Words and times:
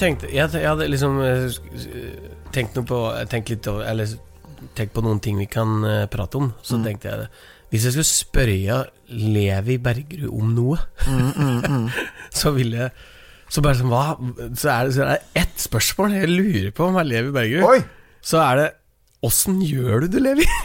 Tenkte 0.00 0.30
Jeg, 0.32 0.48
jeg 0.56 0.64
hadde 0.70 0.86
liksom 0.88 1.18
eh, 1.20 1.46
tenkt 2.54 2.76
noe 2.78 2.86
på 2.88 2.98
Tenkt 3.30 3.50
litt 3.52 3.66
over 3.70 3.84
Eller 3.90 4.08
tenkt 4.76 4.92
på 4.96 5.02
noen 5.04 5.20
ting 5.24 5.38
vi 5.40 5.46
kan 5.48 5.78
uh, 5.84 6.06
prate 6.12 6.36
om. 6.40 6.50
Så 6.64 6.76
Mm. 6.78 6.84
tenkte 6.88 7.08
jeg 7.12 7.28
Hvis 7.70 7.84
jeg 7.86 7.92
skulle 7.94 8.08
spørre 8.08 8.80
Levi 9.08 9.76
Bergerud 9.78 10.32
om 10.40 10.50
noe, 10.56 10.78
Mm, 11.06 11.88
så 12.40 12.52
ville 12.56 12.76
jeg 12.86 12.90
Så 13.50 13.62
bare 13.64 13.78
sånn 13.78 13.90
Hva 13.92 14.16
Så 14.58 14.68
er 14.72 14.84
det, 14.88 14.94
så 14.96 15.04
er 15.04 15.08
det 15.14 15.44
ett 15.44 15.64
spørsmål 15.68 16.16
jeg 16.18 16.28
lurer 16.32 16.70
på 16.76 16.88
om 16.90 16.96
er 17.00 17.08
Levi 17.08 17.32
Bergerud. 17.36 17.88
Så 18.22 18.40
er 18.44 18.60
det 18.62 18.68
Åssen 19.22 19.58
gjør 19.60 20.06
du 20.06 20.14
det, 20.14 20.20
Levi? 20.24 20.46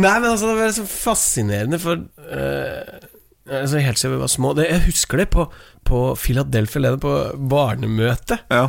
Nei, 0.00 0.14
men 0.18 0.30
altså, 0.32 0.48
det 0.56 0.64
er 0.64 0.72
så 0.74 0.86
fascinerende, 0.88 1.78
for 1.82 2.00
uh, 2.00 2.80
altså, 3.50 3.78
Helt 3.84 4.00
siden 4.00 4.16
vi 4.16 4.20
var 4.22 4.30
små 4.32 4.52
det, 4.58 4.66
Jeg 4.70 4.82
husker 4.88 5.20
det 5.22 5.28
på, 5.34 5.46
på 5.90 6.02
Philadelphia 6.20 6.84
Lene, 6.84 7.00
på 7.02 7.14
barnemøte. 7.50 8.40
Ja. 8.50 8.68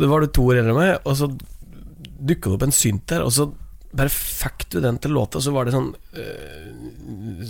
Det 0.00 0.08
var 0.08 0.22
det 0.24 0.30
to 0.36 0.46
år 0.48 0.60
eldre 0.62 0.72
enn 0.72 0.78
meg, 0.80 0.94
og 1.04 1.18
så 1.18 1.28
dukka 2.20 2.50
det 2.52 2.56
opp 2.58 2.64
en 2.68 2.74
synt 2.76 3.06
der, 3.10 3.24
og 3.26 3.32
så 3.34 3.48
bare 3.90 4.12
fikk 4.12 4.68
du 4.70 4.76
den 4.84 5.00
til 5.02 5.10
låta, 5.16 5.40
og 5.40 5.42
så 5.42 5.50
var 5.50 5.66
det 5.66 5.72
sånn 5.74 5.88
uh, 6.14 6.66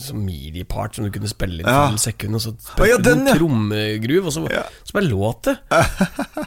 Sånn 0.00 0.22
midi-part 0.24 0.96
som 0.96 1.04
du 1.04 1.10
kunne 1.12 1.28
spille 1.28 1.60
inn 1.60 1.68
Ja. 1.68 1.90
tolv 1.90 2.00
sekunder, 2.00 2.40
og 2.40 2.44
så 2.46 2.52
spilte 2.56 2.88
ja, 2.88 2.96
du 2.96 3.04
den, 3.10 3.20
en 3.26 3.28
ja. 3.28 3.34
trommegruve, 3.36 4.22
og 4.30 4.32
så, 4.32 4.44
Ja. 4.48 4.62
så 4.86 4.96
bare 4.96 5.10
låt 5.10 5.50
det. 5.50 5.56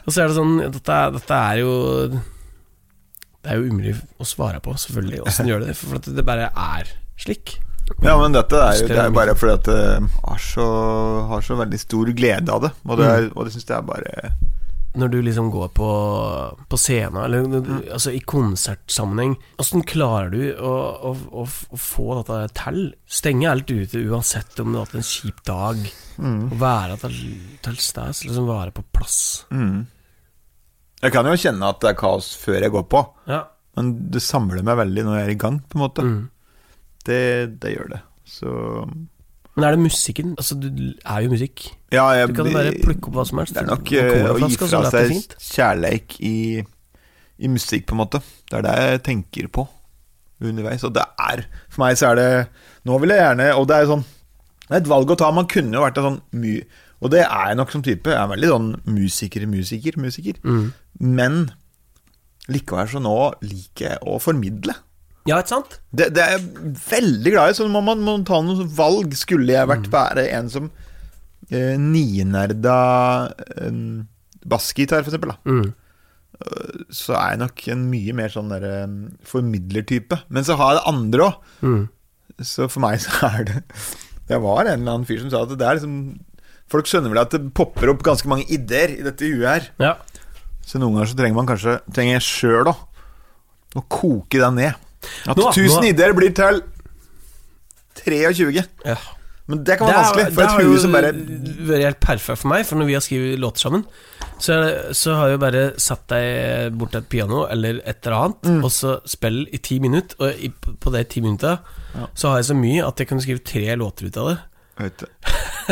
og 0.02 0.08
så 0.10 0.24
er 0.24 0.26
det 0.32 0.36
sånn 0.40 0.56
Dette, 0.64 0.96
dette 1.14 1.38
er 1.52 1.60
jo 1.62 1.74
Det 2.10 3.52
er 3.52 3.60
jo 3.60 3.68
umulig 3.70 3.94
å 4.18 4.26
svare 4.26 4.58
på, 4.64 4.74
selvfølgelig, 4.82 5.22
åssen 5.28 5.46
gjør 5.52 5.62
det 5.62 5.70
det, 5.70 5.76
for 5.78 6.10
det 6.18 6.26
bare 6.26 6.50
er 6.50 6.90
slik. 7.20 7.54
Ja, 8.04 8.14
men 8.20 8.32
dette 8.32 8.56
er 8.56 8.78
jo 8.80 8.88
det 8.88 8.96
er 8.98 9.10
bare 9.12 9.34
fordi 9.36 9.52
at 9.58 9.66
jeg 9.68 10.08
har 10.24 10.38
så, 10.40 10.66
har 11.28 11.40
så 11.44 11.56
veldig 11.60 11.80
stor 11.80 12.10
glede 12.16 12.52
av 12.52 12.62
det. 12.64 12.70
Og 12.88 12.98
det, 13.00 13.06
er, 13.12 13.26
og 13.36 13.44
det 13.46 13.52
syns 13.54 13.66
jeg 13.68 13.76
er 13.76 13.86
bare 13.88 14.32
Når 14.94 15.10
du 15.10 15.16
liksom 15.26 15.50
går 15.50 15.68
på, 15.74 15.88
på 16.70 16.78
scenen, 16.78 17.18
eller 17.24 17.48
du- 17.60 17.90
altså 17.92 18.12
i 18.14 18.20
konsertsammenheng, 18.20 19.34
åssen 19.58 19.82
klarer 19.90 20.30
du 20.30 20.42
å, 20.54 20.72
å, 21.10 21.14
å, 21.42 21.44
å 21.44 21.76
få 21.80 22.20
dette 22.22 22.38
til? 22.60 22.78
Stenge 23.10 23.50
alt 23.50 23.70
ute 23.74 24.04
uansett 24.06 24.60
om 24.62 24.70
du 24.72 24.78
har 24.78 24.86
hatt 24.86 24.94
en 25.00 25.08
kjip 25.08 25.42
dag. 25.44 25.82
Å 26.22 26.60
være 26.60 26.96
til 27.02 27.76
stede, 27.82 28.14
liksom 28.24 28.46
være 28.48 28.70
på 28.76 28.84
plass. 28.94 29.18
mm. 29.50 29.82
Jeg 31.04 31.12
kan 31.12 31.26
jo 31.28 31.34
kjenne 31.36 31.68
at 31.68 31.82
det 31.82 31.90
er 31.90 31.96
kaos 32.00 32.30
før 32.40 32.62
jeg 32.64 32.72
går 32.72 32.84
på, 32.88 33.00
Ja. 33.28 33.42
men 33.76 33.90
det 34.14 34.22
samler 34.24 34.62
meg 34.64 34.78
veldig 34.78 35.02
når 35.04 35.18
jeg 35.18 35.26
er 35.26 35.32
i 35.34 35.40
gang, 35.42 35.58
på 35.68 35.76
en 35.76 35.82
måte. 35.82 36.04
Mm. 36.06 36.22
Det, 37.04 37.22
det 37.62 37.74
gjør 37.74 37.90
det. 37.94 38.00
Så 38.24 38.50
Men 39.54 39.66
er 39.66 39.76
det 39.76 39.84
musikken? 39.84 40.34
Altså, 40.40 40.56
du 40.58 40.68
er 40.70 41.24
jo 41.24 41.30
musikk. 41.34 41.66
Ja, 41.92 42.08
jeg 42.16 42.32
Du 42.32 42.38
kan 42.40 42.52
bare 42.54 42.74
plukke 42.82 43.10
opp 43.10 43.18
hva 43.20 43.26
som 43.28 43.42
helst. 43.42 43.54
Det 43.54 43.62
er 43.62 43.70
nok 43.70 43.92
eh, 43.92 44.30
å 44.32 44.38
gi 44.40 44.58
fra 44.58 44.82
seg 44.90 45.36
kjærleik 45.38 46.18
i, 46.24 46.36
i 47.38 47.50
musikk, 47.52 47.86
på 47.90 47.96
en 47.96 48.02
måte. 48.02 48.22
Det 48.50 48.58
er 48.58 48.66
det 48.66 48.76
jeg 48.80 49.04
tenker 49.10 49.50
på 49.52 49.66
underveis. 50.44 50.84
Og 50.86 50.94
det 50.94 51.04
er 51.20 51.44
For 51.68 51.84
meg 51.84 51.98
så 51.98 52.12
er 52.12 52.18
det 52.20 52.30
Nå 52.88 52.98
vil 53.00 53.14
jeg 53.14 53.22
gjerne 53.22 53.46
Og 53.56 53.68
det 53.68 53.76
er 53.76 53.84
jo 53.84 53.92
sånn 53.94 54.02
Det 54.04 54.72
er 54.74 54.80
et 54.82 54.90
valg 54.90 55.12
å 55.12 55.18
ta. 55.20 55.30
Man 55.32 55.48
kunne 55.50 55.78
jo 55.78 55.84
vært 55.84 56.00
en 56.00 56.08
sånn 56.10 56.22
my... 56.40 56.56
Og 57.04 57.12
det 57.12 57.20
er 57.20 57.50
jeg 57.50 57.56
nok 57.58 57.72
som 57.74 57.82
type. 57.84 58.08
Jeg 58.08 58.16
er 58.16 58.30
veldig 58.30 58.48
sånn 58.48 58.68
musiker, 58.88 59.42
musiker, 59.50 59.98
musiker. 60.00 60.38
Mm. 60.40 60.70
Men 61.04 61.34
likevel 62.48 62.88
så 62.88 63.02
nå 63.02 63.16
liker 63.44 63.90
jeg 63.90 63.98
å 64.08 64.14
formidle. 64.24 64.72
Ja, 65.26 65.38
ikke 65.40 65.48
sant? 65.54 65.78
Det, 65.96 66.10
det 66.14 66.20
er 66.22 66.34
jeg 66.36 66.74
veldig 66.84 67.30
glad 67.32 67.50
i. 67.50 67.56
Så 67.56 67.68
må 67.72 67.80
man 67.84 68.02
må 68.04 68.18
ta 68.28 68.40
noen 68.44 68.68
valg. 68.76 69.14
Skulle 69.16 69.54
jeg 69.54 69.64
Mm. 69.66 69.72
vært 69.72 69.88
være 69.94 70.24
en 70.36 70.50
som 70.52 70.70
eh, 71.50 71.76
ninerda 71.80 72.76
eh, 73.60 74.04
bassgitar, 74.44 75.02
for 75.04 75.10
eksempel, 75.12 75.32
da, 75.32 75.38
Mm. 75.48 75.72
så 76.90 77.14
er 77.16 77.30
jeg 77.30 77.38
nok 77.40 77.62
en 77.72 77.84
mye 77.90 78.12
mer 78.16 78.28
sånn 78.28 78.48
der, 78.52 78.64
eh, 78.64 78.86
formidlertype. 79.24 80.18
Men 80.28 80.44
så 80.44 80.56
har 80.56 80.74
jeg 80.74 80.80
det 80.82 80.88
andre 80.92 81.28
òg. 81.30 81.34
Mm. 81.62 81.88
Så 82.42 82.68
for 82.70 82.80
meg 82.80 82.98
så 83.00 83.28
er 83.38 83.44
det 83.44 83.62
Det 84.26 84.40
var 84.40 84.64
en 84.64 84.80
eller 84.80 84.92
annen 84.96 85.04
fyr 85.06 85.20
som 85.20 85.30
sa 85.30 85.42
at 85.44 85.52
det 85.56 85.60
er 85.62 85.76
liksom 85.78 86.20
Folk 86.72 86.86
skjønner 86.88 87.12
vel 87.12 87.20
at 87.20 87.30
det 87.30 87.52
popper 87.54 87.90
opp 87.92 88.02
ganske 88.02 88.26
mange 88.26 88.46
ideer 88.48 88.88
i 88.98 89.02
dette 89.04 89.20
huet 89.28 89.44
her. 89.46 89.66
Ja. 89.78 89.90
Så 90.64 90.80
noen 90.80 90.94
ganger 90.96 91.10
så 91.12 91.16
trenger 91.18 91.36
man 91.36 91.46
kanskje 91.46 91.74
Trenger 91.92 92.16
jeg 92.16 92.24
sjøl 92.24 92.70
òg 92.72 92.80
å 93.76 93.82
koke 93.92 94.40
deg 94.40 94.52
ned. 94.56 94.74
At 95.26 95.36
Nå- 95.36 95.50
1000 95.52 95.82
nå- 95.82 95.88
ideer 95.92 96.12
blir 96.16 96.34
til 96.34 96.62
23. 98.04 98.64
ja. 98.84 98.96
Men 99.46 99.58
det 99.62 99.74
kan 99.76 99.86
være 99.86 99.92
Det 99.92 100.00
er- 100.00 100.04
vanskelig, 100.04 100.34
for 100.34 100.40
det 100.40 100.44
et 100.44 100.50
har 100.50 100.62
hue 100.64 100.78
som 100.80 100.92
bare 100.92 101.12
vært 101.68 101.82
helt 101.84 102.00
perfekt 102.00 102.38
for 102.40 102.48
meg, 102.48 102.64
for 102.64 102.76
når 102.76 102.86
vi 102.86 102.92
har 102.94 103.00
skrevet 103.04 103.38
låter 103.38 103.60
sammen, 103.60 103.84
så, 104.40 104.52
det- 104.64 104.96
så 104.96 105.14
har 105.14 105.26
jeg 105.28 105.34
jo 105.34 105.38
bare 105.42 105.72
satt 105.78 106.06
deg 106.08 106.78
bort 106.78 106.90
til 106.92 106.98
et 107.02 107.08
piano 107.10 107.44
eller 107.52 107.80
et 107.84 108.06
eller 108.06 108.16
annet, 108.22 108.42
Mm. 108.42 108.64
og 108.64 108.70
så 108.70 109.00
spill 109.06 109.46
i 109.52 109.58
ti 109.58 109.78
minutter, 109.78 110.16
og 110.18 110.32
i, 110.40 110.48
på 110.48 110.90
de 110.92 111.04
ti 111.04 111.20
minutta 111.20 111.58
Ja. 111.94 112.06
så 112.16 112.28
har 112.30 112.36
jeg 112.38 112.46
så 112.46 112.54
mye 112.56 112.86
at 112.88 112.96
jeg 112.96 113.06
kan 113.08 113.20
skrive 113.20 113.44
tre 113.44 113.76
låter 113.76 114.06
ut 114.06 114.16
av 114.16 114.28
det. 114.28 114.38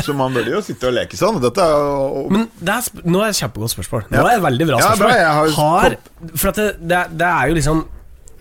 Så 0.04 0.15
man 0.15 0.32
burde 0.34 0.50
jo 0.53 0.60
sitte 0.60 0.84
og 0.88 0.92
leke 0.94 1.16
sånn. 1.16 1.41
Dette 1.41 1.59
er 1.59 1.71
jo 1.71 2.28
Men 2.31 2.50
det 2.60 2.69
er, 2.69 3.03
nå 3.09 3.21
er 3.22 3.32
det 3.32 3.37
et 3.41 3.50
kjempegodt 3.50 3.72
spørsmål. 3.72 4.04
Nå 4.10 4.19
er 4.19 4.28
det 4.28 4.37
et 4.37 4.42
veldig 4.53 4.66
bra 4.69 4.78
Ja, 4.78 4.84
spørsmål. 4.92 4.98
bra, 4.98 5.16
jeg 5.16 5.56
har- 5.56 6.37
For 6.37 6.48
at 6.48 6.54
det, 6.56 6.88
det, 6.88 7.19
det 7.19 7.26
er 7.26 7.48
jo 7.48 7.54
liksom 7.54 7.87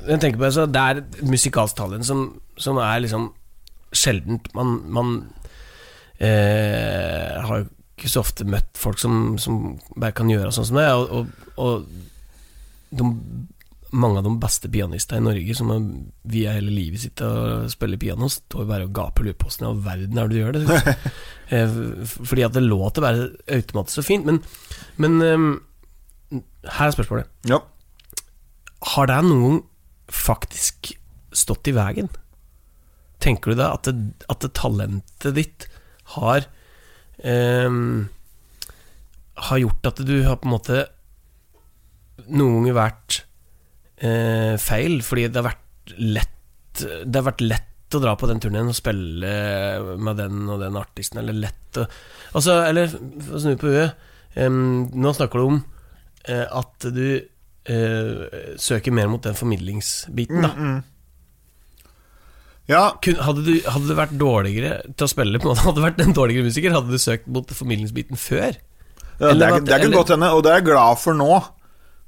Jeg 0.08 0.22
tenker 0.22 0.40
på 0.40 0.48
det, 0.48 0.54
så 0.56 0.66
det 0.66 0.82
er 0.82 1.02
et 1.02 1.22
musikalsk 1.28 1.78
talent 1.78 2.08
som, 2.08 2.26
som 2.58 2.80
er 2.82 3.04
liksom 3.04 3.30
sjeldent. 3.94 4.50
Man, 4.58 4.78
man 4.90 5.14
eh, 6.18 7.38
har 7.42 7.66
ikke 7.66 8.10
så 8.10 8.24
ofte 8.24 8.48
møtt 8.50 8.78
folk 8.80 9.00
som, 9.02 9.38
som 9.42 9.76
bare 9.94 10.16
kan 10.18 10.30
gjøre 10.32 10.54
sånn 10.56 10.70
som 10.72 10.80
det. 10.80 10.88
Og, 10.98 11.12
og, 11.12 11.58
og 11.62 12.96
de, 12.98 13.10
mange 13.92 14.22
av 14.22 14.28
de 14.28 14.34
beste 14.42 14.72
pianistene 14.72 15.20
i 15.22 15.26
Norge 15.28 15.56
som 15.58 15.72
har 15.74 15.82
via 16.34 16.56
hele 16.56 16.74
livet 16.74 17.04
sitt 17.04 17.22
og 17.26 17.68
spiller 17.72 18.00
piano, 18.02 18.30
står 18.32 18.68
bare 18.70 18.88
og 18.88 18.96
gaper 18.96 19.26
og 19.26 19.30
lurer 19.30 19.40
på 19.40 19.52
åssen 19.52 19.68
i 19.68 19.70
all 19.70 19.82
verden 19.86 20.22
er 20.22 20.32
det 20.32 20.38
du 20.38 20.42
gjør 20.42 20.58
det. 20.60 20.96
Eh, 21.52 21.68
Fordi 22.08 22.46
at 22.46 22.54
det 22.56 22.62
låter 22.64 23.04
bare 23.04 23.26
automatisk 23.52 23.98
så 23.98 24.04
fint. 24.08 24.24
Men, 24.24 24.38
men 25.04 25.18
eh, 25.20 26.38
her 26.78 26.86
er 26.86 26.94
spørsmålet. 26.96 27.28
Ja. 27.52 27.58
Har 28.94 29.10
det 29.12 29.18
noen 29.26 29.42
gang 29.44 29.58
faktisk 30.12 30.94
stått 31.32 31.70
i 31.72 31.76
veien? 31.76 32.10
Tenker 33.22 33.54
du 33.54 33.62
da 33.62 33.72
at 33.76 33.88
det, 33.88 33.96
at 34.32 34.44
det 34.44 34.54
talentet 34.58 35.38
ditt 35.38 35.68
har 36.16 36.48
eh, 37.24 37.78
Har 39.48 39.62
gjort 39.62 39.92
at 39.92 40.02
du 40.06 40.16
har 40.26 40.40
på 40.42 40.50
en 40.50 40.56
måte 40.56 40.86
noen 42.32 42.60
ganger 42.60 42.78
vært 42.78 43.22
eh, 44.02 44.56
feil, 44.62 45.00
fordi 45.06 45.28
det 45.30 45.40
har 45.42 45.50
vært 45.52 45.94
lett 45.98 46.82
Det 46.82 47.18
har 47.18 47.30
vært 47.30 47.46
lett 47.46 47.98
å 47.98 48.02
dra 48.04 48.14
på 48.16 48.28
den 48.30 48.40
turneen 48.44 48.70
og 48.72 48.78
spille 48.78 49.32
med 50.00 50.20
den 50.20 50.46
og 50.48 50.62
den 50.62 50.78
artisten, 50.80 51.22
eller 51.22 51.38
lett 51.48 51.82
å 51.82 51.88
Altså, 52.32 52.62
eller 52.64 52.88
snu 52.88 53.58
på 53.60 53.74
huet 53.74 54.08
Um, 54.40 54.88
Nå 54.96 55.12
snakker 55.16 55.42
du 55.42 55.48
om 55.50 55.60
uh, 56.30 56.48
at 56.48 56.88
du 56.96 57.20
søker 57.66 58.92
mer 58.96 59.08
mot 59.12 59.22
den 59.24 59.36
formidlingsbiten, 59.38 60.42
da. 60.42 60.50
Mm, 60.58 60.80
ja. 62.72 62.82
Hadde, 63.26 63.44
du, 63.46 63.54
hadde 63.68 63.88
du 63.90 63.96
vært 63.98 64.14
dårligere 64.18 64.82
til 64.96 65.06
å 65.06 65.10
spille, 65.12 65.40
på 65.42 65.50
en 65.50 65.54
måte, 65.54 65.64
hadde 65.68 65.82
du 65.82 65.86
vært 65.86 66.04
en 66.06 66.16
dårligere 66.18 66.48
musiker, 66.48 66.74
hadde 66.76 66.94
du 66.94 67.02
søkt 67.02 67.28
mot 67.32 67.50
formidlingsbiten 67.54 68.20
før? 68.20 68.58
Ja, 69.22 69.34
det, 69.38 69.46
er, 69.46 69.60
det 69.62 69.76
eller- 69.78 69.98
godt 70.00 70.14
hende, 70.16 70.32
og 70.34 70.42
det 70.46 70.54
er 70.54 70.62
jeg 70.62 70.70
glad 70.72 71.02
for 71.02 71.18
nå. 71.18 71.32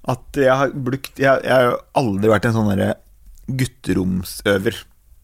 At 0.03 0.35
jeg 0.35 0.51
har 0.51 0.71
brukt 0.75 1.15
Jeg, 1.21 1.43
jeg 1.45 1.53
har 1.53 1.61
jo 1.69 1.75
aldri 1.95 2.27
vært 2.27 2.47
en 2.49 2.55
sånn 2.57 2.65
derre 2.73 2.89
gutteromsøver. 3.47 4.79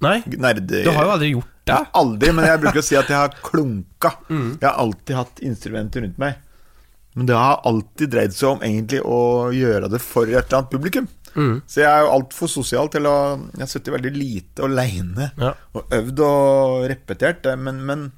Nei, 0.06 0.20
Nerde... 0.40 0.84
du 0.86 0.92
har 0.96 1.04
jo 1.10 1.12
aldri 1.18 1.32
gjort 1.34 1.56
det. 1.68 1.80
Aldri, 2.00 2.30
men 2.38 2.48
jeg 2.48 2.62
bruker 2.64 2.80
å 2.80 2.86
si 2.88 2.96
at 2.96 3.10
jeg 3.12 3.20
har 3.20 3.36
klunka. 3.44 4.14
Mm. 4.30 4.60
Jeg 4.62 4.68
har 4.70 4.78
alltid 4.78 5.16
hatt 5.18 5.40
instrumenter 5.42 6.04
rundt 6.06 6.20
meg. 6.22 6.38
Men 7.18 7.26
det 7.26 7.36
har 7.36 7.62
alltid 7.66 8.12
dreid 8.14 8.34
seg 8.38 8.50
om 8.54 8.62
egentlig 8.64 9.00
å 9.04 9.50
gjøre 9.56 9.90
det 9.92 10.00
for 10.04 10.30
et 10.30 10.36
eller 10.46 10.60
annet 10.60 10.72
publikum. 10.72 11.08
Mm. 11.36 11.56
Så 11.70 11.82
jeg 11.82 11.90
er 11.90 12.04
jo 12.06 12.12
altfor 12.16 12.50
sosial 12.50 12.88
til 12.90 13.06
å 13.06 13.16
Jeg 13.54 13.62
har 13.62 13.70
sittet 13.70 13.94
veldig 13.94 14.12
lite 14.16 14.64
aleine 14.66 15.28
Ja. 15.38 15.52
og 15.78 15.92
øvd 15.94 16.20
og 16.26 16.88
repetert, 16.90 17.46
men, 17.58 17.84
men 17.86 18.12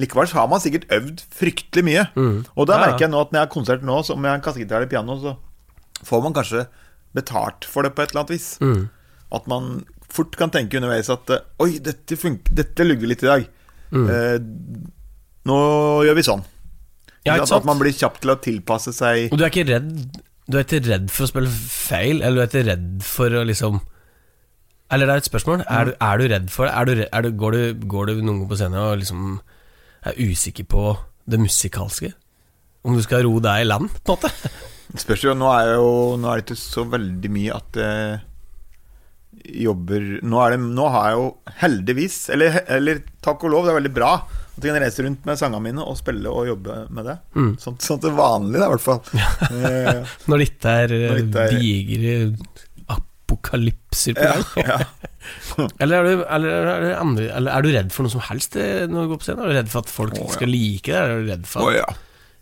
likevel 0.00 0.28
så 0.28 0.38
har 0.40 0.48
man 0.48 0.60
sikkert 0.60 0.88
øvd 0.92 1.20
fryktelig 1.36 1.84
mye. 1.84 2.06
Mm. 2.16 2.44
Og 2.56 2.66
da 2.68 2.76
Ja, 2.76 2.80
ja. 2.80 2.86
merker 2.86 3.04
jeg 3.06 3.12
nå 3.12 3.20
at 3.20 3.32
når 3.32 3.40
jeg 3.40 3.46
har 3.48 3.54
konsert 3.56 3.82
nå, 3.84 3.98
så 4.04 4.14
om 4.16 4.24
jeg 4.24 4.32
har 4.36 4.44
kassegitar 4.44 4.76
eller 4.80 4.92
piano, 4.92 5.18
så 5.20 5.36
får 6.04 6.22
man 6.22 6.36
kanskje 6.36 6.66
betalt 7.16 7.64
for 7.64 7.82
det 7.82 7.94
på 7.96 8.02
et 8.04 8.10
eller 8.12 8.24
annet 8.24 8.34
vis. 8.36 8.48
Mm. 8.60 8.88
At 9.32 9.46
man 9.48 9.84
fort 10.12 10.36
kan 10.36 10.50
tenke 10.52 10.76
underveis 10.78 11.08
at 11.12 11.30
eh, 11.30 11.40
Oi, 11.64 11.78
dette, 11.82 12.16
funk 12.20 12.48
dette 12.52 12.84
lugger 12.84 13.08
litt 13.10 13.24
i 13.24 13.30
dag. 13.32 13.46
Mm. 13.92 14.06
Eh, 14.12 14.38
nå 15.48 15.56
gjør 16.06 16.18
vi 16.18 16.24
sånn. 16.26 16.44
Ja, 17.26 17.36
At-? 17.42 17.52
At 17.58 17.68
man 17.68 17.80
blir 17.82 17.94
kjapp 17.96 18.20
til 18.22 18.32
å 18.32 18.38
tilpasse 18.42 18.94
seg 18.94 19.32
Og 19.32 19.40
du 19.40 19.44
er 19.44 19.52
ikke 19.52 19.66
redd 19.68 19.92
Du 20.46 20.58
er 20.58 20.66
ikke 20.66 20.82
redd 20.86 21.10
for 21.10 21.26
å 21.26 21.30
spille 21.32 21.50
feil, 21.50 22.20
eller 22.22 22.38
du 22.38 22.44
er 22.44 22.50
ikke 22.52 22.68
redd 22.70 22.90
for 23.06 23.34
å 23.34 23.42
liksom 23.48 23.80
Eller 24.94 25.08
det 25.10 25.16
er 25.16 25.24
et 25.24 25.28
spørsmål. 25.30 25.64
Er, 25.66 25.90
du, 25.90 25.96
er 25.98 26.20
du 26.20 26.28
redd 26.30 26.52
for 26.54 26.70
det? 26.70 26.94
Du, 27.02 27.02
du, 27.26 27.32
går, 27.42 27.56
du, 27.56 27.88
går 27.90 28.06
du 28.06 28.20
noen 28.20 28.44
gang 28.44 28.50
på 28.52 28.60
scenen 28.60 28.78
og 28.84 29.00
liksom 29.02 29.40
er 30.06 30.20
usikker 30.22 30.68
på 30.70 30.92
det 31.26 31.40
musikalske? 31.42 32.12
om 32.86 32.94
du 32.94 33.02
skal 33.02 33.26
ro 33.26 33.40
deg 33.42 33.64
i 33.64 33.66
land, 33.66 33.90
på 34.06 34.14
en 34.14 34.16
måte. 34.16 34.54
Det 34.86 35.02
spørs 35.02 35.24
jo, 35.26 35.34
nå 35.34 35.50
er, 35.50 35.72
jo, 35.74 35.90
nå 36.20 36.30
er 36.30 36.38
det 36.38 36.46
ikke 36.46 36.60
så 36.60 36.84
veldig 36.86 37.30
mye 37.34 37.54
at 37.56 37.78
eh, 37.82 38.20
jobber 39.66 40.04
Nå, 40.22 40.42
det, 40.52 40.60
nå 40.62 40.84
har 40.94 41.08
jeg 41.08 41.16
jo 41.18 41.24
heldigvis, 41.62 42.18
eller, 42.34 42.60
eller 42.78 43.02
takk 43.24 43.42
og 43.42 43.52
lov, 43.52 43.66
det 43.66 43.74
er 43.74 43.80
veldig 43.80 43.94
bra 43.96 44.12
at 44.56 44.64
jeg 44.64 44.72
kan 44.72 44.82
reise 44.82 45.04
rundt 45.04 45.26
med 45.28 45.38
sangene 45.40 45.64
mine 45.66 45.84
og 45.84 45.98
spille 45.98 46.32
og 46.32 46.46
jobbe 46.48 46.76
med 46.96 47.08
det. 47.10 47.16
Mm. 47.36 47.50
Sånn, 47.60 47.76
sånn 47.82 48.00
til 48.02 48.14
vanlig, 48.16 48.60
da, 48.60 48.68
i 48.68 48.72
hvert 48.74 48.86
fall. 48.86 49.02
Eh, 49.56 50.14
Når 50.26 50.40
det 50.40 50.46
ikke 50.48 50.72
er 50.72 50.94
ikke 51.20 51.44
er- 51.44 51.60
digre 51.60 52.14
apokalypser 52.96 54.16
på 54.16 54.30
gang. 54.30 54.48
ja. 54.64 54.80
Eller, 55.82 55.96
er 55.98 56.04
du, 56.06 56.20
eller, 56.30 56.66
er 56.70 56.84
du 56.84 56.90
andre, 56.94 57.24
eller 57.34 57.50
er 57.50 57.64
du 57.64 57.68
redd 57.74 57.88
for 57.90 58.06
noe 58.06 58.12
som 58.12 58.22
helst 58.28 58.54
eh, 58.62 58.84
når 58.86 59.08
du 59.08 59.10
går 59.10 59.18
på 59.18 59.26
scenen? 59.26 59.40
Er 59.42 59.48
du 59.50 59.56
redd 59.56 59.70
for 59.72 59.82
at 59.82 59.90
folk 59.90 60.12
ikke 60.14 60.28
ja. 60.28 60.34
skal 60.36 60.52
like 60.52 60.92
det? 60.92 61.00
Er 61.00 61.08
du 61.10 61.30
redd 61.32 61.48
for 61.50 61.66
at, 61.66 61.78
ja. 61.80 61.86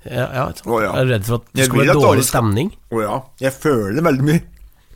ja, 0.04 0.26
ja, 0.36 0.42
oh, 0.68 0.80
ja. 0.84 0.90
Er 0.90 1.06
du 1.08 1.14
redd 1.14 1.24
for 1.24 1.40
at 1.40 1.46
det 1.56 1.68
skal 1.70 1.80
være 1.80 1.96
dårlig 1.96 2.26
stemning? 2.28 2.74
Å 2.92 3.00
ja. 3.00 3.14
Jeg 3.46 3.56
føler 3.56 4.04
veldig 4.04 4.28
mye. 4.28 4.42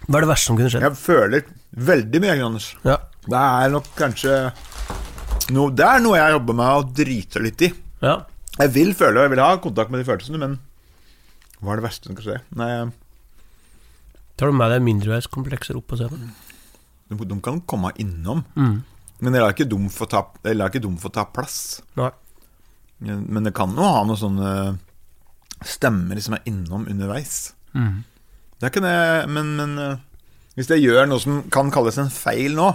Hva 0.05 0.20
er 0.20 0.26
det 0.26 0.31
verste 0.35 0.50
som 0.50 0.61
kunne 0.61 0.75
skjedd? 0.75 0.85
Jeg 0.85 1.00
føler 1.00 1.49
veldig 1.88 2.23
mye, 2.26 2.37
Anders. 2.50 2.69
Ja. 2.85 2.99
Det 3.29 3.41
er 3.41 3.73
nok 3.73 3.88
kanskje 3.97 4.37
noe, 5.54 5.70
Det 5.74 5.84
er 5.86 6.00
noe 6.04 6.16
jeg 6.18 6.32
jobber 6.36 6.54
med 6.58 6.66
å 6.66 6.86
drite 6.94 7.42
litt 7.44 7.62
i. 7.68 7.72
ja. 8.02 8.18
Jeg 8.58 8.72
vil 8.74 8.88
føle 8.98 9.20
og 9.20 9.22
jeg 9.28 9.30
vil 9.36 9.38
ha 9.44 9.56
kontakt 9.62 9.90
med 9.94 10.00
de 10.02 10.06
følelsene, 10.08 10.38
men 10.42 10.56
hva 11.62 11.72
er 11.72 11.78
det 11.78 11.84
verste 11.84 12.08
som 12.08 12.16
kan 12.18 12.24
skje? 12.24 12.38
Nei, 12.58 12.90
Tar 14.38 14.50
du 14.50 14.52
med 14.58 14.70
deg 14.72 14.82
mindreverdskomplekser 14.82 15.76
opp 15.78 15.86
på 15.92 15.98
scenen? 16.00 16.32
de, 17.08 17.16
de 17.24 17.36
kan 17.40 17.60
komme 17.70 17.92
innom, 18.02 18.44
Mm. 18.56 18.82
men 19.20 19.32
jeg 19.34 19.42
lar 19.42 19.52
ikke 19.54 19.68
dem 19.70 19.86
få 19.88 20.08
ta, 20.10 20.24
ikke 20.44 20.82
dem 20.82 20.96
få 20.98 21.08
ta 21.14 21.24
plass. 21.24 21.80
Nei. 21.96 22.10
Men 23.00 23.44
det 23.44 23.54
kan 23.54 23.70
jo 23.76 23.82
ha 23.86 24.02
noen 24.04 24.18
sånne 24.18 24.78
stemmer 25.64 26.20
som 26.22 26.34
er 26.34 26.42
innom 26.50 26.86
underveis. 26.90 27.52
Mm. 27.74 28.02
Det 28.60 28.72
kan 28.74 28.82
jeg, 28.82 29.28
men, 29.30 29.54
men 29.56 29.78
eh, 29.78 29.96
hvis 30.56 30.68
jeg 30.74 30.82
gjør 30.82 31.06
noe 31.08 31.22
som 31.22 31.42
kan 31.54 31.70
kalles 31.70 31.98
en 32.02 32.10
feil 32.10 32.54
nå, 32.58 32.72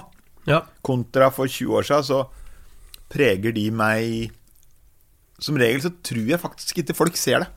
Ja. 0.47 0.61
kontra 0.83 1.29
for 1.31 1.45
20 1.47 1.75
år 1.79 1.83
siden, 1.87 2.03
så 2.07 2.23
preger 3.13 3.54
de 3.56 3.68
meg 3.71 4.31
Som 5.44 5.57
regel 5.60 5.81
så 5.83 5.92
tror 6.06 6.25
jeg 6.33 6.42
faktisk 6.42 6.81
ikke 6.81 6.95
folk 6.98 7.18
ser 7.19 7.44
det. 7.45 7.50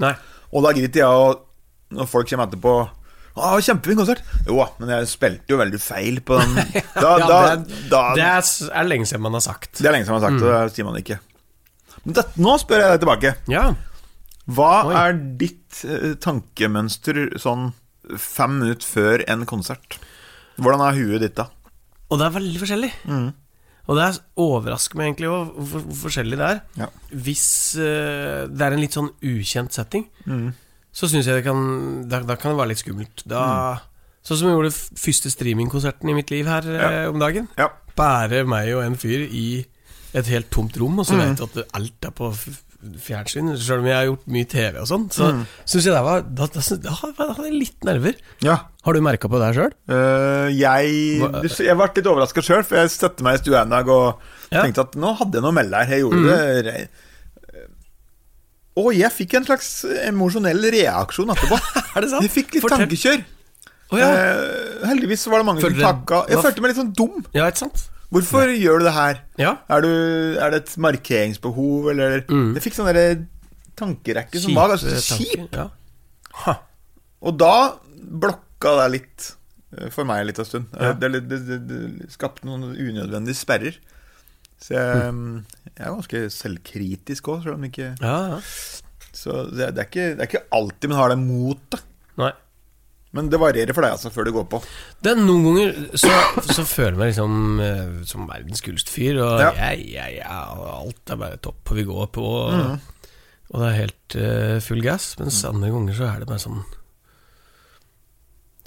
Nei. 0.00 0.14
Og 0.50 0.64
da 0.64 0.72
gidder 0.76 1.02
jeg 1.02 1.20
å 1.20 1.30
Når 1.96 2.08
folk 2.10 2.28
kommer 2.30 2.48
etterpå 2.48 2.72
Å, 3.40 3.50
kjempefin 3.62 4.00
konsert! 4.00 4.24
Jo, 4.48 4.64
men 4.80 4.90
jeg 4.96 5.08
spilte 5.12 5.52
jo 5.54 5.58
veldig 5.60 5.78
feil 5.80 6.18
på 6.26 6.38
den. 6.40 6.56
Da, 7.00 7.12
Ja, 7.20 7.28
da, 7.30 7.36
det, 7.60 7.82
da, 7.92 8.00
det 8.18 8.24
er, 8.26 8.48
er 8.80 8.88
lenge 8.90 9.06
siden 9.08 9.22
man 9.24 9.36
har 9.38 9.44
sagt. 9.44 9.70
det 9.78 9.86
er 9.86 9.94
lenge 9.94 10.08
siden 10.08 10.16
man 10.18 10.24
har 10.24 10.32
sagt 10.32 10.42
og 10.42 10.50
det 10.50 10.74
sier 10.74 10.88
man 10.88 10.98
ikke. 10.98 11.20
Men 12.02 12.16
det, 12.18 12.24
nå 12.42 12.56
spør 12.60 12.82
jeg 12.82 12.90
deg 12.96 13.04
tilbake. 13.04 13.32
Ja. 13.52 13.62
Hva 14.50 14.72
Oi. 14.88 14.94
er 14.98 15.16
ditt 15.40 15.80
eh, 15.86 16.14
tankemønster 16.20 17.22
sånn 17.40 17.70
fem 18.18 18.58
minutter 18.58 18.88
før 18.90 19.24
en 19.30 19.46
konsert? 19.48 19.98
Hvordan 20.58 20.82
er 20.88 20.98
huet 20.98 21.22
ditt 21.24 21.36
da? 21.38 21.46
Og 22.10 22.18
det 22.20 22.26
er 22.26 22.34
veldig 22.34 22.60
forskjellig. 22.64 22.90
Mm. 23.06 23.28
Og 23.90 23.96
det 23.98 24.04
er- 24.06 24.20
overrasker 24.38 24.94
meg 25.00 25.08
egentlig 25.10 25.28
hvor, 25.32 25.48
hvor 25.50 25.82
hvor 25.82 25.96
forskjellig 26.04 26.36
det 26.38 26.46
er. 26.46 26.60
Ja. 26.78 26.86
Hvis 27.10 27.46
uh, 27.74 28.46
det 28.46 28.62
er 28.62 28.76
en 28.76 28.80
litt 28.84 28.94
sånn 28.94 29.10
ukjent 29.20 29.74
setting, 29.74 30.06
Mm. 30.30 30.52
så 30.94 31.08
syns 31.10 31.26
jeg 31.26 31.40
det 31.40 31.44
kan 31.48 32.06
da, 32.08 32.20
da 32.22 32.36
kan 32.38 32.52
det 32.54 32.60
være 32.60 32.70
litt 32.70 32.84
skummelt. 32.84 33.24
Da, 33.26 33.80
Sånn 34.22 34.36
som 34.36 34.48
jeg 34.50 34.56
gjorde 34.58 34.76
første 35.00 35.30
streamingkonserten 35.32 36.10
i 36.10 36.14
mitt 36.14 36.30
liv 36.30 36.44
her 36.46 36.60
eh, 36.76 37.06
om 37.08 37.18
dagen. 37.18 37.48
Ja. 37.58 37.70
Bare 37.96 38.44
meg 38.44 38.68
og 38.76 38.82
en 38.84 38.94
fyr 39.00 39.26
i 39.32 39.64
et 40.14 40.26
helt 40.28 40.50
tomt 40.52 40.76
rom, 40.78 40.98
og 41.00 41.06
så 41.08 41.16
Mm. 41.16 41.22
vet 41.36 41.36
du 41.54 41.60
at 41.60 41.74
alt 41.74 42.04
er 42.04 42.10
på 42.12 42.28
fjernsyn. 43.00 43.56
Selv 43.58 43.80
om 43.80 43.86
jeg 43.88 43.96
har 43.96 44.06
gjort 44.10 44.26
mye 44.28 44.48
TV 44.48 44.78
og 44.80 44.86
sånn, 44.88 45.08
så 45.12 45.32
Mm. 45.32 45.46
syns 45.64 45.84
jeg 45.84 45.94
det 45.94 46.02
var 46.04 46.20
Da, 46.22 46.46
da, 46.46 46.60
da, 46.60 46.76
da 46.76 46.90
hadde 47.32 47.44
jeg 47.50 47.58
litt 47.58 47.80
nerver. 47.84 48.14
ja. 48.40 48.58
Har 48.86 48.96
du 48.96 49.00
merka 49.04 49.28
på 49.28 49.36
det 49.42 49.50
sjøl? 49.58 49.72
Uh, 49.92 50.48
jeg, 50.56 51.20
jeg 51.20 51.76
ble 51.76 51.88
litt 51.98 52.06
overraska 52.08 52.40
sjøl, 52.44 52.62
for 52.64 52.78
jeg 52.80 52.92
satte 52.94 53.24
meg 53.26 53.36
i 53.36 53.42
stua 53.42 53.62
en 53.66 53.74
dag 53.74 53.88
og 53.92 54.22
Ja. 54.50 54.62
tenkte 54.64 54.86
at 54.86 54.96
nå 54.98 55.12
hadde 55.18 55.36
jeg 55.36 55.44
noe 55.44 55.52
å 55.52 55.56
melde 55.58 55.76
her. 55.82 55.92
Jeg 55.92 56.00
gjorde 56.06 56.22
det 56.30 56.64
re- 56.66 57.66
Og 58.80 58.88
jeg 58.96 59.10
fikk 59.12 59.34
en 59.36 59.44
slags 59.44 59.68
emosjonell 60.06 60.62
reaksjon 60.72 61.32
etterpå. 61.34 61.58
Er 61.96 62.06
det 62.06 62.10
sant? 62.14 62.24
Jeg 62.24 62.32
fikk 62.32 62.54
litt 62.56 62.64
Fortell. 62.64 62.84
tankekjør. 62.86 63.22
Oh, 63.90 63.98
ja. 63.98 64.08
uh, 64.14 64.84
heldigvis 64.86 65.26
var 65.28 65.42
det 65.42 65.46
mange 65.50 65.62
Følte 65.64 65.80
som 65.82 65.88
takka. 65.90 66.20
Jeg 66.30 66.42
følte 66.46 66.62
meg 66.64 66.70
litt 66.72 66.78
sånn 66.80 66.92
dum. 66.96 67.24
ja, 67.34 67.48
ikke 67.50 67.64
sant? 67.66 67.86
Hvorfor 68.10 68.50
gjør 68.50 68.80
du 68.82 68.84
det 68.88 68.92
her? 68.96 69.18
Ja. 69.38 69.52
Er, 69.70 69.84
du, 69.84 69.90
er 70.42 70.50
det 70.54 70.62
et 70.64 70.72
markeringsbehov, 70.82 71.90
eller 71.92 72.22
Mm. 72.30 72.54
Jeg 72.56 72.64
fikk 72.64 72.78
sånn 72.78 73.26
tankerekke 73.78 74.40
som 74.42 74.54
var 74.56 74.72
ganske 74.72 74.96
kjip. 75.04 75.44
Ja. 75.54 75.68
Og 77.22 77.36
da 77.38 77.52
blokka 77.90 78.46
det 78.60 78.88
litt 78.92 79.28
eh, 79.78 79.88
for 79.94 80.04
meg 80.08 80.26
litt 80.28 80.38
en 80.42 80.48
stund. 80.48 80.66
Ja. 80.76 80.92
Det, 80.92 81.12
det, 81.16 81.40
det, 81.48 81.58
det 81.70 82.10
skapte 82.12 82.44
noen 82.48 82.70
unødvendige 82.74 83.38
sperrer. 83.38 83.78
Så 84.60 84.74
jeg, 84.76 85.12
Mm. 85.14 85.44
jeg 85.72 85.86
er 85.86 85.94
ganske 85.96 86.20
selvkritisk 86.36 87.30
òg, 87.32 87.42
selv 87.46 87.54
om 87.56 87.64
ikke 87.64 87.94
Ja, 88.02 88.16
ja. 88.34 88.40
Så 89.16 89.38
det, 89.50 89.70
er 89.72 89.86
ikke, 89.88 90.14
det 90.14 90.20
er 90.22 90.28
ikke 90.28 90.46
alltid 90.54 90.90
man 90.92 90.98
har 91.00 91.08
det 91.14 91.18
motet. 91.22 91.86
Men 93.10 93.26
det 93.26 93.40
varierer 93.42 93.74
for 93.74 93.82
deg 93.82 93.96
altså 93.96 94.10
før 94.14 94.28
du 94.28 94.30
går 94.36 94.44
på. 94.52 94.60
Det 95.02 95.10
er 95.10 95.18
Noen 95.18 95.42
ganger 95.48 95.72
så, 95.98 96.10
så 96.46 96.62
føler 96.62 96.92
jeg 96.92 96.98
meg 97.00 97.08
liksom 97.10 97.62
eh, 97.64 97.88
som 98.06 98.28
verdens 98.28 98.62
kuleste 98.62 98.92
fyr, 98.94 99.18
og 99.24 99.40
Ja. 99.42 99.48
jeg, 99.72 99.88
jeg, 99.96 100.20
alt 100.30 101.10
er 101.10 101.18
bare 101.18 101.40
topp, 101.42 101.72
og 101.72 101.80
vi 101.80 101.86
går 101.88 102.06
på, 102.14 102.22
og, 102.22 102.52
mm. 102.54 103.08
og 103.50 103.56
det 103.64 103.66
er 103.72 103.78
helt 103.80 104.16
uh, 104.20 104.60
full 104.62 104.84
gass. 104.86 105.16
Mens 105.18 105.40
andre 105.48 105.72
ganger 105.74 105.98
så 105.98 106.06
er 106.06 106.22
det 106.22 106.28
bare 106.30 106.44
sånn 106.44 106.60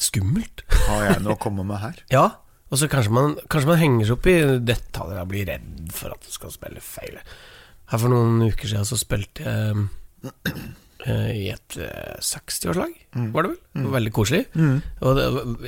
skummelt. 0.01 0.63
Har 0.87 1.03
jeg 1.11 1.21
noe 1.23 1.35
å 1.35 1.41
komme 1.41 1.65
med 1.67 1.81
her? 1.83 1.99
Ja, 2.13 2.25
og 2.73 2.79
så 2.81 2.87
kanskje 2.89 3.13
man, 3.13 3.35
kanskje 3.53 3.69
man 3.69 3.77
henger 3.83 4.07
seg 4.09 4.15
opp 4.17 4.27
i 4.31 4.37
detaljer 4.65 5.19
og 5.21 5.27
blir 5.29 5.45
redd 5.51 5.91
for 5.93 6.15
at 6.15 6.23
du 6.25 6.31
skal 6.33 6.49
spille 6.55 6.81
feil. 6.81 7.19
Her 7.91 8.01
for 8.01 8.09
noen 8.09 8.39
uker 8.47 8.65
siden 8.71 8.87
så 8.89 8.97
spilte 8.97 9.43
jeg 9.45 9.83
eh, 11.05 11.29
i 11.35 11.43
et 11.51 11.75
eh, 11.83 12.15
60-årslag, 12.23 12.93
var 13.35 13.45
det 13.45 13.51
vel? 13.51 13.83
Var 13.83 13.93
Veldig 13.97 14.13
koselig. 14.15 14.41
Og 15.03 15.17
det 15.19 15.25
var 15.35 15.67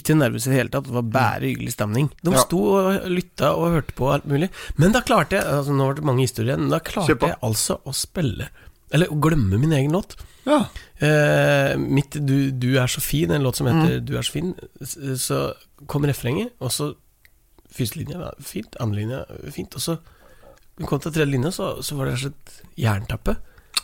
ikke 0.00 0.16
nervøs 0.16 0.46
i 0.48 0.50
det 0.54 0.58
hele 0.62 0.72
tatt, 0.72 0.88
det 0.88 0.94
var 0.96 1.06
bare 1.14 1.44
hyggelig 1.50 1.74
stemning. 1.76 2.08
De 2.24 2.32
Ja. 2.34 2.42
sto 2.42 2.62
og 2.80 3.06
lytta 3.12 3.52
og 3.54 3.76
hørte 3.76 3.94
på 3.98 4.08
alt 4.14 4.26
mulig. 4.26 4.48
Men 4.80 4.96
da 4.96 5.04
klarte 5.06 5.36
jeg 5.38 5.44
altså 5.46 5.76
Nå 5.76 5.90
har 5.90 5.98
det 6.00 6.08
mange 6.08 6.24
historier, 6.26 6.56
men 6.58 6.72
da 6.72 6.80
klarte 6.80 7.14
jeg 7.20 7.38
altså 7.44 7.78
å 7.84 7.94
spille 7.94 8.48
Eller 8.94 9.10
å 9.10 9.18
glemme 9.20 9.58
min 9.58 9.72
egen 9.72 9.92
låt. 9.92 10.14
Ja. 10.46 10.60
Eh, 11.02 11.76
mitt 11.76 12.10
du, 12.24 12.50
'Du 12.52 12.76
er 12.78 12.86
så 12.86 13.00
fin', 13.02 13.30
en 13.34 13.42
låt 13.42 13.56
som 13.56 13.66
Mm. 13.66 13.82
heter 13.82 14.00
'Du 14.04 14.16
er 14.16 14.22
så 14.22 14.32
fin', 14.32 14.54
så 15.18 15.54
kom 15.86 16.02
refrenget, 16.04 16.52
og 16.60 16.70
så 16.70 16.94
Første 17.76 17.96
linje 17.98 18.16
var 18.16 18.32
fint, 18.40 18.76
andre 18.80 18.96
linje 18.96 19.24
fint, 19.52 19.74
og 19.74 19.80
så 19.82 19.98
vi 20.78 20.84
kom 20.86 20.98
til 21.00 21.12
tredje 21.12 21.30
linje, 21.32 21.50
så, 21.52 21.82
så 21.82 21.96
var 21.96 22.06
det 22.06 22.14
rett 22.14 22.24
og 22.24 22.32
slett 22.32 22.62
jernteppe. 22.78 23.36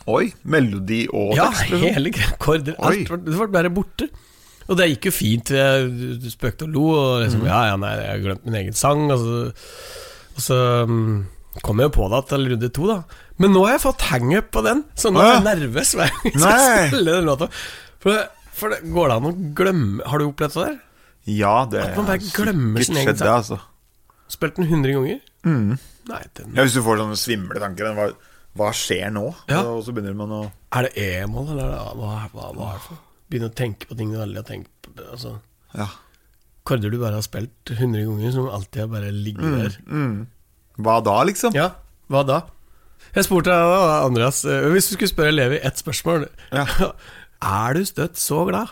Oi. 0.07 0.33
Melodi 0.45 1.07
og 1.13 1.35
Ja, 1.35 1.51
tekst? 1.51 1.69
Ja, 1.71 1.93
hele 1.93 2.09
akkorder. 2.09 2.75
Alt 2.79 3.09
var, 3.09 3.17
det 3.17 3.37
var 3.37 3.47
bare 3.47 3.69
borte. 3.69 4.09
Og 4.69 4.77
det 4.77 4.87
gikk 4.89 5.05
jo 5.05 5.11
fint. 5.11 5.49
Jeg 5.51 6.31
spøkte 6.31 6.63
og 6.63 6.69
lo, 6.69 6.85
og 6.89 7.19
Mm. 7.19 7.23
liksom 7.27 7.45
Ja, 7.45 7.65
ja, 7.65 7.75
nei, 7.75 7.91
jeg 7.97 8.07
har 8.09 8.17
glemt 8.19 8.45
min 8.45 8.55
egen 8.55 8.73
sang. 8.73 9.11
Og 9.11 9.19
så, 9.19 9.53
og 10.35 10.41
så 10.41 10.83
um, 10.83 11.27
kom 11.61 11.77
jeg 11.79 11.91
jo 11.91 12.01
på 12.01 12.09
det 12.09 12.27
til 12.29 12.49
runde 12.49 12.69
to, 12.73 12.87
da. 12.87 13.03
Men 13.41 13.53
nå 13.55 13.63
har 13.65 13.75
jeg 13.77 13.83
fått 13.87 14.03
hangup 14.11 14.49
på 14.53 14.61
den, 14.65 14.83
så 14.99 15.09
nå 15.13 15.21
er 15.23 15.31
jeg 15.31 15.45
nervøs 15.47 15.93
hver 15.97 16.11
gang 16.13 16.25
jeg 16.29 16.41
skal 16.43 16.89
spille 16.91 17.15
den 17.17 17.25
låta. 17.29 17.47
For, 18.03 18.13
det, 18.13 18.49
for 18.53 18.73
det, 18.73 18.81
går 18.93 19.09
det 19.09 19.15
an 19.15 19.27
å 19.29 19.31
glemme 19.57 20.09
Har 20.11 20.19
du 20.21 20.25
opplevd 20.27 20.57
det 20.57 20.65
der? 20.67 20.75
Ja, 21.33 21.53
det 21.71 21.81
At 21.85 21.95
man 21.97 22.09
bare 22.11 22.19
glemmer 22.35 22.83
sin 22.83 22.99
egen 22.99 23.15
sang. 23.17 23.31
altså. 23.39 23.57
Spilt 24.33 24.59
den 24.59 24.67
100 24.67 24.93
ganger? 24.97 25.19
Mm. 25.47 25.77
Nei, 26.11 26.21
den 26.37 26.53
Ja, 26.57 26.65
hvis 26.65 26.75
du 26.75 26.81
får 26.85 26.99
sånne 26.99 27.17
svimle 27.19 27.61
tanker 27.63 27.95
hva, 27.95 28.09
hva 28.59 28.69
skjer 28.75 29.09
nå? 29.15 29.25
Ja. 29.49 29.63
Og 29.71 29.85
så 29.87 29.95
begynner 29.95 30.17
man 30.19 30.35
å 30.35 30.41
Er 30.75 30.89
det 30.89 30.93
E-mål, 31.07 31.53
eller 31.55 31.73
er 31.73 31.97
hva, 31.97 32.13
hva, 32.35 32.51
hva 32.53 32.69
er 32.73 32.79
det 32.79 32.85
for? 32.89 33.01
Begynne 33.31 33.49
å 33.49 33.55
tenke 33.63 33.87
på 33.89 33.97
ting 33.97 34.11
du 34.13 34.19
aldri 34.21 34.41
har 34.43 34.49
tenkt 34.51 34.71
på. 34.83 34.93
Altså 35.09 35.37
Ja. 35.73 35.87
Korder 36.67 36.91
du 36.93 36.99
bare 36.99 37.17
har 37.17 37.25
spilt 37.25 37.71
100 37.71 38.05
ganger, 38.07 38.31
som 38.35 38.45
alltid 38.51 38.85
har 38.85 38.91
bare 38.91 39.09
ligget 39.11 39.55
der. 39.57 39.73
Mm. 39.87 40.27
Hva 40.83 40.99
da, 41.03 41.15
liksom? 41.27 41.55
Ja, 41.57 41.71
hva 42.11 42.21
da? 42.27 42.37
Jeg 43.13 43.27
spurte 43.27 43.51
deg 43.53 43.73
da, 43.73 43.97
Andreas, 44.07 44.39
eh, 44.49 44.67
hvis 44.73 44.87
du 44.89 44.95
skulle 44.95 45.11
spørre 45.11 45.33
Levi 45.35 45.59
ett 45.61 45.77
spørsmål 45.81 46.27
Ja. 46.53 46.65
Er 47.43 47.75
du 47.75 47.83
støtt 47.83 48.15
så 48.17 48.45
glad? 48.47 48.71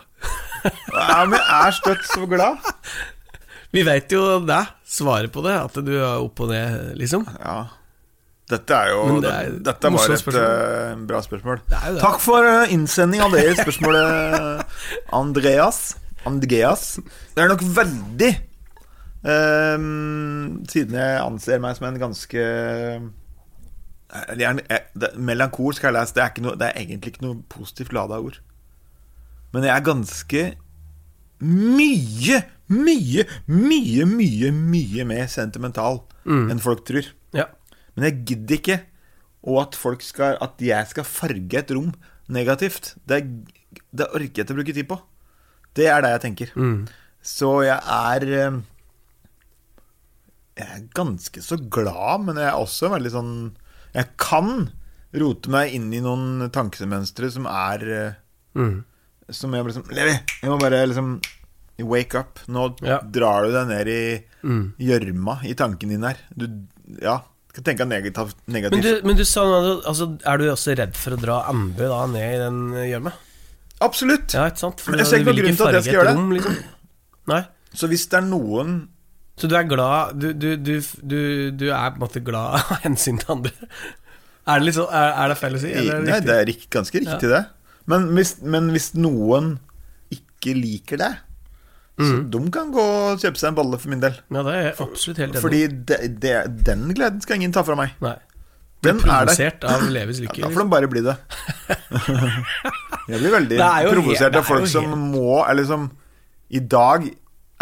Ja, 0.64 1.24
men 1.28 1.36
jeg 1.36 1.66
er 1.66 1.74
støtt 1.76 2.06
så 2.08 2.24
glad. 2.30 2.62
Vi 3.74 3.82
veit 3.84 4.08
jo 4.14 4.22
det, 4.48 4.62
svaret 4.88 5.28
på 5.34 5.42
det, 5.44 5.52
at 5.60 5.76
du 5.84 5.90
er 5.98 6.22
opp 6.22 6.40
og 6.40 6.48
ned, 6.54 6.94
liksom. 6.96 7.26
Ja. 7.36 7.58
Dette 8.48 8.78
er 8.78 8.90
jo 8.94 9.18
det 9.20 9.28
er 9.32 9.52
Dette 9.68 9.90
var 9.92 10.08
et 10.14 10.22
spørsmål. 10.22 10.40
eh, 10.40 11.04
bra 11.10 11.20
spørsmål. 11.24 11.60
Det 11.68 11.82
det. 11.84 12.00
Takk 12.00 12.18
for 12.24 12.48
eh, 12.48 12.72
innsending 12.72 13.20
av 13.24 13.36
det 13.36 13.44
spørsmålet, 13.60 14.64
Andreas. 15.20 15.82
Andreas. 16.28 16.86
Det 17.36 17.44
er 17.44 17.52
nok 17.52 17.64
veldig 17.76 18.32
um, 19.26 20.60
Siden 20.70 20.96
jeg 21.00 21.20
anser 21.22 21.60
meg 21.62 21.76
som 21.76 21.88
en 21.92 22.00
ganske 22.02 22.44
det 24.36 24.46
er, 24.46 24.60
eh, 24.68 24.88
det, 24.98 25.12
Melankolsk 25.16 25.84
har 25.86 25.92
jeg 25.92 25.98
lest, 26.00 26.16
det 26.16 26.24
er, 26.24 26.32
ikke 26.34 26.44
noe, 26.44 26.58
det 26.60 26.68
er 26.68 26.80
egentlig 26.82 27.14
ikke 27.14 27.26
noe 27.26 27.40
positivt 27.52 27.94
lada 27.96 28.20
ord. 28.20 28.38
Men 29.52 29.66
jeg 29.68 29.74
er 29.74 29.86
ganske 29.86 30.44
mye, 31.42 32.38
mye, 32.72 33.26
mye, 33.50 34.06
mye, 34.06 34.52
mye 34.54 35.06
mer 35.08 35.26
sentimental 35.32 36.04
enn 36.28 36.60
folk 36.62 36.84
tror. 36.88 37.08
Ja. 37.34 37.48
Men 37.96 38.06
jeg 38.06 38.20
gidder 38.30 38.60
ikke 38.60 38.78
og 39.42 39.58
at, 39.64 39.78
folk 39.78 40.04
skal, 40.06 40.36
at 40.42 40.60
jeg 40.62 40.90
skal 40.92 41.06
farge 41.08 41.58
et 41.58 41.72
rom 41.74 41.90
negativt. 42.32 42.94
Det, 43.08 43.24
det 43.90 44.06
orker 44.12 44.28
jeg 44.28 44.46
ikke 44.46 44.54
å 44.54 44.58
bruke 44.60 44.76
tid 44.76 44.88
på. 44.90 44.98
Det 45.74 45.88
er 45.90 46.04
det 46.04 46.12
jeg 46.14 46.22
tenker. 46.26 46.52
Mm. 46.54 46.84
Så 47.22 47.50
jeg 47.66 47.78
er 47.78 48.24
eh, 48.28 48.60
Jeg 50.58 50.68
er 50.68 50.86
ganske 50.94 51.42
så 51.42 51.56
glad, 51.56 52.26
men 52.26 52.38
jeg 52.38 52.50
er 52.50 52.60
også 52.60 52.90
veldig 52.92 53.12
sånn 53.14 53.34
Jeg 53.94 54.08
kan 54.16 54.70
rote 55.12 55.50
meg 55.52 55.74
inn 55.76 55.90
i 55.92 56.00
noen 56.00 56.48
tankemønstre 56.54 57.30
som 57.34 57.46
er 57.46 57.88
eh, 57.92 58.12
Mm. 58.54 58.82
Som 59.32 59.54
jeg 59.56 59.64
liksom 59.64 59.86
Levi, 59.96 60.12
jeg 60.42 60.50
må 60.50 60.58
bare 60.60 60.82
liksom 60.86 61.14
Wake 61.80 62.14
up. 62.20 62.38
Nå 62.52 62.76
Ja. 62.84 62.98
drar 63.00 63.46
du 63.46 63.52
deg 63.52 63.66
ned 63.68 63.88
i 63.88 64.24
Mm. 64.44 64.74
i 65.44 65.54
tanken 65.54 65.88
din 65.88 66.02
her. 66.02 66.16
Du, 66.36 66.46
ja, 67.00 67.22
skal 67.48 67.62
tenke 67.64 67.86
negativt. 67.88 68.36
Men, 68.48 68.82
du, 68.82 69.00
men 69.06 69.16
du 69.16 69.24
sa 69.24 69.40
altså, 69.86 70.18
Er 70.26 70.36
du 70.38 70.44
også 70.50 70.76
redd 70.76 70.94
for 70.96 71.12
å 71.16 71.20
dra 71.20 71.44
Ambu 71.48 71.78
da 71.88 72.06
ned 72.06 72.34
i 72.34 72.38
den 72.38 72.60
gjørma? 72.90 73.12
Absolutt! 73.80 74.32
Ja, 74.34 74.50
ikke 74.50 74.58
sant? 74.58 74.80
For 74.80 74.90
Men 74.92 74.98
jeg 75.00 75.06
ser 75.08 75.16
ikke 75.18 75.32
noen 75.32 75.42
grunn 75.42 75.56
til 75.56 75.66
at 75.66 75.74
jeg 75.74 75.82
skal 75.82 75.94
gjøre 75.94 76.12
det. 76.12 76.42
liksom. 76.42 76.56
Nei. 77.28 77.42
Så 77.74 77.88
hvis 77.88 78.06
det 78.10 78.18
er 78.20 78.26
noen 78.28 78.88
Så 79.40 79.48
du 79.48 79.54
er 79.56 79.64
glad 79.64 80.18
Du, 80.20 80.26
du, 80.36 80.48
du, 80.60 80.74
du, 81.00 81.18
du 81.56 81.64
er 81.72 81.90
på 81.94 81.96
en 81.96 82.02
måte 82.04 82.20
glad 82.24 82.56
av 82.60 82.82
hensyn 82.84 83.18
til 83.22 83.32
andre? 83.38 83.52
Er 84.46 84.60
det, 84.60 84.74
sånn, 84.76 84.90
er, 84.92 85.12
er 85.22 85.28
det 85.32 85.36
feil 85.40 85.54
å 85.56 85.60
si? 85.62 85.70
Eller 85.72 86.00
det 86.02 86.06
Nei, 86.08 86.16
riktig? 86.18 86.26
det 86.28 86.36
er 86.40 86.48
rik- 86.50 86.70
ganske 86.74 87.00
riktig, 87.04 87.28
det. 87.30 87.42
Men 87.90 88.08
hvis, 88.16 88.32
men 88.42 88.70
hvis 88.74 88.88
noen 88.98 89.52
ikke 90.14 90.56
liker 90.58 91.00
det, 91.00 91.12
så 92.00 92.08
Mhm. 92.08 92.22
de 92.32 92.38
kan 92.50 92.70
gå 92.74 92.82
og 92.82 93.20
kjøpe 93.22 93.38
seg 93.38 93.50
en 93.52 93.56
bolle, 93.58 93.78
for 93.78 93.92
min 93.92 94.00
del. 94.02 94.14
Ja, 94.32 94.42
det 94.46 94.52
er 94.58 94.68
absolutt 94.82 95.18
helt 95.20 95.34
enig. 95.36 95.42
Fordi 95.44 95.60
det, 95.90 95.98
det, 96.24 96.32
den 96.66 96.86
gleden 96.96 97.20
skal 97.22 97.36
ingen 97.38 97.52
ta 97.54 97.62
fra 97.62 97.76
meg. 97.78 97.92
Nei. 98.02 98.14
Den 98.82 98.98
Blir 98.98 99.12
er 99.12 99.26
provosert 99.28 99.64
av 99.70 99.84
Levis 99.94 100.18
Ja, 100.24 100.32
da 100.40 100.48
får 100.50 100.64
de 100.64 100.70
bare 100.72 100.88
bli 100.90 101.02
det. 101.06 101.14
jeg 103.12 103.18
blir 103.20 103.34
veldig 103.36 103.58
er 103.62 103.88
provosert 103.92 104.38
av 104.40 104.46
folk 104.48 104.66
som 104.70 104.88
må 105.12 105.42
Eller 105.48 105.66
som 105.68 105.84
I 106.50 106.58
dag 106.64 107.06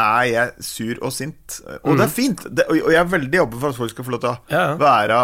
er 0.00 0.26
jeg 0.32 0.64
sur 0.66 1.00
og 1.06 1.12
sint. 1.12 1.60
Og 1.84 1.96
det 1.98 2.04
er 2.06 2.12
fint. 2.14 2.42
Det, 2.50 2.66
og 2.68 2.76
og 2.86 2.92
jeg 2.94 3.00
er 3.00 3.10
veldig 3.12 3.40
åpen 3.44 3.60
for 3.60 3.68
at 3.74 3.76
folk 3.80 3.90
skal 3.94 4.04
få 4.08 4.14
lov 4.16 4.20
til 4.24 4.30
å 4.30 4.36
Mhm. 4.40 4.50
Ja, 4.54 4.62
ja. 4.70 4.76
være 4.80 5.20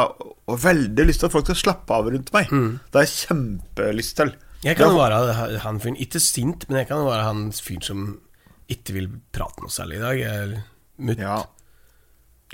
Og 0.48 0.60
veldig 0.62 1.06
lyst 1.08 1.18
til 1.20 1.26
at 1.26 1.32
folk 1.32 1.44
skal 1.48 1.56
slappe 1.62 1.90
av 1.90 2.04
rundt 2.06 2.32
meg. 2.32 2.48
Mm. 2.54 2.78
Det 2.92 3.00
har 3.00 3.06
jeg 3.06 3.26
kjempelyst 3.26 4.16
til. 4.16 4.34
Jeg 4.62 4.76
kan 4.76 4.90
er- 4.90 4.96
være 4.98 5.58
han 5.60 5.80
fyren 5.80 5.96
Ikke 6.00 6.20
sint, 6.20 6.68
men 6.68 6.78
jeg 6.78 6.88
kan 6.88 7.04
være 7.04 7.22
han 7.24 7.50
fyren 7.52 7.82
som 7.82 8.20
ikke 8.70 8.92
vil 8.94 9.08
prate 9.32 9.60
noe 9.62 9.70
særlig 9.70 9.96
i 9.96 10.04
dag. 10.06 10.62
Mutt. 10.98 11.18
Ja. 11.18 11.44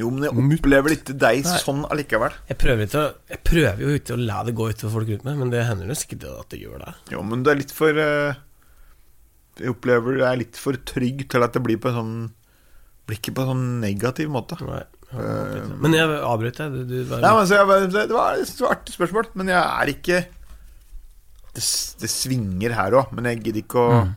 Jo, 0.00 0.08
men 0.08 0.22
jeg 0.24 0.32
opplever 0.32 0.88
ikke 0.94 1.12
deg 1.20 1.44
Nei. 1.44 1.58
sånn 1.60 1.82
allikevel. 1.92 2.32
Jeg 2.48 2.56
prøver, 2.58 2.86
å, 2.96 3.14
jeg 3.28 3.42
prøver 3.44 3.78
jo 3.78 3.88
ikke 3.98 4.14
å 4.16 4.24
la 4.26 4.42
det 4.42 4.54
gå 4.56 4.70
utover 4.72 4.90
folk 4.94 5.08
rundt 5.12 5.24
meg, 5.24 5.36
men 5.36 5.50
det 5.50 5.66
hender 5.68 5.86
jo 5.86 5.92
sikkert 6.00 6.24
at 6.40 6.48
det 6.48 6.60
gjør 6.62 6.78
det. 6.86 6.94
Jo, 7.12 7.22
men 7.22 7.42
du 7.42 7.50
er 7.50 7.56
litt 7.60 7.70
for 7.76 7.90
eh, 8.00 8.34
Jeg 9.60 9.74
opplever 9.74 10.16
jeg 10.22 10.28
er 10.30 10.38
litt 10.40 10.56
for 10.56 10.78
trygg 10.88 11.26
til 11.30 11.44
at 11.44 11.52
det 11.52 11.62
blir 11.66 11.76
på 11.82 11.90
en 11.92 11.98
sånn 11.98 12.14
Blir 13.06 13.18
ikke 13.18 13.34
på 13.34 13.42
en 13.44 13.50
sånn 13.52 13.64
negativ 13.82 14.28
måte. 14.32 14.56
Nei, 14.62 14.78
jeg 15.12 15.18
avbryter. 15.18 15.72
men 15.82 15.92
jeg 15.98 16.20
avbrøt 16.24 16.60
deg. 16.62 16.72
Du, 16.72 16.84
du, 16.88 16.98
var- 17.10 17.20
Nei, 17.24 17.32
men 17.36 17.48
så 17.50 17.58
jeg, 17.58 17.90
det 17.92 18.14
var 18.16 18.38
et 18.40 18.62
artig 18.70 18.94
spørsmål, 18.94 19.26
men 19.36 19.50
jeg 19.52 19.60
er 19.60 19.90
ikke 19.92 20.20
Det, 21.52 21.62
det 22.00 22.08
svinger 22.10 22.72
her 22.78 22.94
òg, 22.96 23.10
men 23.12 23.28
jeg 23.28 23.42
gidder 23.44 23.64
ikke 23.66 23.82
å 23.82 23.92
Mm. 24.02 24.14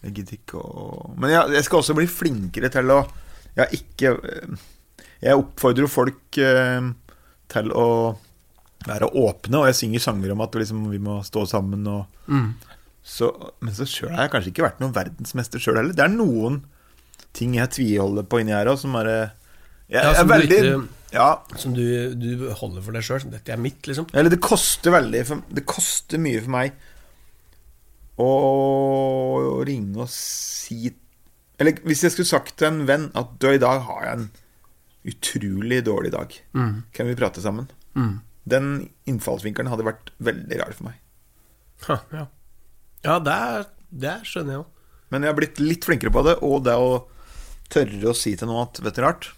Jeg 0.00 0.14
gidder 0.16 0.36
ikke 0.38 0.60
å 0.64 1.14
Men 1.20 1.30
jeg, 1.32 1.50
jeg 1.58 1.64
skal 1.66 1.78
også 1.82 1.94
bli 1.96 2.06
flinkere 2.08 2.70
til 2.72 2.88
å 2.92 2.98
Jeg 3.56 3.60
har 3.64 3.72
ikke 3.76 4.12
eh, 4.16 4.66
Jeg 5.26 5.36
oppfordrer 5.40 5.84
jo 5.86 5.90
folk 5.92 6.38
eh, 6.40 6.90
til 7.52 7.72
å 7.76 7.86
være 8.86 9.10
åpne, 9.12 9.58
og 9.60 9.66
jeg 9.68 9.76
synger 9.76 10.00
sanger 10.00 10.30
om 10.32 10.40
at 10.40 10.54
liksom, 10.56 10.86
vi 10.88 10.96
må 11.04 11.18
stå 11.26 11.42
sammen 11.50 11.82
og 11.90 12.06
mm. 12.32 12.46
Så, 13.02 13.30
Men 13.60 13.74
så 13.74 13.86
sjøl 13.88 14.10
har 14.12 14.26
jeg 14.28 14.32
kanskje 14.34 14.50
ikke 14.52 14.66
vært 14.68 14.80
noen 14.82 14.92
verdensmester 14.94 15.58
sjøl 15.62 15.76
heller. 15.80 15.92
Det 15.96 16.04
er 16.04 16.12
noen 16.12 16.64
ting 17.32 17.54
jeg 17.54 17.70
tviholder 17.70 18.26
på 18.28 18.40
inni 18.42 18.52
her 18.52 18.66
òg, 18.66 18.78
som 18.78 18.92
bare 18.92 19.32
jeg, 19.90 20.02
Ja, 20.04 20.12
som 20.14 20.30
er 20.32 20.46
du 20.46 20.54
ikke- 20.54 20.88
Ja, 21.12 21.40
Som 21.56 21.72
du, 21.74 22.14
du 22.14 22.50
holder 22.54 22.82
for 22.82 22.92
deg 22.92 23.02
sjøl. 23.02 23.24
Dette 23.30 23.50
er 23.52 23.56
mitt, 23.58 23.82
liksom. 23.88 24.06
eller 24.14 24.30
det 24.30 24.40
koster 24.40 24.92
veldig 24.92 25.24
for, 25.26 25.42
Det 25.52 25.64
koster 25.66 26.18
mye 26.18 26.40
for 26.44 26.50
meg 26.50 26.72
å 28.20 29.64
ringe 29.66 29.96
og 30.04 30.10
si 30.12 30.90
Eller 31.60 31.76
hvis 31.84 32.02
jeg 32.06 32.12
skulle 32.14 32.28
sagt 32.30 32.54
til 32.60 32.68
en 32.70 32.82
venn 32.88 33.08
at 33.18 33.34
du, 33.40 33.48
i 33.52 33.60
dag 33.60 33.82
har 33.84 34.04
jeg 34.06 34.18
en 34.18 34.30
utrolig 35.10 35.82
dårlig 35.84 36.10
dag, 36.12 36.34
Mm. 36.54 36.82
kan 36.92 37.06
vi 37.06 37.14
prate 37.16 37.40
sammen? 37.40 37.68
Mm. 37.96 38.20
Den 38.48 38.90
innfallsvinkelen 39.08 39.68
hadde 39.68 39.84
vært 39.84 40.10
veldig 40.20 40.58
rar 40.60 40.72
for 40.72 40.84
meg. 40.84 40.94
Ha, 41.86 41.96
ja, 42.12 42.26
ja 43.06 43.18
det, 43.24 43.34
er, 43.34 43.68
det 44.04 44.16
skjønner 44.28 44.54
jeg 44.54 44.62
jo. 44.62 44.66
Men 45.10 45.24
jeg 45.24 45.32
har 45.32 45.38
blitt 45.38 45.60
litt 45.62 45.86
flinkere 45.88 46.12
på 46.14 46.22
det, 46.26 46.36
og 46.46 46.64
det 46.66 46.76
å 46.78 46.90
tørre 47.70 48.10
å 48.10 48.16
si 48.16 48.34
til 48.38 48.50
noen 48.50 48.66
at 48.68 48.80
Vet 48.82 48.98
du 48.98 49.04
rart? 49.04 49.30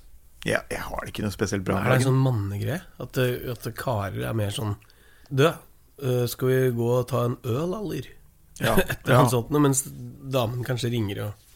Jeg, 0.42 0.58
jeg 0.72 0.80
har 0.82 1.04
det 1.04 1.12
ikke 1.12 1.24
noe 1.24 1.34
spesielt 1.34 1.64
bra. 1.66 1.78
Det 1.78 1.86
Er 1.86 1.92
det 1.94 2.00
en 2.00 2.08
sånn 2.10 2.24
mannegreie? 2.24 2.80
At, 3.02 3.20
at 3.54 3.68
karer 3.78 4.24
er 4.26 4.34
mer 4.36 4.50
sånn 4.54 4.74
Du, 5.30 5.46
øh, 5.46 6.24
skal 6.30 6.50
vi 6.50 6.58
gå 6.76 6.88
og 6.96 7.06
ta 7.12 7.26
en 7.28 7.38
øl, 7.46 7.76
eller? 7.78 8.10
Ja, 8.60 8.74
Etter 8.92 9.14
ja. 9.14 9.22
sånt 9.30 9.52
mens 9.54 9.84
damen 9.86 10.66
kanskje 10.66 10.90
ringer 10.92 11.24
og 11.28 11.48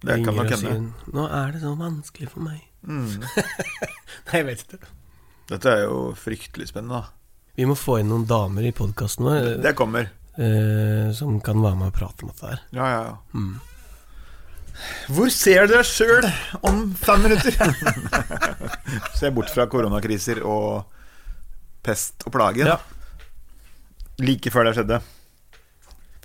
Det 0.00 0.16
kan 0.24 0.32
ringer 0.32 0.54
og 0.56 0.62
sier 0.62 0.72
hende. 0.72 1.10
'Nå 1.12 1.26
er 1.28 1.52
det 1.52 1.60
så 1.60 1.74
vanskelig 1.76 2.30
for 2.32 2.46
meg'. 2.46 2.64
Mm. 2.88 3.20
Nei, 4.30 4.38
jeg 4.38 4.46
vet 4.48 4.64
ikke. 4.64 4.88
Dette 5.50 5.74
er 5.74 5.82
jo 5.84 5.98
fryktelig 6.16 6.70
spennende, 6.70 7.02
da. 7.02 7.44
Vi 7.58 7.66
må 7.68 7.74
få 7.76 7.98
inn 8.00 8.08
noen 8.08 8.24
damer 8.24 8.64
i 8.64 8.72
podkasten 8.72 9.26
vår 9.26 9.58
Det 9.60 9.74
kommer. 9.76 10.08
Eh, 10.38 11.10
som 11.16 11.40
kan 11.44 11.62
være 11.62 11.78
med 11.80 11.90
og 11.90 11.96
prate 11.96 12.24
om 12.24 12.32
dette 12.32 12.52
her. 12.52 12.62
Ja, 12.76 12.86
ja, 12.92 13.02
ja. 13.10 13.18
Mm. 13.34 13.58
Hvor 15.12 15.28
ser 15.34 15.66
du 15.68 15.74
deg 15.74 15.84
sjøl 15.84 16.26
om 16.66 16.82
fem 16.96 17.26
minutter? 17.26 17.56
Se 19.18 19.30
bort 19.34 19.52
fra 19.52 19.66
koronakriser 19.70 20.40
og 20.46 20.86
pest 21.84 22.24
og 22.26 22.34
plage. 22.36 22.64
Ja. 22.68 22.78
Like 24.20 24.52
før 24.52 24.68
det 24.68 24.76
skjedde. 24.78 25.00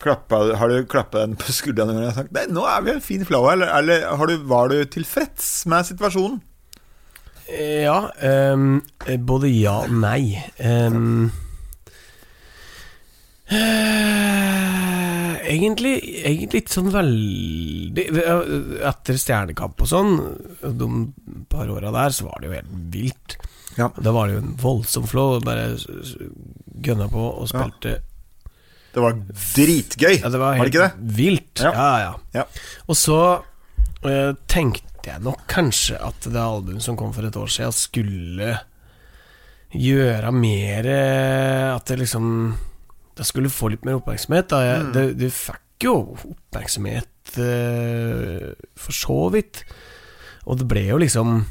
Klappa, 0.06 0.42
har 0.60 0.70
du 0.70 0.86
klappa 0.92 1.24
den 1.24 1.38
på 1.40 1.54
gang 1.72 1.94
og 1.96 2.18
sagt 2.18 2.34
Nei, 2.36 2.44
nå 2.52 2.66
er 2.68 2.82
vi 2.84 2.92
en 2.92 3.02
fin 3.02 3.24
flow, 3.26 3.48
eller, 3.50 3.72
eller 3.78 4.04
har 4.20 4.28
du, 4.28 4.36
var 4.44 4.70
du 4.70 4.84
tilfreds 4.92 5.48
med 5.72 5.88
situasjonen? 5.88 6.42
Ja, 7.48 8.10
ehm, 8.26 8.82
eh, 9.06 9.20
både 9.22 9.50
ja 9.54 9.78
og 9.86 9.94
nei. 9.94 10.36
Um, 10.58 11.30
eh, 11.30 11.45
egentlig, 15.46 15.94
egentlig 16.26 16.64
ikke 16.64 16.76
sånn 16.78 16.92
veldig 16.94 18.06
Etter 18.90 19.20
Stjernekamp 19.22 19.84
og 19.86 19.90
sånn, 19.92 20.16
de 20.64 20.90
par 21.52 21.70
åra 21.74 21.92
der, 21.96 22.16
så 22.16 22.28
var 22.30 22.42
det 22.42 22.50
jo 22.50 22.56
helt 22.58 22.74
vilt. 22.96 23.38
Ja. 23.78 23.90
Da 24.00 24.14
var 24.16 24.28
det 24.30 24.38
jo 24.38 24.44
en 24.46 24.56
voldsom 24.62 25.06
flow. 25.10 25.40
Bare 25.44 25.74
gønna 26.86 27.08
på 27.12 27.24
og 27.42 27.48
spilte 27.52 27.98
Det 28.96 29.02
var 29.04 29.18
dritgøy, 29.20 30.22
Ja, 30.22 30.30
det 30.32 30.40
var 30.40 30.56
var 30.58 30.64
det 30.64 30.72
ikke 30.74 30.86
det? 30.88 31.16
vilt. 31.18 31.60
Ja. 31.64 31.72
Ja, 31.76 31.90
ja. 32.06 32.14
Ja. 32.42 32.46
Og 32.88 32.96
så 33.00 33.18
eh, 34.08 34.32
tenkte 34.48 35.12
jeg 35.12 35.22
nok 35.22 35.44
kanskje 35.52 36.00
at 36.02 36.26
det 36.32 36.40
albumet 36.42 36.82
som 36.82 36.96
kom 36.98 37.12
for 37.14 37.28
et 37.28 37.36
år 37.38 37.52
siden, 37.52 37.76
skulle 37.76 38.56
gjøre 39.76 40.32
mer 40.32 40.88
eh, 40.88 41.76
At 41.76 41.86
det 41.92 42.00
liksom 42.06 42.56
Det 43.16 43.26
skulle 43.26 43.50
få 43.50 43.70
litt 43.72 43.86
mer 43.88 43.96
oppmerksomhet. 44.02 44.50
Da. 44.52 44.60
Jeg, 44.66 44.82
Mm. 44.86 44.94
det, 44.94 45.04
det 45.20 45.32
fikk 45.32 45.84
jo 45.84 45.94
oppmerksomhet 46.18 47.38
eh, 47.38 48.54
for 48.76 48.92
så 48.92 49.32
vidt. 49.32 49.64
Og 50.46 50.58
det 50.60 50.68
ble 50.68 50.84
jo 50.90 50.98
liksom 51.02 51.46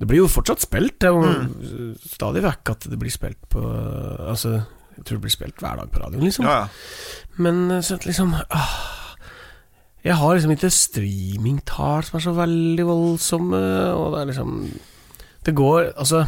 Det 0.00 0.06
blir 0.08 0.22
jo 0.22 0.28
fortsatt 0.32 0.60
spilt. 0.64 0.98
Det 0.98 1.08
er 1.08 1.12
Mm. 1.12 1.96
stadig 2.00 2.42
vekk 2.42 2.70
at 2.70 2.80
det 2.90 2.98
blir 2.98 3.10
spilt 3.10 3.40
på 3.48 3.60
Altså, 4.28 4.64
jeg 4.96 5.04
tror 5.04 5.16
det 5.18 5.20
blir 5.26 5.30
spilt 5.36 5.56
hver 5.60 5.76
dag 5.76 5.90
på 5.92 6.00
radioen, 6.00 6.24
liksom. 6.24 6.44
Ja, 6.44 6.60
ja. 6.60 6.68
Men 7.38 7.70
eh, 7.70 7.80
så 7.82 7.98
liksom 8.04 8.34
ah, 8.50 8.96
Jeg 10.04 10.14
har 10.16 10.34
liksom 10.34 10.50
ikke 10.56 10.70
streamingtall 10.72 12.02
som 12.04 12.16
er 12.16 12.24
så 12.24 12.32
veldig 12.34 12.86
voldsomme, 12.86 13.60
og 13.94 14.12
det 14.14 14.20
er 14.20 14.26
liksom 14.32 14.70
Det 15.44 15.54
går 15.54 15.92
Altså 15.98 16.26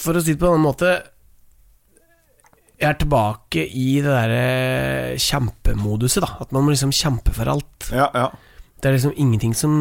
For 0.00 0.16
å 0.16 0.22
si 0.24 0.32
det 0.32 0.40
på 0.40 0.48
en 0.48 0.54
annen 0.56 0.64
måte 0.64 0.94
Jeg 2.80 2.88
er 2.94 2.98
tilbake 3.02 3.64
i 3.76 3.88
det 4.00 4.08
derre 4.08 5.16
kjempemoduset, 5.20 6.22
da. 6.24 6.30
At 6.40 6.52
man 6.56 6.64
må 6.64 6.72
liksom 6.72 6.92
kjempe 6.96 7.34
for 7.36 7.50
alt. 7.52 7.90
ja, 7.92 8.08
ja. 8.14 8.30
Det 8.80 8.88
er 8.88 8.94
liksom 8.96 9.12
ingenting 9.20 9.52
som 9.52 9.74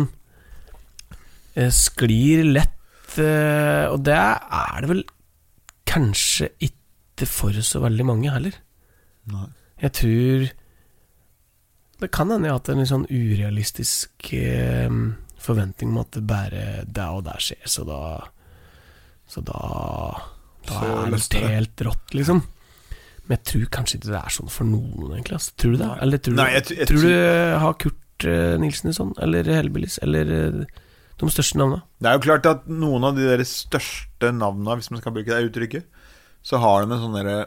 eh, 1.56 1.70
sklir 1.72 2.42
lett 2.50 3.16
eh, 3.16 3.86
Og 3.88 4.02
det 4.04 4.18
er 4.20 4.82
det 4.84 4.90
vel 4.90 5.04
kanskje 5.88 6.50
ikke 6.68 7.28
for 7.32 7.56
så 7.64 7.80
veldig 7.86 8.06
mange 8.10 8.34
heller. 8.36 8.58
Nei. 9.32 9.48
Jeg 9.80 9.94
tror 10.02 10.44
Det 12.04 12.12
kan 12.12 12.30
hende 12.32 12.48
jeg 12.50 12.52
har 12.54 12.60
hatt 12.60 12.70
en 12.74 12.82
litt 12.84 12.92
sånn 12.92 13.08
urealistisk 13.08 14.34
eh, 14.36 14.92
forventning 15.40 15.96
om 15.96 16.02
at 16.04 16.12
det 16.20 16.26
bare 16.28 16.68
det 16.84 17.08
og 17.08 17.24
der 17.32 17.40
skjer, 17.40 17.64
så 17.72 17.88
da 17.88 18.02
Så 19.32 19.40
da 19.48 19.64
Da 20.68 20.76
Så 20.76 20.92
er 20.92 21.16
det. 21.16 21.50
helt 21.56 21.82
rått, 21.88 22.14
liksom. 22.20 22.44
Men 23.30 23.38
jeg 23.38 23.44
tror 23.46 23.66
kanskje 23.78 24.00
ikke 24.00 24.10
det 24.10 24.20
er 24.24 24.34
sånn 24.34 24.50
for 24.50 24.66
noen, 24.66 25.12
egentlig. 25.14 25.36
Altså. 25.38 25.52
Tror 25.62 25.76
du 25.76 25.78
det? 25.84 25.90
Eller 26.02 26.18
tror 26.26 26.34
du, 26.34 26.40
Nei, 26.42 26.48
jeg 26.56 26.78
jeg 26.80 26.88
tror 26.90 27.04
du 27.06 27.60
har 27.64 27.76
Kurt 27.84 28.26
uh, 28.26 28.56
Nilsen 28.64 28.90
i 28.90 28.96
sånn? 28.98 29.12
Eller 29.22 29.46
Hellbillies? 29.54 30.00
Eller 30.02 30.32
uh, 30.34 30.64
de 31.20 31.30
største 31.30 31.60
navnene? 31.62 31.84
Det 32.02 32.10
er 32.10 32.18
jo 32.18 32.24
klart 32.26 32.50
at 32.50 32.66
noen 32.72 33.06
av 33.06 33.16
de 33.20 33.28
der 33.30 33.44
største 33.46 34.32
navna, 34.34 34.76
hvis 34.80 34.90
man 34.90 35.04
skal 35.04 35.14
bruke 35.14 35.30
det 35.30 35.52
uttrykket, 35.52 35.86
så 36.42 36.58
har 36.64 36.82
de 36.88 36.96
en 36.96 37.04
sånn 37.06 37.18
derre 37.20 37.38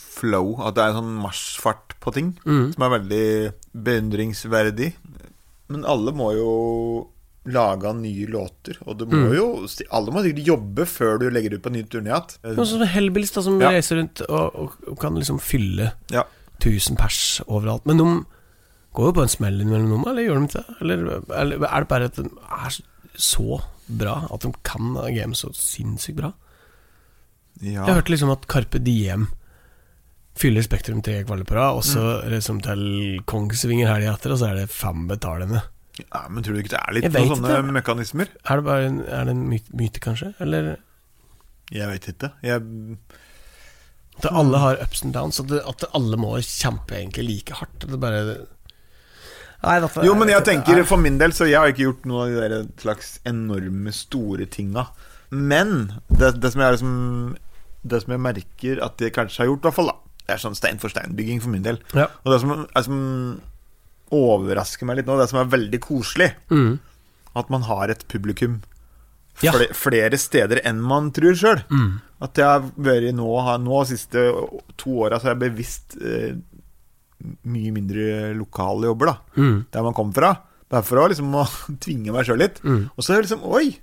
flow, 0.00 0.54
at 0.62 0.76
det 0.76 0.82
er 0.84 0.92
en 0.92 1.00
sånn 1.00 1.16
marsjfart 1.26 1.96
på 2.00 2.12
ting, 2.14 2.28
Mm. 2.46 2.72
som 2.74 2.84
er 2.86 2.92
veldig 2.98 3.24
beundringsverdig. 3.74 4.92
Men 5.68 5.84
alle 5.84 6.12
må 6.14 6.30
jo 6.36 6.50
lage 7.46 7.92
nye 7.96 8.26
låter, 8.28 8.76
og 8.86 8.98
du 8.98 9.06
må 9.06 9.16
Mm. 9.30 9.34
jo 9.34 9.66
Alle 9.90 10.10
må 10.12 10.22
sikkert 10.22 10.44
jobbe 10.46 10.84
før 10.86 11.18
du 11.18 11.30
legger 11.30 11.54
ut 11.54 11.62
på 11.62 11.70
ny 11.72 11.82
turné 11.84 12.10
igjen. 12.12 12.56
Noen 12.56 12.66
sånne 12.68 12.86
Hellbillies 12.86 13.32
som 13.32 13.60
Ja. 13.60 13.70
reiser 13.70 13.96
rundt 13.96 14.20
og, 14.28 14.54
og, 14.54 14.72
og 14.88 14.98
kan 15.00 15.14
liksom 15.14 15.40
fylle 15.40 15.92
Ja. 16.10 16.24
1000 16.60 16.96
pers 16.98 17.40
overalt. 17.48 17.86
Men 17.86 17.96
de 17.96 18.04
går 18.94 19.06
jo 19.06 19.12
på 19.12 19.22
en 19.22 19.28
smell 19.28 19.60
innimellom 19.60 20.04
eller 20.06 20.22
gjør 20.22 20.40
de 20.40 20.46
ikke 20.46 20.64
det? 20.66 20.76
Eller, 20.82 21.22
eller 21.32 21.66
er 21.66 21.80
det 21.80 21.88
bare 21.88 22.04
at 22.04 22.16
de 22.16 22.24
er 22.28 22.80
så 23.16 23.62
bra 23.88 24.28
at 24.30 24.40
de 24.40 24.52
kan 24.62 24.94
game 25.14 25.32
så 25.34 25.48
sinnssykt 25.54 26.16
bra? 26.16 26.32
Ja. 27.62 27.86
Jeg 27.86 27.94
hørte 27.94 28.12
liksom 28.12 28.30
at 28.32 28.46
Carpe 28.48 28.78
Diem 28.82 29.28
fyller 30.40 30.62
Spektrum 30.64 31.02
tre 31.02 31.22
kvelder 31.24 31.44
på 31.44 31.54
rad, 31.56 31.76
og 31.76 31.82
så 31.84 32.22
liksom 32.30 32.60
til 32.62 33.20
Kongsvinger 33.28 33.88
helga 33.90 34.14
etter, 34.14 34.32
og 34.32 34.38
så 34.40 34.50
er 34.50 34.54
det 34.62 34.70
fem 34.70 35.06
betalende. 35.08 35.62
Ja, 36.02 36.22
Men 36.28 36.44
tror 36.44 36.54
du 36.56 36.60
ikke 36.62 36.74
det 36.76 36.80
er 36.82 36.94
litt 36.96 37.08
Jeg 37.08 37.14
noen 37.16 37.34
sånne 37.36 37.56
det. 37.56 37.74
mekanismer? 37.80 38.30
Er 38.44 38.60
det 38.60 38.64
bare 38.68 38.86
en, 38.90 39.00
er 39.06 39.24
det 39.28 39.34
en 39.36 39.42
myte, 39.50 40.00
kanskje? 40.02 40.32
Eller 40.40 40.76
Jeg 41.70 41.88
vet 41.90 42.08
ikke. 42.14 42.32
Jeg 42.42 42.96
at 44.20 44.26
alle 44.36 44.58
har 44.60 44.80
ups 44.84 45.04
and 45.06 45.14
downs, 45.16 45.38
at, 45.40 45.52
at 45.64 45.84
alle 45.96 46.18
må 46.20 46.34
kjempe 46.44 46.98
egentlig 46.98 47.24
like 47.28 47.54
hardt? 47.56 47.86
Det 47.88 48.00
bare 48.00 48.46
Nei, 49.60 49.76
dette, 49.80 50.04
Jo, 50.04 50.14
men 50.16 50.28
jeg 50.32 50.44
tenker 50.44 50.82
for 50.88 51.00
min 51.00 51.18
del 51.20 51.32
Så 51.36 51.48
jeg 51.48 51.60
har 51.60 51.68
ikke 51.72 51.84
gjort 51.86 52.06
noen 52.08 52.36
av 52.36 52.52
de 52.52 52.60
slags 52.80 53.18
enorme 53.28 53.92
store 53.92 54.46
tinga 54.48 54.86
Men 55.30 55.92
det, 56.08 56.34
det 56.40 56.52
som 56.54 56.62
jeg 56.64 56.76
liksom 56.78 56.94
Det 57.92 58.00
som 58.04 58.14
jeg 58.16 58.24
merker 58.24 58.80
at 58.84 58.96
de 59.00 59.10
kanskje 59.12 59.42
har 59.44 59.50
gjort 59.52 59.60
i 59.64 59.68
hvert 59.68 59.78
fall 59.80 59.90
da 59.92 59.96
Det 60.24 60.34
er 60.36 60.42
sånn 60.44 60.56
stein 60.58 60.80
for 60.80 60.92
stein-bygging 60.92 61.40
for 61.44 61.52
min 61.52 61.64
del 61.66 61.80
Ja. 61.96 62.08
Og 62.24 62.32
det 62.34 62.40
som, 62.44 62.54
er 62.64 62.86
som 62.88 62.98
overrasker 64.10 64.86
meg 64.86 64.96
litt 65.00 65.06
nå 65.06 65.16
Det 65.20 65.28
som 65.30 65.38
er 65.40 65.50
veldig 65.56 65.80
koselig 65.80 66.32
Mm. 66.50 66.78
At 67.36 67.50
man 67.50 67.62
har 67.62 67.88
et 67.90 68.06
publikum 68.08 68.60
Ja. 69.42 69.52
flere, 69.52 69.72
Flere 69.74 70.18
steder 70.18 70.60
enn 70.64 70.80
man 70.82 71.10
tror 71.12 71.34
selv 71.38 71.62
Mm. 71.70 72.00
At 72.20 72.34
jeg 72.36 72.44
har 72.44 72.60
vært 72.76 73.14
nå 73.14 73.58
Nå 73.60 73.84
de 73.84 73.96
siste 73.96 74.24
to 74.76 74.90
årene 74.90 75.20
Så 75.20 75.28
har 75.30 75.34
jeg 75.36 75.44
bevisst 75.50 75.96
eh, 76.02 76.34
Mye 77.44 77.70
mindre 77.72 78.34
lokale 78.34 78.86
jobber 78.90 79.06
da 79.06 79.16
Mm. 79.36 79.66
der 79.70 79.82
man 79.82 79.92
kom 79.94 80.12
fra. 80.12 80.34
Bare 80.70 80.82
for 80.82 80.96
å 80.98 81.08
liksom 81.08 81.32
å 81.34 81.44
tvinge 81.84 82.12
meg 82.12 82.24
sjøl 82.26 82.38
litt. 82.38 82.60
Mm. 82.62 82.90
Og 82.96 83.04
så 83.04 83.12
er 83.14 83.22
det 83.22 83.28
liksom 83.30 83.44
Oi! 83.44 83.78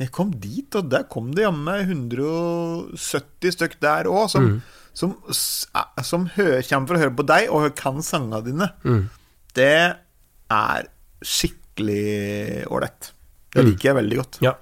Jeg 0.00 0.10
kom 0.12 0.30
dit, 0.32 0.74
og 0.74 0.88
der 0.88 1.02
kom 1.04 1.30
det 1.34 1.42
jammen 1.44 1.62
meg 1.62 1.86
170 1.86 3.52
stykk 3.52 3.74
der 3.82 4.04
òg, 4.08 4.30
som, 4.32 4.46
Mm. 4.46 4.62
som, 4.94 5.16
eh, 5.28 6.02
som 6.02 6.26
hører, 6.26 6.62
kommer 6.68 6.86
for 6.88 6.94
å 6.96 6.98
høre 7.02 7.16
på 7.16 7.26
deg, 7.26 7.50
og 7.50 7.74
kan 7.76 8.00
sangene 8.02 8.42
dine. 8.44 8.70
Mm. 8.84 9.10
Det 9.56 9.96
er 10.50 10.88
skikkelig 11.22 12.66
ålreit. 12.70 13.12
Det 13.50 13.64
Mm. 13.64 13.70
liker 13.70 13.88
jeg 13.90 13.96
veldig 13.96 14.16
godt. 14.20 14.38
Ja. 14.42 14.52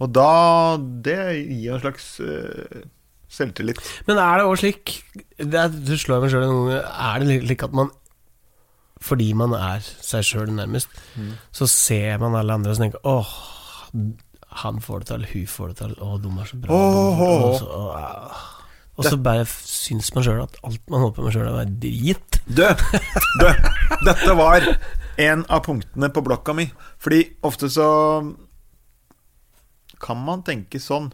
Og 0.00 0.12
da 0.12 0.76
Det 0.78 1.18
gir 1.48 1.74
en 1.74 1.80
slags 1.82 2.20
uh, 2.20 2.82
selvtillit. 3.28 3.78
Men 4.06 4.16
er 4.18 4.38
det 4.38 4.46
òg 4.46 4.56
slik 4.58 5.02
det 5.36 5.54
er, 5.54 5.68
Du 5.68 5.94
slår 5.98 6.22
meg 6.22 6.30
sjøl 6.32 6.46
noen 6.46 6.68
ganger. 6.70 6.84
Er 6.88 7.18
det 7.24 7.42
slik 7.46 7.62
at 7.64 7.72
man 7.72 7.90
fordi 9.00 9.32
man 9.32 9.52
er 9.54 9.78
seg 10.02 10.24
sjøl 10.26 10.48
nærmest, 10.50 10.88
Mm. 11.16 11.34
så 11.54 11.68
ser 11.68 12.18
man 12.18 12.34
alle 12.34 12.50
andre 12.52 12.72
og 12.72 12.78
tenker 12.78 12.98
åh, 13.04 13.28
han 14.64 14.80
får 14.80 14.98
det 15.04 15.06
til, 15.06 15.26
hun 15.32 15.46
får 15.46 15.68
det 15.68 15.76
til, 15.76 15.94
å, 16.02 16.16
de 16.20 16.28
er 16.28 16.48
så 16.50 16.56
bra. 16.58 16.74
Åh, 16.74 17.58
de- 17.60 17.68
åh, 17.68 18.57
og 18.98 19.06
så, 19.06 19.16
bare 19.22 19.44
syns 19.46 20.10
man 20.16 20.24
sjøl 20.26 20.40
at 20.42 20.56
alt 20.66 20.82
man 20.90 21.04
holder 21.04 21.16
på 21.16 21.24
med 21.28 21.36
sjøl, 21.36 21.48
er 21.62 21.70
drit. 21.84 22.38
Du, 22.48 22.64
du, 23.38 23.46
dette 24.08 24.34
var 24.38 24.66
en 25.22 25.44
av 25.48 25.62
punktene 25.66 26.10
på 26.14 26.22
blokka 26.26 26.54
mi. 26.58 26.66
Fordi 27.02 27.22
ofte 27.46 27.70
så 27.70 27.86
kan 30.02 30.20
man 30.26 30.44
tenke 30.46 30.80
sånn 30.82 31.08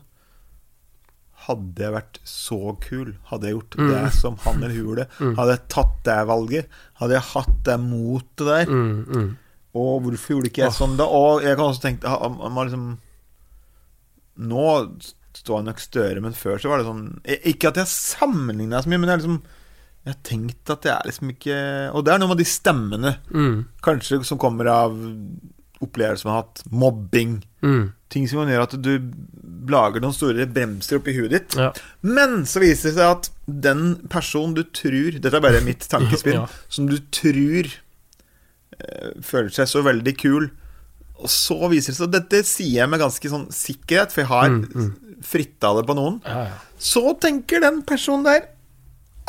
Hadde 1.44 1.82
jeg 1.82 1.92
vært 1.92 2.18
så 2.24 2.58
kul, 2.80 3.10
hadde 3.28 3.50
jeg 3.50 3.56
gjort 3.58 3.74
det 3.90 4.02
som 4.16 4.36
han 4.46 4.62
eller 4.62 4.72
hun 4.72 4.86
gjorde, 4.86 5.04
hadde 5.36 5.56
jeg 5.58 5.62
tatt 5.74 5.98
det 6.06 6.14
valget, 6.30 6.76
hadde 7.02 7.16
jeg 7.18 7.26
hatt 7.34 7.58
det 7.66 7.74
motet 7.82 8.46
der, 8.48 8.70
Mm, 8.72 9.02
mm. 9.04 9.26
og 9.76 10.06
hvorfor 10.06 10.32
gjorde 10.38 10.48
ikke 10.48 10.62
jeg 10.62 10.72
sånn 10.78 10.96
da? 10.96 11.04
Og 11.04 11.44
jeg 11.44 11.58
kan 11.58 11.66
også 11.66 11.84
tenke 11.84 12.14
man 12.48 12.62
liksom 12.64 12.86
Nå 14.48 14.64
står 15.40 15.60
jeg 15.60 15.66
nok 15.68 15.80
større, 15.82 16.20
men 16.24 16.34
før 16.38 16.60
så 16.62 16.70
var 16.70 16.78
det 16.82 16.86
sånn 16.88 17.04
Ikke 17.50 17.70
at 17.72 17.80
jeg 17.82 17.90
sammenligna 17.90 18.82
så 18.84 18.90
mye, 18.92 19.00
men 19.02 19.08
jeg 19.10 19.16
har 19.16 19.22
liksom 19.24 19.40
Jeg 20.04 20.12
har 20.14 20.20
tenkt 20.28 20.70
at 20.74 20.84
jeg 20.86 20.94
er 20.94 21.08
liksom 21.10 21.32
ikke 21.34 21.58
Og 21.94 22.04
det 22.06 22.12
er 22.14 22.22
noe 22.22 22.32
med 22.34 22.40
de 22.42 22.46
stemmene, 22.48 23.14
Mm, 23.30 23.58
kanskje 23.82 24.20
som 24.28 24.38
kommer 24.38 24.70
av 24.70 24.94
opplevelser 25.84 26.24
man 26.28 26.36
har 26.36 26.44
hatt, 26.46 26.62
mobbing 26.70 27.38
mm. 27.64 27.82
Ting 28.14 28.28
som 28.30 28.38
kan 28.44 28.52
gjøre 28.52 28.68
at 28.68 28.76
du 28.80 28.92
lager 29.68 30.00
noen 30.04 30.14
store 30.14 30.44
bremser 30.46 31.00
oppi 31.00 31.14
huet 31.16 31.32
ditt. 31.32 31.54
Ja. 31.58 31.70
Men 32.04 32.44
så 32.46 32.60
viser 32.62 32.92
det 32.92 32.98
seg 32.98 33.08
at 33.08 33.30
den 33.66 33.82
personen 34.12 34.54
du 34.54 34.62
tror 34.76 35.16
Dette 35.18 35.34
er 35.40 35.42
bare 35.42 35.62
mitt 35.64 35.82
tankespinn. 35.92 36.36
Ja. 36.36 36.44
Som 36.70 36.86
du 36.90 36.98
tror 37.12 37.66
eh, 38.78 39.10
føler 39.24 39.50
seg 39.56 39.70
så 39.72 39.82
veldig 39.86 40.14
kul. 40.20 40.46
Og 41.18 41.30
så 41.32 41.56
viser 41.72 41.92
det 41.92 41.98
seg 41.98 42.06
Og 42.08 42.14
dette 42.14 42.40
sier 42.46 42.82
jeg 42.82 42.90
med 42.92 43.02
ganske 43.02 43.30
sånn 43.32 43.48
sikkerhet, 43.54 44.14
for 44.14 44.24
jeg 44.24 44.30
har 44.30 44.52
Mm, 44.54 44.92
fritta 45.22 45.72
det 45.78 45.84
på 45.88 45.96
noen. 45.96 46.20
Ja, 46.26 46.46
ja. 46.50 46.60
Så 46.80 47.14
tenker 47.20 47.62
den 47.64 47.82
personen 47.86 48.26
der 48.26 48.46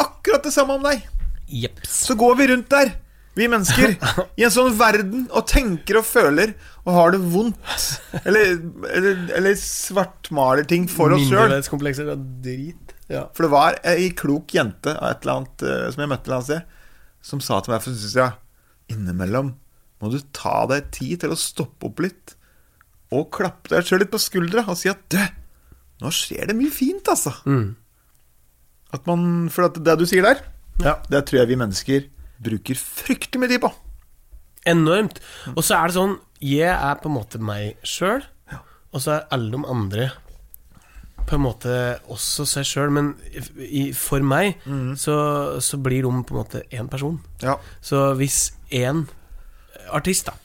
akkurat 0.01 0.45
det 0.45 0.53
samme 0.55 0.77
om 0.79 0.85
deg. 0.85 1.03
Jeps. 1.45 2.05
Så 2.07 2.15
går 2.19 2.39
vi 2.39 2.47
rundt 2.51 2.71
der, 2.73 2.95
vi 3.37 3.49
mennesker, 3.51 3.95
i 4.39 4.45
en 4.47 4.53
sånn 4.53 4.73
verden, 4.79 5.27
og 5.29 5.45
tenker 5.51 5.99
og 6.01 6.07
føler 6.07 6.55
og 6.85 6.93
har 6.95 7.13
det 7.15 7.21
vondt. 7.33 7.85
Eller, 8.23 8.55
eller, 8.91 9.21
eller 9.37 9.59
svartmaler 9.59 10.67
ting 10.69 10.87
for 10.91 11.15
oss 11.15 11.27
sjøl. 11.27 11.43
Mindreverdskomplekser 11.43 12.09
og 12.15 12.25
drit. 12.45 12.95
Ja. 13.11 13.27
For 13.37 13.45
det 13.45 13.51
var 13.53 13.77
ei 13.85 14.09
klok 14.17 14.55
jente 14.57 14.95
av 14.97 15.11
et 15.11 15.25
eller 15.25 15.39
annet, 15.39 15.67
eh, 15.67 15.85
som 15.93 16.01
jeg 16.01 16.11
møtte 16.11 16.25
et 16.25 16.31
eller 16.31 16.39
annet 16.39 16.49
sted, 16.49 16.81
som 17.25 17.41
sa 17.41 17.59
til 17.61 17.73
meg 17.75 17.83
for 17.85 17.93
synes 17.93 18.17
jeg, 18.17 18.39
innimellom 18.93 19.53
må 20.01 20.11
du 20.13 20.19
ta 20.35 20.65
deg 20.69 20.89
tid 20.93 21.23
til 21.23 21.33
å 21.33 21.39
stoppe 21.39 21.89
opp 21.89 22.01
litt, 22.03 22.35
og 23.15 23.29
klappe 23.33 23.71
deg 23.71 23.85
sjøl 23.87 24.03
litt 24.03 24.11
på 24.13 24.21
skuldra 24.21 24.65
og 24.67 24.77
si 24.79 24.89
at 24.91 25.01
du, 25.13 25.19
nå 26.03 26.11
skjer 26.13 26.49
det 26.49 26.57
mye 26.57 26.73
fint, 26.73 27.07
altså. 27.11 27.31
Mm. 27.47 27.75
At 28.95 29.07
man, 29.09 29.47
for 29.53 29.69
at 29.69 29.79
det 29.83 29.97
du 29.99 30.05
sier 30.09 30.25
der, 30.25 30.43
ja. 30.83 30.97
det 31.11 31.25
tror 31.27 31.41
jeg 31.41 31.51
vi 31.51 31.59
mennesker 31.59 32.05
bruker 32.45 32.79
fryktelig 32.79 33.41
mye 33.41 33.53
tid 33.53 33.63
på. 33.63 33.71
Enormt. 34.67 35.21
Og 35.53 35.61
så 35.63 35.77
er 35.77 35.91
det 35.91 35.95
sånn 35.95 36.15
Jeg 36.41 36.71
er 36.73 36.97
på 37.01 37.09
en 37.09 37.15
måte 37.19 37.39
meg 37.41 37.81
sjøl, 37.85 38.23
og 38.95 39.03
så 39.03 39.17
er 39.17 39.27
alle 39.35 39.51
de 39.51 39.67
andre 39.71 40.09
på 41.25 41.35
en 41.37 41.43
måte 41.43 41.75
også 42.11 42.45
seg 42.47 42.67
sjøl. 42.69 42.93
Men 42.93 43.13
i, 43.57 43.89
for 43.97 44.23
meg 44.25 44.61
så, 44.99 45.15
så 45.63 45.79
blir 45.81 46.05
de 46.05 46.23
på 46.25 46.35
en 46.35 46.41
måte 46.41 46.63
én 46.75 46.89
person. 46.91 47.17
Ja. 47.43 47.57
Så 47.83 48.11
hvis 48.19 48.49
én 48.73 49.05
artist 49.93 50.29
da 50.29 50.35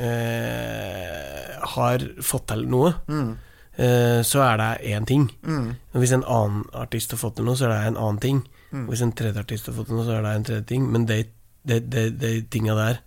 eh, 0.00 1.52
har 1.74 2.06
fått 2.24 2.48
til 2.50 2.66
noe, 2.70 2.94
eh, 3.10 3.30
så 3.76 4.42
er 4.44 4.56
det 4.60 4.70
én 4.92 5.06
ting. 5.06 5.30
Mm. 5.46 5.74
hvis 5.94 6.12
en 6.12 6.24
annen 6.24 6.64
artist 6.74 7.10
har 7.14 7.18
fått 7.18 7.36
til 7.36 7.44
noe, 7.46 7.56
så 7.56 7.64
er 7.68 7.74
det 7.74 7.86
en 7.92 7.96
annen 7.96 8.18
ting. 8.20 8.42
Mm. 8.72 8.86
hvis 8.90 9.00
en 9.02 9.12
tredje 9.12 9.40
artist 9.40 9.66
har 9.66 9.74
fått 9.74 9.86
til 9.88 9.96
noe, 9.96 10.04
så 10.04 10.18
er 10.18 10.22
det 10.26 10.34
en 10.36 10.44
tredje 10.44 10.66
ting. 10.68 10.90
Men 10.92 11.06
de, 11.06 11.22
de, 11.66 11.80
de, 11.80 12.10
de 12.10 12.34
tinga 12.50 12.74
der 12.78 13.00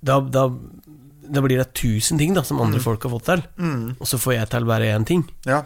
da, 0.00 0.20
da, 0.20 0.44
da 1.28 1.40
blir 1.42 1.58
det 1.58 1.72
tusen 1.74 2.18
ting 2.20 2.34
da 2.36 2.44
som 2.46 2.60
andre 2.62 2.78
folk 2.82 3.02
har 3.02 3.10
fått 3.16 3.26
til. 3.32 3.42
Og 3.98 4.06
så 4.06 4.18
får 4.20 4.36
jeg 4.36 4.48
til 4.52 4.68
bare 4.68 4.92
én 4.94 5.04
ting. 5.08 5.24
ja. 5.48 5.64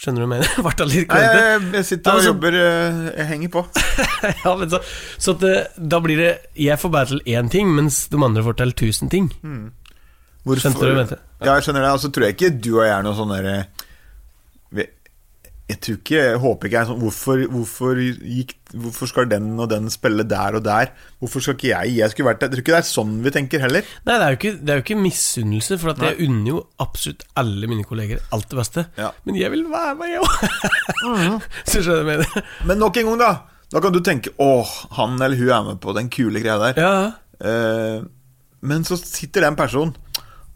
Skjønner 0.00 0.22
du 0.22 0.26
hva 0.30 0.36
jeg 0.38 0.46
mener? 0.46 0.62
Ble 0.64 0.70
det 0.78 0.84
litt 0.94 1.08
klønete? 1.10 1.40
jeg, 1.44 1.64
jeg 1.76 1.84
sitter 1.84 2.08
og 2.10 2.14
Altså- 2.20 2.28
jobber 2.30 2.54
eh, 2.56 3.00
Jeg 3.18 3.26
henger 3.28 3.50
på. 3.52 3.62
ja, 4.44 4.52
men 4.56 4.70
så, 4.72 4.78
så 5.20 5.34
det, 5.42 5.50
da 5.76 5.98
blir 6.00 6.16
det 6.16 6.30
Jeg 6.56 6.80
får 6.80 6.92
bare 6.94 7.10
til 7.10 7.20
én 7.28 7.50
ting, 7.52 7.68
mens 7.76 7.98
de 8.08 8.16
andre 8.24 8.44
får 8.46 8.56
til 8.62 8.72
tusen 8.80 9.10
ting. 9.12 9.26
Hvorfor- 10.44 10.62
Skjønte 10.64 10.88
du 10.88 10.94
mente? 10.96 11.18
Ja, 11.44 11.54
jeg 11.58 11.62
skjønner 11.66 11.84
det. 11.84 11.90
Og 11.96 12.00
så 12.00 12.10
tror 12.12 12.24
jeg 12.26 12.36
ikke 12.36 12.50
du 12.60 12.70
og 12.78 12.84
jeg 12.86 12.94
er 12.98 13.02
noe 13.06 13.14
sånn 13.18 13.32
derre 13.36 13.58
Jeg 15.70 15.78
tror 15.84 15.98
ikke 16.00 16.16
Jeg 16.18 16.38
håper 16.42 16.66
ikke 16.66 16.78
jeg 16.80 16.88
sånn 16.88 16.98
hvorfor, 16.98 17.42
hvorfor, 17.52 17.98
gikk, 18.26 18.54
hvorfor 18.74 19.06
skal 19.06 19.28
den 19.30 19.52
og 19.62 19.68
den 19.70 19.84
spille 19.92 20.24
der 20.26 20.56
og 20.58 20.64
der? 20.66 20.90
Hvorfor 21.22 21.44
skal 21.44 21.54
ikke 21.54 21.68
jeg? 21.70 21.92
Jeg 22.00 22.10
skulle 22.10 22.26
vært 22.32 22.40
der. 22.42 22.48
Jeg 22.50 22.56
tror 22.56 22.64
ikke 22.64 22.74
det 22.74 22.80
er 22.80 22.88
sånn 22.88 23.12
vi 23.22 23.32
tenker 23.36 23.62
heller. 23.62 23.86
Nei, 24.08 24.16
det 24.18 24.24
er 24.26 24.34
jo 24.34 24.38
ikke, 24.40 24.52
det 24.66 24.72
er 24.74 24.80
jo 24.80 24.84
ikke 24.86 24.96
misunnelse, 24.98 25.78
for 25.78 26.02
jeg 26.08 26.18
unner 26.26 26.50
jo 26.50 26.64
absolutt 26.82 27.22
alle 27.38 27.70
mine 27.70 27.86
kolleger 27.86 28.18
alt 28.34 28.48
det 28.50 28.58
beste. 28.58 28.84
Ja. 28.98 29.12
Men 29.28 29.38
jeg 29.38 29.52
vil 29.54 29.62
være 29.70 29.94
med, 30.00 30.10
jeg 30.10 30.26
òg. 30.26 31.46
Så 31.70 31.84
skjønner 31.86 32.02
jeg 32.02 32.08
mener? 32.10 32.50
Men 32.66 32.82
nok 32.82 32.98
en 33.04 33.10
gang, 33.12 33.22
da. 33.22 33.30
Da 33.70 33.78
kan 33.86 33.94
du 33.94 34.00
tenke 34.02 34.34
åh, 34.42 34.66
han 34.98 35.14
eller 35.22 35.38
hun 35.38 35.54
er 35.54 35.68
med 35.70 35.78
på 35.86 35.94
den 35.94 36.10
kule 36.10 36.42
greia 36.42 36.58
der. 36.66 36.82
Ja, 36.82 36.94
Eh, 37.40 38.02
men 38.68 38.82
så 38.84 38.98
sitter 39.00 39.40
den 39.46 39.54
personen 39.56 39.94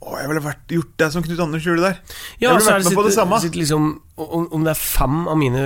Å, 0.04 0.18
jeg 0.20 0.28
ville 0.28 0.42
vært, 0.44 0.64
gjort 0.68 0.94
det 1.00 1.08
som 1.14 1.22
Knut 1.24 1.40
Anders 1.40 1.64
gjorde 1.64 1.86
der. 1.88 1.96
Ja, 2.38 2.50
jeg 2.50 2.58
ville 2.60 2.72
vært 2.74 2.84
med 2.90 2.98
på 2.98 3.04
det 3.06 3.14
samme. 3.16 3.38
liksom, 3.56 3.86
om, 4.20 4.48
om 4.52 4.64
det 4.66 4.74
er 4.74 4.80
fem 4.80 5.22
av 5.32 5.36
mine 5.40 5.62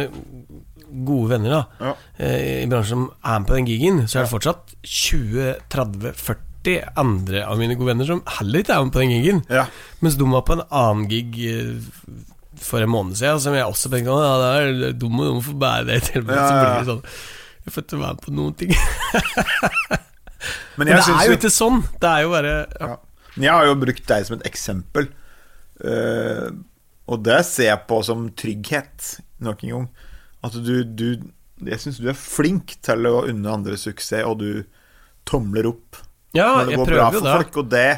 gode 1.05 1.29
venner 1.35 1.51
da 1.53 1.62
Ja. 1.85 1.90
eh, 2.16 2.62
i 2.62 2.66
bransjen 2.70 2.94
som 2.94 3.03
er 3.20 3.38
med 3.42 3.48
på 3.51 3.55
den 3.59 3.66
gigen, 3.68 3.98
så 4.09 4.18
er 4.20 4.22
det 4.24 4.31
fortsatt 4.33 4.62
20-30-40 4.87 6.79
andre 7.01 7.42
av 7.46 7.59
mine 7.61 7.77
gode 7.79 7.90
venner 7.92 8.09
som 8.09 8.22
heller 8.38 8.62
ikke 8.62 8.74
er 8.77 8.85
med 8.87 8.92
på 8.94 9.03
den 9.03 9.12
gigen. 9.14 9.42
Ja. 9.53 9.66
Mens 10.05 10.16
de 10.20 10.24
var 10.31 10.42
på 10.48 10.57
en 10.59 10.64
annen 10.68 11.09
gig 11.11 11.37
eh, 11.48 11.74
for 12.59 12.83
en 12.83 12.90
måned 12.90 13.14
siden, 13.20 13.40
som 13.42 13.55
jeg 13.55 13.66
også 13.68 13.90
tenkte 13.92 14.16
ja, 14.16 14.33
det 14.42 14.48
er 14.90 14.96
dumme, 14.98 15.29
for 15.44 15.55
å 15.55 15.61
bære 15.62 15.87
det 15.92 15.98
til. 16.09 16.24
meg. 16.27 16.35
Ja, 16.37 16.46
så 16.46 16.55
ja, 16.55 16.62
blir 16.62 16.79
det 16.79 16.88
sånn 16.92 17.05
Jeg 17.68 17.74
får 17.74 17.85
ikke 17.85 18.01
være 18.01 18.14
med 18.16 18.24
på 18.24 18.35
noen 18.38 18.55
ting. 18.59 18.72
Men 20.79 20.87
Men 20.87 20.87
det 20.88 20.96
er 21.11 21.27
jo 21.27 21.35
ikke 21.37 21.51
sånn. 21.51 21.79
Det 21.98 22.09
er 22.11 22.20
jo 22.24 22.29
bare 22.33 22.53
ja. 22.79 22.90
Ja. 23.38 23.44
Jeg 23.48 23.55
har 23.57 23.70
jo 23.70 23.79
brukt 23.85 24.07
deg 24.11 24.27
som 24.29 24.37
et 24.38 24.46
eksempel. 24.51 25.09
uh, 25.85 26.51
og 27.09 27.22
det 27.24 27.38
ser 27.48 27.70
jeg 27.70 27.87
på 27.88 28.03
som 28.05 28.27
trygghet, 28.37 29.14
nok 29.40 29.62
en 29.64 29.70
gang. 29.74 29.88
At 30.44 30.59
du, 30.61 30.85
du 30.85 31.07
Jeg 31.64 31.81
syns 31.83 31.96
du 31.98 32.09
er 32.11 32.14
flink 32.18 32.77
til 32.87 33.07
å 33.09 33.24
unne 33.27 33.51
andre 33.51 33.79
suksess, 33.81 34.22
og 34.29 34.38
du 34.42 34.64
tomler 35.27 35.66
opp 35.66 35.98
Ja, 36.37 36.61
når 36.61 36.68
det 36.68 36.77
går 36.79 36.92
bra 36.92 37.09
for 37.11 37.24
det. 37.24 37.35
folk. 37.40 37.57
Og 37.64 37.72
det 37.74 37.88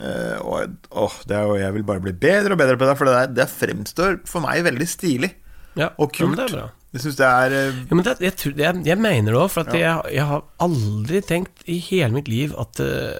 Uh, 0.00 0.38
og, 0.48 0.76
oh, 0.96 1.12
det 1.28 1.36
jo, 1.36 1.56
Jeg 1.60 1.74
vil 1.74 1.82
bare 1.84 2.00
bli 2.00 2.12
bedre 2.16 2.54
og 2.54 2.58
bedre 2.62 2.78
på 2.80 2.86
det, 2.88 2.92
for 2.96 3.04
det, 3.04 3.16
der, 3.18 3.32
det 3.36 3.44
fremstår 3.52 4.14
for 4.24 4.40
meg 4.40 4.62
veldig 4.64 4.86
stilig. 4.88 5.28
Ja, 5.76 5.90
Og 6.00 6.14
kult. 6.16 6.38
det 6.38 6.46
er. 6.56 6.70
Jeg 6.96 7.02
syns 7.04 7.18
det 7.18 7.26
er 7.28 7.52
uh, 7.52 7.82
Ja, 7.90 7.98
men 7.98 8.06
det, 8.06 8.14
jeg, 8.24 8.54
jeg, 8.56 8.80
jeg 8.88 8.96
mener 8.98 9.36
det 9.36 9.42
òg, 9.42 9.50
for 9.52 9.68
at 9.68 9.76
jeg, 9.76 10.14
jeg 10.16 10.24
har 10.30 10.46
aldri 10.64 11.20
tenkt 11.28 11.60
i 11.68 11.76
hele 11.84 12.16
mitt 12.16 12.30
liv 12.32 12.56
at, 12.56 12.80
eh, 12.80 13.18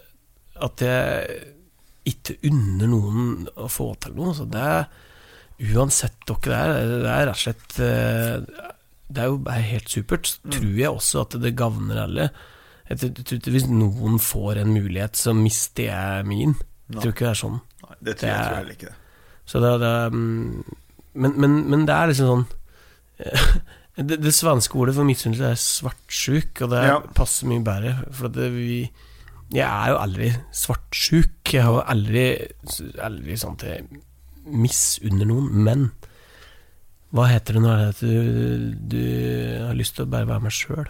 at 0.63 0.83
jeg 0.85 1.41
ikke 2.11 2.37
unner 2.49 2.89
noen 2.91 3.49
å 3.61 3.67
få 3.71 3.91
til 4.03 4.15
noe. 4.17 4.33
Så 4.37 4.47
det 4.51 4.61
er, 4.65 4.87
uansett 5.75 6.17
dere 6.29 6.61
er, 6.61 6.93
det 7.05 7.11
er 7.13 7.27
rett 7.29 7.35
og 7.37 7.43
slett 7.43 7.81
eh, 7.85 8.63
Det 9.11 9.21
er 9.25 9.29
jo 9.29 9.41
helt 9.75 9.91
supert. 9.93 10.33
Mm. 10.45 10.53
tror 10.57 10.79
jeg 10.81 10.91
også 10.95 11.25
at 11.27 11.37
det 11.43 11.55
gagner 11.59 12.03
alle. 12.07 12.29
Hvis 12.91 13.69
noen 13.71 14.19
får 14.23 14.63
en 14.65 14.73
mulighet, 14.75 15.17
så 15.19 15.35
mister 15.37 15.91
jeg 15.91 16.27
min. 16.31 16.55
Jeg 16.91 17.03
tror 17.05 17.13
ikke 17.15 17.27
det 17.29 17.33
er 17.35 17.41
sånn. 17.45 17.59
Nei, 17.85 17.97
det 18.01 18.17
tror 18.19 18.31
jeg, 18.31 18.39
Det 18.39 18.41
er- 18.41 18.49
tror 18.49 18.71
jeg 18.71 18.79
ikke. 18.79 18.95
Så 19.51 19.61
det, 19.65 19.71
det 19.83 19.93
mm, 20.15 20.65
men, 21.15 21.33
men, 21.43 21.55
men 21.71 21.85
det 21.89 21.95
er 21.95 22.11
liksom 22.11 22.29
sånn 22.31 22.47
det, 24.09 24.17
det 24.23 24.33
svenske 24.33 24.79
ordet 24.79 24.95
for 24.97 25.05
misunnelse 25.09 25.49
er 25.53 25.59
svartsjuk, 25.61 26.63
og 26.65 26.71
det 26.73 26.83
Ja. 26.87 26.99
passer 27.15 27.51
mye 27.51 27.63
bedre. 27.67 27.97
For 28.15 28.31
at 28.31 28.37
det, 28.39 28.47
vi 28.55 28.77
Jeg 29.51 29.67
er 29.67 29.91
jo 29.91 29.97
aldri 29.99 30.29
svartsjuk. 30.55 31.53
Jeg 31.53 31.65
har 31.67 31.73
jo 31.75 31.83
aldri, 31.91 32.25
aldri 33.03 33.37
sånn 33.41 33.57
at 33.59 33.65
jeg 33.67 34.03
misunner 34.47 35.27
noen. 35.27 35.49
Men 35.67 35.89
hva 37.11 37.25
heter 37.27 37.57
det 37.59 37.63
når 37.65 37.81
det 37.81 37.97
du, 37.99 38.77
du 38.93 39.01
har 39.67 39.75
lyst 39.75 39.97
til 39.99 40.07
å 40.07 40.11
bare 40.13 40.29
være 40.31 40.45
meg 40.47 40.55
sjøl? 40.55 40.87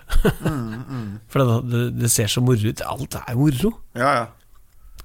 For 1.33 1.41
det, 1.41 1.57
det, 1.73 1.81
det 2.03 2.11
ser 2.13 2.29
så 2.29 2.43
moro 2.45 2.69
ut. 2.75 2.83
Alt 2.85 3.17
er 3.23 3.39
moro. 3.41 3.73
Ja, 3.97 4.11
ja. 4.21 4.27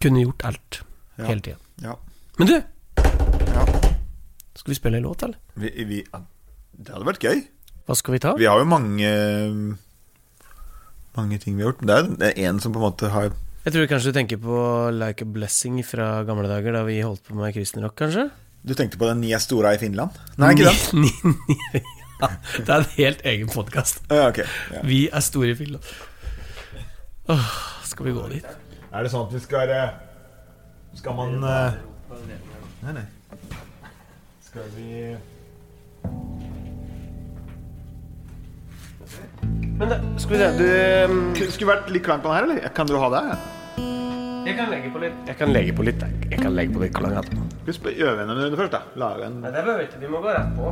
Kunne 0.03 0.25
gjort 0.25 0.43
alt 0.51 0.81
Ja. 1.15 1.29
hele 1.29 1.39
tida. 1.39 1.55
ja. 1.85 1.93
Men 2.37 2.49
du, 2.49 2.55
ja. 2.59 3.61
skal 4.59 4.73
vi 4.73 4.75
spille 4.75 4.97
en 4.99 5.05
låt, 5.07 5.21
eller? 5.23 5.37
Vi, 5.55 5.69
vi, 5.87 6.01
det 6.75 6.91
hadde 6.91 7.07
vært 7.07 7.23
gøy. 7.23 7.45
Hva 7.87 7.95
skal 7.95 8.17
vi 8.17 8.19
ta? 8.19 8.33
Vi 8.35 8.49
har 8.49 8.59
jo 8.59 8.67
mange 8.67 9.07
Mange 11.15 11.37
ting 11.39 11.55
vi 11.55 11.63
har 11.63 11.69
gjort. 11.71 11.79
Men 11.81 11.87
det 11.87 11.95
er- 11.95 12.15
det 12.19 12.27
er 12.33 12.49
en 12.49 12.59
som 12.59 12.73
på 12.75 12.81
en 12.81 12.87
måte 12.89 13.09
har 13.13 13.31
Jeg 13.65 13.73
tror 13.73 13.87
kanskje 13.89 14.11
du 14.11 14.17
tenker 14.19 14.37
på 14.37 14.57
Like 14.93 15.25
a 15.25 15.29
Blessing 15.35 15.79
fra 15.81 16.19
gamle 16.27 16.45
dager, 16.45 16.75
da 16.75 16.83
vi 16.85 16.99
holdt 17.01 17.23
på 17.25 17.33
med 17.33 17.49
kristen 17.55 17.81
rock, 17.81 17.95
kanskje? 17.97 18.27
Du 18.61 18.75
tenkte 18.77 18.99
på 19.01 19.07
den 19.09 19.23
nye 19.23 19.39
Stora 19.41 19.71
i 19.73 19.79
Finland? 19.81 20.13
Nei, 20.37 20.51
ikke 20.53 20.69
den? 20.69 21.07
Ja, 22.21 22.29
det 22.61 22.69
er 22.69 22.77
en 22.77 22.91
helt 22.93 23.25
egen 23.25 23.49
podkast. 23.49 24.03
Okay. 24.05 24.45
Ja. 24.71 24.83
Vi 24.85 24.99
er 25.09 25.25
store 25.25 25.49
i 25.55 25.57
Finland. 25.57 25.89
Åh, 27.33 27.49
skal 27.89 28.05
vi 28.05 28.13
gå 28.13 28.27
dit? 28.35 28.45
Er 28.93 29.01
det 29.01 29.11
sånn 29.11 29.25
at 29.25 29.33
vi 29.33 29.41
skal 29.41 29.73
eh, 29.73 29.97
Skal 30.95 31.17
man 31.17 31.41
eh, 31.41 31.81
Nei, 32.85 32.93
nei. 33.01 33.03
Skal 34.45 34.69
vi 34.77 35.17
Men 39.75 39.89
det, 39.89 39.99
skal 40.21 40.37
vi 40.37 40.39
se, 40.39 40.53
du 40.61 41.43
Skulle 41.49 41.73
vært 41.73 41.89
litt 41.91 42.05
klein 42.05 42.21
på 42.21 42.29
den 42.29 42.37
her, 42.37 42.47
eller? 42.47 42.73
Kan 42.77 42.87
du 42.87 42.95
ha 43.01 43.09
det? 43.17 43.25
Jeg 44.45 44.55
kan 44.59 44.69
legge 44.69 44.89
på 44.93 44.99
litt. 45.01 45.13
Jeg 45.27 45.37
kan 45.39 45.49
legge 45.53 45.73
på 45.73 45.83
litt, 45.87 45.99
jeg. 46.05 46.11
Jeg 46.31 46.39
kan 46.41 46.53
legge 46.55 46.73
på 46.75 46.79
litt 46.83 46.93
klang 46.93 47.13
etterpå. 47.17 47.41
Skal 47.49 47.65
vi 47.65 47.73
sp- 47.73 47.95
øve 48.05 48.21
en 48.21 48.55
først, 48.59 48.71
da? 48.71 48.81
Lage 48.95 49.25
en 49.25 49.41
Nei, 49.41 49.51
det 49.51 49.63
behøver 49.65 49.77
vi 49.77 49.83
ikke. 49.87 49.99
Vi 49.99 50.07
må 50.07 50.17
gå 50.21 50.29
rett 50.35 50.51
på. 50.55 50.65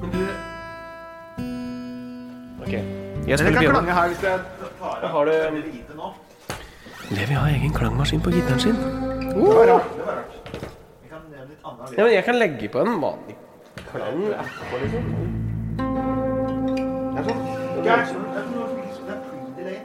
Men 0.00 0.10
du 0.12 0.18
Ok. 2.66 2.72
Jeg 3.26 3.38
spiller 3.38 3.52
kan 3.52 3.62
piano. 3.62 3.74
klange 3.78 3.92
her 3.94 4.06
hvis 4.08 4.22
jeg 4.22 4.40
tar 4.80 5.08
Har 5.08 5.24
du. 5.24 5.32
Levi 7.10 7.34
har 7.34 7.48
egen 7.48 7.72
klangmaskin 7.72 8.20
på 8.20 8.30
gitaren 8.34 8.60
sin. 8.60 8.74
Det 8.74 9.36
var 9.36 9.66
rart. 9.66 9.88
Det 9.96 10.04
var 10.06 10.14
rart. 10.20 10.32
Vi 11.02 11.08
kan 11.08 11.20
nevne 11.30 11.48
litt 11.48 11.62
annet 11.64 11.98
Ja, 11.98 12.02
men 12.04 12.12
jeg 12.12 12.24
kan 12.24 12.34
legge 12.38 12.68
på 12.68 12.78
en 12.80 13.00
vanlig 13.00 13.36
klang 13.92 14.22
etterpå, 14.34 14.76
liksom. 14.82 15.04
Det 17.14 17.18
er 17.18 17.24
sånn 17.24 17.40
Det 17.82 17.90
er 17.90 18.04
sånn 18.04 18.24
Det 18.32 18.38
er 18.40 18.46
noe 18.52 18.66
som 18.68 18.76
liksom- 18.76 19.06
det 19.06 19.14
er 19.14 19.20
pre-delay, 19.24 19.78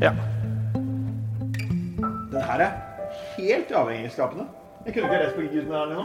Ja. 0.00 0.12
Den 2.32 2.42
her 2.42 2.58
er 2.60 2.70
helt 3.38 3.72
avhengighetsskapende. 3.72 4.44
Jeg 4.86 4.94
kunne 4.94 5.04
ikke 5.04 5.24
lest 5.24 5.34
på 5.36 5.40
gutten 5.40 5.72
her 5.72 5.86
nå. 5.94 6.02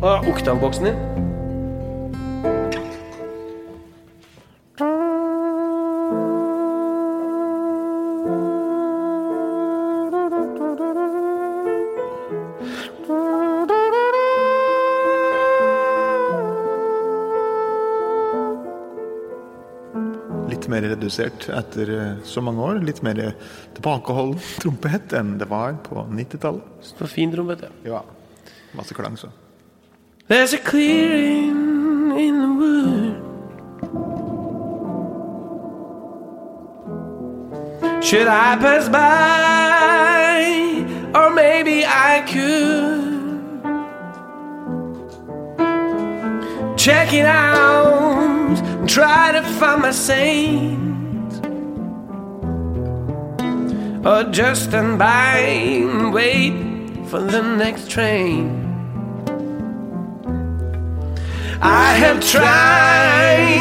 Hva 0.00 0.08
er 0.16 0.30
oktavboksen 0.32 0.84
din? 0.90 0.96
Mer 20.70 20.86
redusert 20.94 21.48
etter 21.52 21.92
eh, 21.96 22.22
så 22.24 22.40
mange 22.44 22.62
år. 22.64 22.80
Litt 22.86 23.02
mer 23.06 23.20
tilbakeholden 23.76 24.40
trompet 24.62 25.12
enn 25.18 25.36
det 25.40 25.48
var 25.50 25.76
på 25.86 26.06
90-tallet. 26.08 26.64
Så 26.92 27.10
fin 27.10 27.32
trompet, 27.34 27.66
ja. 27.66 27.70
Ja. 27.96 28.02
Masse 28.78 28.94
klang, 28.94 29.16
så. 29.18 29.28
There's 30.30 30.54
a 30.54 30.58
clearing 30.58 32.12
in 32.18 32.38
the 32.38 32.48
wood. 32.60 33.16
Should 38.02 38.28
I 38.28 38.56
pass 38.56 38.88
by, 38.88 40.40
or 41.14 41.30
maybe 41.34 41.84
I 41.84 42.22
could 42.26 43.10
check 46.78 47.12
it 47.12 47.26
out, 47.26 47.79
try 48.90 49.30
to 49.30 49.42
find 49.42 49.82
my 49.82 49.92
saint. 49.92 51.46
Or 54.04 54.24
just 54.24 54.64
stand 54.64 54.98
by 54.98 55.38
and 55.38 56.12
wait 56.12 56.54
for 57.06 57.20
the 57.20 57.40
next 57.40 57.88
train. 57.88 58.66
I 61.62 61.92
have 62.02 62.18
tried 62.34 63.60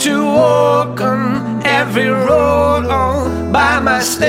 to 0.00 0.24
walk 0.24 1.00
on 1.00 1.62
every 1.64 2.08
road 2.08 2.86
all 2.86 3.28
by 3.52 3.78
myself. 3.78 4.28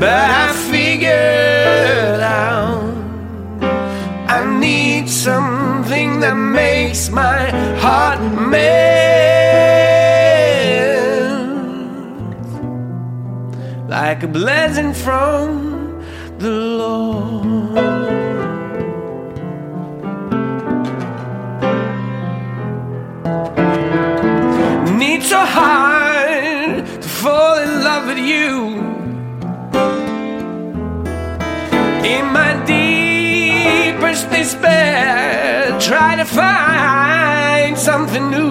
But 0.00 0.08
I 0.08 0.39
figured 1.20 2.20
out 2.20 2.94
I 4.28 4.38
need 4.58 5.08
something 5.08 6.20
that 6.20 6.34
makes 6.34 7.10
my 7.10 7.50
heart 7.84 8.20
melt 8.20 9.20
like 13.88 14.22
a 14.22 14.28
blessing 14.28 14.92
from 14.94 15.70
the 16.38 16.50
Lord. 16.50 17.74
Need 24.98 25.22
so 25.22 25.40
hard 25.58 26.86
to 27.02 27.08
fall 27.08 27.58
in 27.58 27.84
love 27.84 28.06
with 28.06 28.18
you. 28.18 28.99
In 32.10 32.26
my 32.32 32.52
deepest 32.66 34.28
despair, 34.30 35.78
try 35.78 36.16
to 36.16 36.24
find 36.24 37.78
something 37.78 38.30
new. 38.30 38.50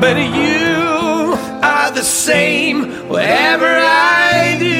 But 0.00 0.16
you 0.16 1.38
are 1.62 1.92
the 1.92 2.02
same 2.02 3.08
wherever 3.08 3.68
I 3.68 4.56
do. 4.58 4.76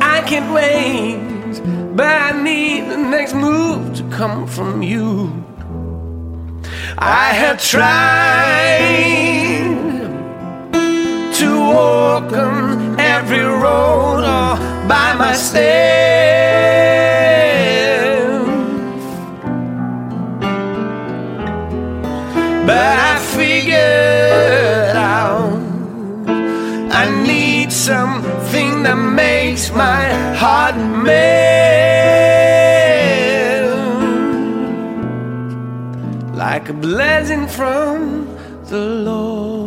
I 0.00 0.22
can't 0.28 0.50
wait, 0.60 1.60
but 1.94 2.14
I 2.28 2.32
need 2.42 2.88
the 2.90 2.96
next 2.96 3.34
move 3.34 3.94
to 3.98 4.04
come 4.08 4.46
from 4.46 4.82
you. 4.82 5.44
I 6.96 7.26
have 7.34 7.62
tried 7.62 9.37
to 11.38 11.50
walk 11.56 12.32
on 12.32 12.98
every 12.98 13.44
road 13.64 14.24
all 14.24 14.56
by 14.88 15.14
myself. 15.14 15.68
But 22.66 22.96
I 23.10 23.14
figured 23.36 24.96
out 24.96 25.60
I 27.02 27.04
need 27.24 27.70
something 27.72 28.82
that 28.82 28.96
makes 28.96 29.70
my 29.70 30.02
heart 30.34 30.76
melt 30.76 31.18
like 36.34 36.68
a 36.68 36.72
blessing 36.72 37.46
from 37.46 38.26
the 38.70 38.80
Lord. 39.06 39.57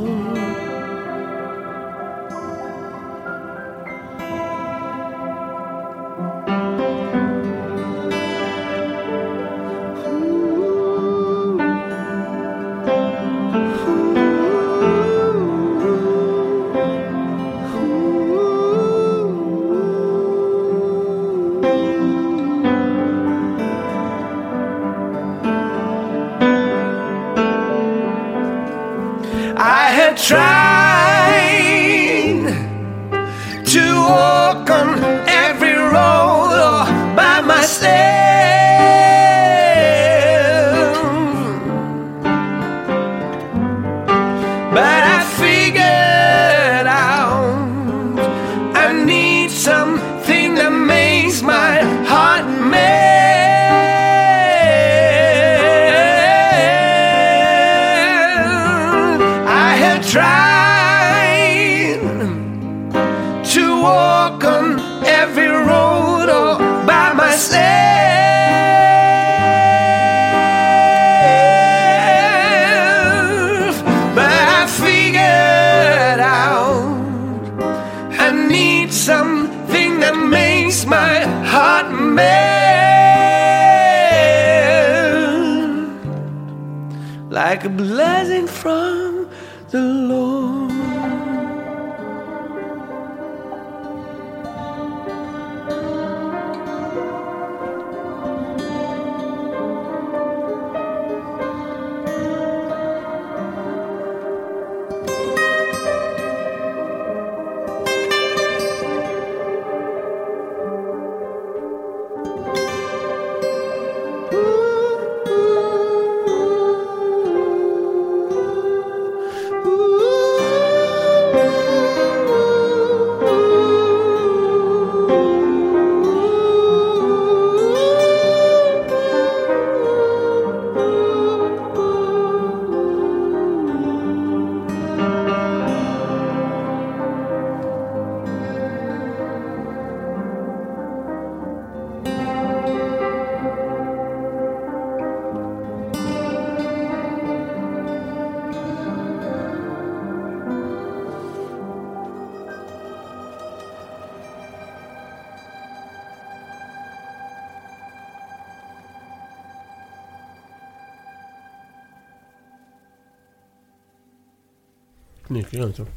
Tried 30.15 30.70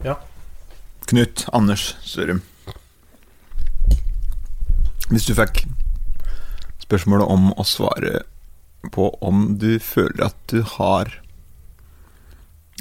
Ja. 0.05 0.17
Knut 1.07 1.45
Anders 1.53 1.95
Sørum. 2.03 2.43
Hvis 5.11 5.27
du 5.29 5.35
fikk 5.37 5.65
spørsmålet 6.83 7.29
om 7.31 7.51
å 7.55 7.67
svare 7.69 8.25
på 8.95 9.11
om 9.25 9.55
du 9.61 9.77
føler 9.81 10.27
at 10.27 10.39
du 10.53 10.61
har 10.75 11.13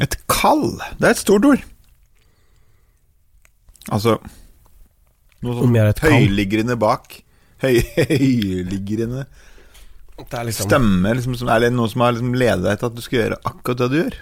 et 0.02 0.16
kall 0.32 0.80
Det 0.98 1.06
er 1.06 1.14
et 1.14 1.22
stort 1.22 1.46
ord. 1.46 1.62
Altså 3.94 4.18
Noe 5.44 5.60
sånn 5.60 5.76
høyliggende 6.08 6.78
bak. 6.80 7.20
Høy, 7.64 7.78
høyliggende 8.00 9.26
Det 10.18 10.38
er 10.40 10.48
liksom 10.48 10.70
stemme, 10.70 11.14
liksom, 11.20 11.36
som, 11.40 11.52
eller 11.52 11.72
noe 11.74 11.92
som 11.92 12.04
har 12.06 12.16
liksom 12.16 12.36
ledet 12.40 12.64
deg 12.66 12.80
til 12.80 12.90
at 12.90 12.96
du 12.98 13.04
skal 13.04 13.20
gjøre 13.20 13.42
akkurat 13.52 13.84
det 13.84 13.90
du 13.92 13.98
gjør. 14.00 14.18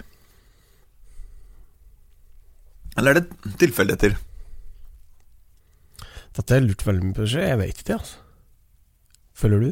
Eller 2.98 3.10
er 3.16 3.20
det 3.22 3.56
tilfeldigheter? 3.60 4.16
Dette 6.36 6.54
har 6.56 6.64
lurt 6.64 6.84
veldig 6.86 7.04
mye 7.08 7.16
på. 7.16 7.28
Jeg 7.28 7.58
vet 7.60 7.80
ikke, 7.82 7.98
altså. 7.98 8.18
Føler 9.36 9.66
du? 9.66 9.70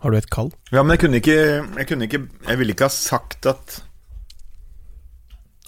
Har 0.00 0.10
du 0.14 0.16
et 0.16 0.30
kall? 0.32 0.50
Ja, 0.72 0.82
men 0.82 0.94
jeg 0.94 1.02
kunne 1.02 1.18
ikke 1.20 1.34
Jeg 1.76 1.86
kunne 1.90 2.06
ikke 2.06 2.20
Jeg 2.46 2.56
ville 2.60 2.72
ikke 2.72 2.86
ha 2.88 2.94
sagt 2.94 3.44
at 3.50 3.74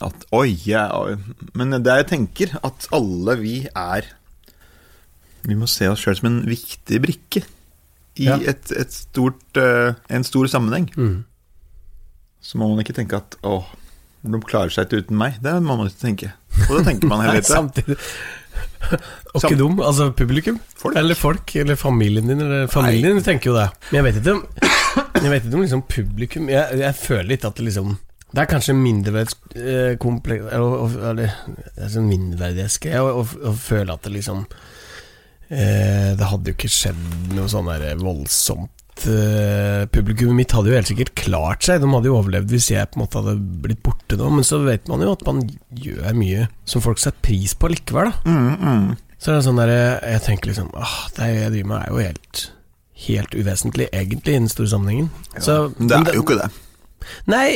At 0.01 0.25
oi, 0.33 0.55
jeg, 0.65 0.87
oi. 0.97 1.17
Men 1.59 1.75
det 1.83 1.97
jeg 1.99 2.07
tenker, 2.15 2.55
at 2.65 2.87
alle 2.97 3.35
vi 3.43 3.57
er 3.77 4.09
Vi 5.45 5.59
må 5.59 5.69
se 5.69 5.91
oss 5.91 6.01
sjøl 6.07 6.17
som 6.17 6.31
en 6.31 6.41
viktig 6.49 7.03
brikke 7.05 7.45
i 8.21 8.27
Ja. 8.29 8.35
et, 8.37 8.69
et 8.77 8.93
stort, 8.93 9.57
eh, 9.57 9.95
en 10.13 10.25
stor 10.25 10.45
sammenheng. 10.53 10.91
Mm. 11.01 11.23
Så 12.45 12.59
må 12.61 12.67
man 12.69 12.83
ikke 12.83 12.93
tenke 12.93 13.17
at 13.17 13.39
å, 13.41 13.63
de 14.21 14.41
klarer 14.45 14.69
seg 14.69 14.85
ikke 14.85 15.07
uten 15.07 15.17
meg. 15.17 15.39
Det 15.41 15.55
må 15.65 15.79
man 15.81 15.89
ikke 15.89 16.03
tenke. 16.05 16.29
Og 16.69 16.79
det 16.79 16.85
tenker 16.91 17.11
man 17.11 17.21
heller 17.25 17.43
ikke. 17.43 17.97
Og 19.33 19.41
ikke 19.41 19.57
dum, 19.57 19.81
altså 19.81 20.11
publikum. 20.17 20.59
Folk. 20.77 20.97
Eller 20.99 21.17
folk, 21.17 21.57
eller 21.57 21.79
familien 21.81 22.29
din. 22.29 22.41
Eller 22.41 22.67
familien 22.71 23.17
din 23.17 23.25
tenker 23.25 23.53
jo 23.53 23.57
det. 23.57 23.69
Men 23.91 24.01
jeg 24.01 24.09
vet 24.09 24.21
ikke 24.21 24.35
om 24.37 24.47
Jeg 25.23 25.31
vet 25.31 25.45
ikke 25.47 25.57
om 25.57 25.63
liksom 25.63 25.85
publikum 25.89 26.49
Jeg, 26.51 26.81
jeg 26.83 26.97
føler 26.99 27.29
litt 27.31 27.47
at 27.49 27.57
det 27.57 27.65
liksom 27.69 27.95
Det 28.33 28.43
er 28.43 28.51
kanskje 28.51 28.75
mindreverdskompleks 28.77 30.51
Eller 30.53 31.23
det 31.23 31.87
er 31.87 31.93
sånn 31.95 32.11
mindreverdighetsgreie 32.11 33.01
å, 33.01 33.25
føle 33.57 33.95
at 33.95 34.05
det 34.05 34.13
liksom 34.19 34.45
eh, 35.49 36.13
Det 36.19 36.29
hadde 36.33 36.53
jo 36.53 36.59
ikke 36.59 36.73
skjedd 36.73 37.33
noe 37.37 37.49
sånn 37.53 37.71
der 37.71 37.97
voldsomt 38.93 39.07
eh, 39.07 39.87
Publikummet 39.93 40.37
mitt 40.37 40.53
hadde 40.53 40.69
jo 40.71 40.77
helt 40.77 40.87
sikkert 40.91 41.15
klart 41.17 41.63
seg. 41.65 41.81
De 41.83 41.89
hadde 41.91 42.07
jo 42.09 42.17
overlevd 42.19 42.51
hvis 42.51 42.71
jeg 42.71 42.87
på 42.91 42.99
en 42.99 43.05
måte 43.05 43.19
hadde 43.23 43.37
blitt 43.63 43.83
borte 43.83 44.17
nå. 44.17 44.31
Men 44.31 44.45
så 44.45 44.59
vet 44.65 44.89
man 44.89 45.01
jo 45.03 45.13
at 45.13 45.25
man 45.27 45.43
gjør 45.75 46.15
mye 46.15 46.49
som 46.65 46.83
folk 46.85 46.99
setter 46.99 47.21
pris 47.23 47.55
på 47.55 47.69
likevel. 47.73 48.11
da 48.13 48.31
Mm, 48.31 48.59
mm. 48.61 48.97
så 49.19 49.33
er 49.37 49.43
sånn 49.43 49.57
der, 49.61 49.73
jeg 50.13 50.23
tenker 50.27 50.51
liksom 50.51 50.71
ah, 50.75 51.09
Det 51.17 51.29
jeg 51.29 51.53
driver 51.53 51.69
med 51.69 51.79
er 51.83 51.91
jo 51.91 52.03
helt 52.07 52.43
Helt 53.03 53.35
uvesentlig 53.35 53.89
egentlig 53.93 54.35
i 54.35 54.39
den 54.39 54.49
store 54.49 54.69
sammenhengen 54.71 55.09
så, 55.41 55.73
Men 55.79 55.89
det 55.89 55.97
men 55.99 56.07
er 56.13 56.15
jo 56.15 56.23
ikke 56.23 56.39
det. 56.39 56.51
Nei, 57.27 57.47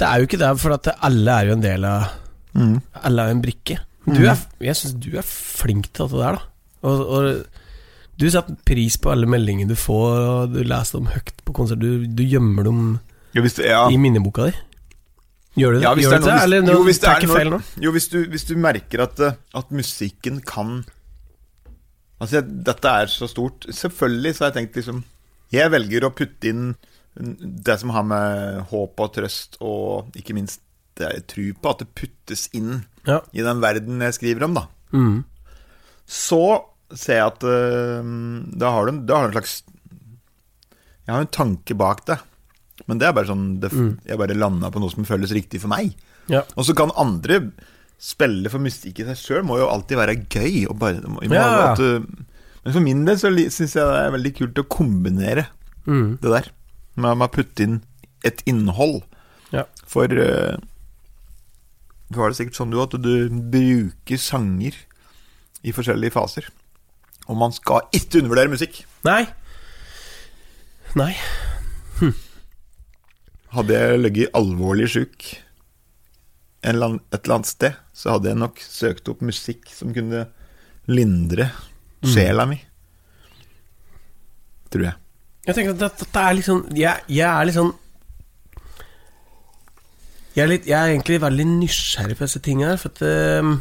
det 0.00 0.06
er 0.08 0.18
jo 0.22 0.28
ikke 0.28 0.38
det 0.40 0.52
For 0.62 0.72
at 0.78 0.88
alle 1.04 1.34
er 1.42 1.48
jo 1.50 1.56
en 1.58 1.64
del 1.64 1.84
av 1.88 2.18
Mm. 2.52 2.82
Alle 3.00 3.22
er 3.22 3.30
jo 3.30 3.32
en 3.32 3.40
brikke 3.40 3.74
du 4.04 4.26
er, 4.28 4.36
Jeg 4.60 4.76
synes 4.76 4.96
du 5.00 5.14
er 5.16 5.24
flink 5.24 5.86
til 5.94 6.04
dette 6.04 6.18
der 6.20 6.34
da 6.36 6.42
Og, 6.84 6.98
og 7.00 7.61
du 8.22 8.30
setter 8.32 8.56
pris 8.68 8.96
på 9.02 9.10
alle 9.12 9.26
meldingene 9.30 9.68
du 9.72 9.76
får 9.78 10.18
Og 10.32 10.52
du 10.54 10.60
leser 10.64 10.98
dem 11.00 11.08
høyt 11.12 11.32
på 11.46 11.54
konsert 11.56 11.80
Du, 11.82 12.06
du 12.06 12.22
gjemmer 12.24 12.64
dem 12.68 12.82
Jo, 13.36 13.42
hvis 13.44 13.56
det, 13.58 13.66
ja. 13.70 13.84
i 13.90 13.98
minneboka 14.00 14.48
di 14.50 14.54
Gjør 15.60 15.74
du 15.74 15.78
det? 15.78 15.82
Ja, 15.84 15.92
hvis 15.98 16.06
Gjør 16.08 16.14
det 16.16 16.26
noe- 16.30 16.42
Eller 16.46 16.72
jo, 16.72 16.82
hvis 16.86 17.00
det 17.02 17.08
er 17.12 17.26
noe- 17.26 17.36
feil 17.36 17.50
nå? 17.52 17.60
Jo, 17.84 17.92
hvis 17.92 18.06
du, 18.12 18.18
hvis 18.32 18.46
du 18.48 18.54
merker 18.56 19.02
at, 19.04 19.20
eh, 19.20 19.34
at 19.60 19.70
musikken 19.74 20.40
kan 20.48 20.84
Altså, 22.22 22.38
dette 22.40 22.86
er 23.02 23.10
så 23.10 23.26
stort. 23.26 23.64
Selvfølgelig 23.74 24.36
så 24.36 24.44
har 24.44 24.52
jeg 24.52 24.58
tenkt 24.60 24.76
liksom 24.78 25.02
Jeg 25.52 25.72
velger 25.74 26.06
å 26.06 26.12
putte 26.14 26.48
inn 26.52 26.74
det 27.12 27.74
som 27.82 27.90
har 27.92 28.06
med 28.08 28.62
håp 28.70 29.00
og 29.04 29.10
trøst 29.12 29.58
og 29.60 30.14
ikke 30.16 30.32
minst 30.38 30.62
det 30.96 31.10
jeg 31.10 31.24
tror 31.28 31.50
på, 31.60 31.70
at 31.74 31.82
det 31.82 31.88
puttes 31.98 32.46
inn 32.56 32.86
Ja 33.04 33.18
i 33.36 33.42
den 33.44 33.60
verden 33.60 34.00
jeg 34.00 34.14
skriver 34.16 34.46
om, 34.46 34.54
da. 34.56 34.62
mm. 34.96 35.18
Så 36.08 36.38
ser 36.98 37.20
jeg 37.20 37.28
at 37.30 37.44
uh, 37.46 38.12
da 38.58 38.72
har 38.74 38.88
du 38.88 39.02
da 39.06 39.18
har 39.18 39.28
du 39.28 39.32
en 39.32 39.38
slags 39.38 39.62
Jeg 41.06 41.14
har 41.14 41.24
en 41.24 41.34
tanke 41.34 41.74
bak 41.78 42.04
det. 42.06 42.18
Men 42.86 42.98
det 42.98 43.08
er 43.08 43.14
bare 43.16 43.30
sånn 43.30 43.60
det, 43.62 43.72
Mm. 43.72 43.92
Jeg 44.06 44.18
bare 44.18 44.38
landa 44.38 44.70
på 44.70 44.80
noe 44.82 44.90
som 44.90 45.06
føles 45.06 45.32
riktig 45.34 45.60
for 45.62 45.72
meg. 45.72 45.94
Ja 46.30 46.44
Og 46.56 46.66
så 46.66 46.74
kan 46.78 46.94
andre 46.96 47.52
spille 48.02 48.50
for 48.50 48.62
musikk 48.62 48.98
i 48.98 49.06
seg 49.06 49.18
sjøl, 49.18 49.44
må 49.46 49.58
jo 49.60 49.68
alltid 49.70 49.98
være 49.98 50.16
gøy. 50.26 50.66
Og 50.70 50.78
bare, 50.78 51.02
Ja. 51.30 51.72
at, 51.72 51.78
uh, 51.78 52.02
men 52.64 52.72
for 52.72 52.80
min 52.80 53.04
del 53.04 53.18
så 53.18 53.30
syns 53.30 53.74
jeg 53.74 53.86
det 53.86 54.00
er 54.02 54.16
veldig 54.16 54.34
kult 54.38 54.58
å 54.58 54.68
kombinere 54.68 55.46
mm. 55.86 56.18
det 56.22 56.30
der. 56.30 56.50
Med, 56.96 57.16
med 57.16 57.28
å 57.28 57.32
putte 57.32 57.62
inn 57.62 57.82
et 58.24 58.42
innhold. 58.46 59.02
Ja. 59.52 59.64
For 59.86 60.06
uh, 60.06 60.58
du 62.12 62.18
har 62.20 62.30
det 62.30 62.38
sikkert 62.38 62.58
sånn 62.58 62.72
du 62.72 62.80
at 62.82 62.94
du 63.00 63.28
bruker 63.30 64.20
sanger 64.20 64.76
i 65.62 65.72
forskjellige 65.74 66.14
faser. 66.14 66.48
Og 67.28 67.38
man 67.38 67.54
skal 67.54 67.86
ikke 67.94 68.20
undervurdere 68.22 68.52
musikk. 68.52 68.82
Nei 69.06 69.22
Nei 70.98 71.14
Hadde 73.52 73.78
jeg 73.78 74.00
ligget 74.00 74.36
alvorlig 74.36 74.88
sjuk 74.92 75.32
et 76.62 76.70
eller 76.70 77.00
annet 77.34 77.48
sted, 77.50 77.74
så 77.90 78.14
hadde 78.14 78.30
jeg 78.30 78.38
nok 78.38 78.60
søkt 78.62 79.08
opp 79.10 79.22
musikk 79.26 79.66
som 79.74 79.90
kunne 79.94 80.28
lindre 80.86 81.48
sjela 82.06 82.46
mi. 82.46 82.60
Tror 84.70 84.86
jeg. 84.86 84.98
Jeg 85.46 85.56
tenker 85.56 85.74
at 85.74 85.82
dette 85.82 86.22
er 86.22 86.38
sånn 86.46 86.60
Jeg, 86.78 87.02
jeg 87.10 87.26
er 87.26 87.46
litt 87.48 87.56
sånn 87.56 87.72
jeg 90.32 90.44
er, 90.46 90.48
litt, 90.48 90.68
jeg 90.70 90.78
er 90.78 90.92
egentlig 90.94 91.18
veldig 91.20 91.44
nysgjerrig 91.58 92.14
på 92.16 92.24
disse 92.24 92.40
tingene 92.40 92.70
her, 92.70 92.78
for 92.80 92.94
at 92.94 93.02
ehm, 93.04 93.56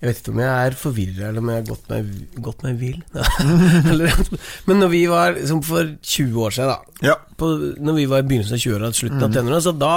Jeg 0.00 0.08
vet 0.08 0.20
ikke 0.22 0.32
om 0.32 0.38
jeg 0.40 0.66
er 0.66 0.76
forvirra, 0.80 1.26
eller 1.28 1.42
om 1.42 1.48
jeg 1.52 1.58
har 1.60 1.66
gått 1.68 1.88
meg, 1.92 2.06
gått 2.40 2.62
meg 2.64 2.78
vill. 2.80 3.00
Men 4.68 4.80
når 4.80 4.88
vi 4.94 5.00
var 5.10 5.36
som 5.48 5.60
for 5.66 5.90
20 6.00 6.38
år 6.46 6.54
siden, 6.56 6.70
da 6.72 7.10
Ja. 7.10 7.16
på, 7.36 7.50
Når 7.80 7.98
vi 7.98 8.06
var 8.08 8.22
i 8.22 8.28
begynnelsen 8.30 8.56
av 8.56 8.62
20-åra, 8.64 8.92
slutten 8.96 9.22
av 9.26 9.34
tenåra, 9.34 9.60
så 9.60 9.74
da, 9.76 9.92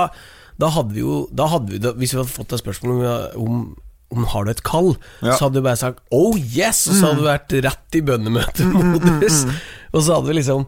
da 0.60 0.70
hadde 0.76 0.94
vi 0.98 1.06
jo 1.06 1.22
da 1.32 1.48
hadde 1.54 1.72
vi, 1.72 1.80
da, 1.80 1.94
Hvis 1.96 2.14
vi 2.14 2.20
hadde 2.20 2.34
fått 2.36 2.52
et 2.52 2.60
spørsmål 2.66 2.92
om, 2.98 3.02
om, 3.46 3.64
om 4.12 4.28
har 4.34 4.44
du 4.44 4.52
et 4.52 4.64
kall, 4.68 4.92
Ja. 5.24 5.38
så 5.38 5.48
hadde 5.48 5.62
du 5.62 5.66
bare 5.70 5.80
sagt 5.80 6.04
'oh 6.12 6.36
yes', 6.36 6.84
og 6.92 6.96
så 7.00 7.06
hadde 7.08 7.24
du 7.24 7.28
vært 7.32 7.56
rett 7.64 7.96
i 7.96 8.02
bønnemøtemodus. 8.04 9.46
Og 9.94 10.02
så 10.04 10.16
hadde 10.18 10.28
vi 10.28 10.34
liksom 10.42 10.66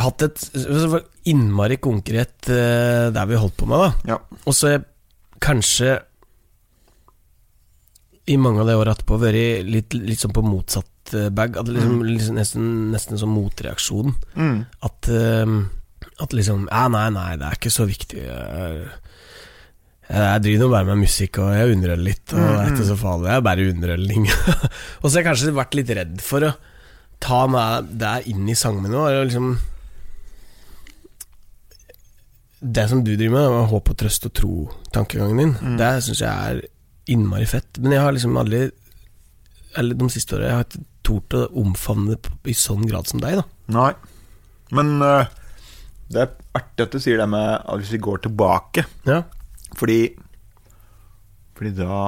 hatt 0.00 0.22
et 0.22 0.44
innmari 1.28 1.76
konkret 1.82 2.48
uh, 2.48 3.10
der 3.12 3.26
vi 3.28 3.36
holdt 3.36 3.56
på 3.60 3.66
med, 3.68 3.78
da. 3.82 4.14
ja. 4.14 4.18
Og 4.46 4.54
så 4.56 4.78
kanskje 5.42 5.98
i 8.30 8.38
mange 8.38 8.62
av 8.62 8.70
de 8.70 8.78
åra 8.78 8.94
etterpå 8.94 9.18
vært 9.20 9.66
litt, 9.66 9.94
litt 9.96 10.22
sånn 10.22 10.34
på 10.34 10.44
motsatt 10.46 11.14
eh, 11.18 11.28
bag. 11.34 11.58
At 11.60 11.70
liksom, 11.70 12.00
liksom 12.06 12.38
nesten, 12.38 12.72
nesten 12.94 13.20
som 13.20 13.32
motreaksjon. 13.34 14.14
Mm. 14.38 14.56
At, 14.86 15.10
eh, 15.10 15.54
at 16.22 16.36
liksom 16.36 16.68
Ja, 16.70 16.86
nei, 16.92 17.08
nei, 17.14 17.30
det 17.40 17.48
er 17.48 17.58
ikke 17.58 17.74
så 17.74 17.88
viktig. 17.90 18.22
Jeg, 18.22 18.82
jeg 20.10 20.44
driver 20.46 20.74
bare 20.76 20.90
med 20.92 21.04
musikk, 21.04 21.40
og 21.42 21.52
jeg 21.54 21.74
underholder 21.74 22.06
litt, 22.06 22.26
og 22.34 22.40
det 22.42 22.54
er 22.60 22.72
ikke 22.74 22.88
så 22.90 22.98
farlig. 22.98 23.26
Det 23.26 23.34
er 23.34 23.46
bare 23.50 23.68
underholdning. 23.74 24.30
og 25.00 25.04
så 25.04 25.12
har 25.12 25.20
jeg 25.20 25.28
kanskje 25.30 25.58
vært 25.58 25.78
litt 25.78 25.94
redd 26.00 26.16
for 26.24 26.46
å 26.46 26.54
ta 27.20 27.44
meg 27.50 27.92
det 28.00 28.16
inn 28.32 28.48
i 28.48 28.58
sangene. 28.58 28.96
Og 28.96 29.26
liksom 29.28 29.52
Det 32.60 32.90
som 32.90 33.00
du 33.00 33.14
driver 33.16 33.48
med, 33.48 33.70
håp 33.70 33.88
og 33.88 33.96
trøst 33.96 34.26
og 34.28 34.34
tro-tankegangen 34.36 35.38
din, 35.40 35.78
det 35.80 35.94
syns 36.04 36.20
jeg 36.20 36.28
er 36.28 36.58
innmari 37.10 37.48
fett. 37.48 37.80
Men 37.80 37.96
jeg 37.96 38.04
har 38.04 38.14
liksom 38.14 38.38
aldri 38.40 38.68
Eller 39.78 39.94
de 39.98 40.08
siste 40.10 40.34
åra 40.36 40.48
Jeg 40.48 40.58
har 40.58 40.66
ikke 40.66 40.86
tort 41.06 41.36
å 41.36 41.44
omfavne 41.62 42.14
det 42.14 42.32
i 42.50 42.54
sånn 42.54 42.84
grad 42.86 43.08
som 43.08 43.22
deg, 43.22 43.40
da. 43.40 43.44
Nei. 43.72 43.92
Men 44.76 44.98
uh, 45.02 45.30
det 46.10 46.24
er 46.24 46.34
artig 46.58 46.84
at 46.84 46.94
du 46.94 47.02
sier 47.02 47.20
det 47.20 47.26
med 47.30 47.48
at 47.56 47.80
hvis 47.80 47.94
vi 47.94 48.02
går 48.02 48.24
tilbake. 48.26 48.84
Ja. 49.08 49.22
Fordi 49.78 50.00
Fordi 51.56 51.72
da 51.78 52.00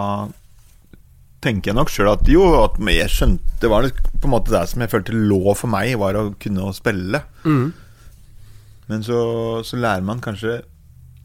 tenker 1.42 1.72
jeg 1.72 1.78
nok 1.78 1.90
sjøl 1.90 2.12
at 2.12 2.28
jo, 2.30 2.44
at 2.62 2.76
jeg 2.78 3.11
skjønte 3.11 3.59
Det 3.62 3.70
var 3.70 3.88
på 3.90 4.28
en 4.28 4.34
måte 4.34 4.53
det 4.55 4.62
som 4.70 4.82
jeg 4.82 4.92
følte 4.92 5.16
lå 5.16 5.57
for 5.59 5.70
meg, 5.72 5.96
var 5.98 6.18
å 6.18 6.28
kunne 6.38 6.68
å 6.68 6.76
spille. 6.76 7.22
Mm. 7.42 7.72
Men 8.90 9.03
så, 9.07 9.18
så 9.66 9.78
lærer 9.80 10.05
man 10.07 10.22
kanskje 10.22 10.61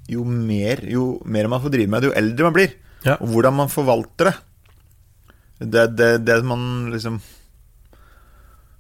Jo 0.10 0.24
mer 0.24 0.84
Jo 0.88 1.18
mer 1.26 1.50
man 1.52 1.64
får 1.64 1.74
drive 1.74 1.92
med 1.92 2.06
det, 2.06 2.12
jo 2.12 2.20
eldre 2.24 2.48
man 2.48 2.58
blir. 2.58 2.76
Ja. 3.08 3.16
Og 3.24 3.32
hvordan 3.34 3.56
man 3.62 3.72
forvalter 3.72 4.32
det. 4.32 4.38
Det 5.74 5.88
det, 5.98 6.12
det 6.28 6.36
man 6.46 6.92
liksom 6.94 7.16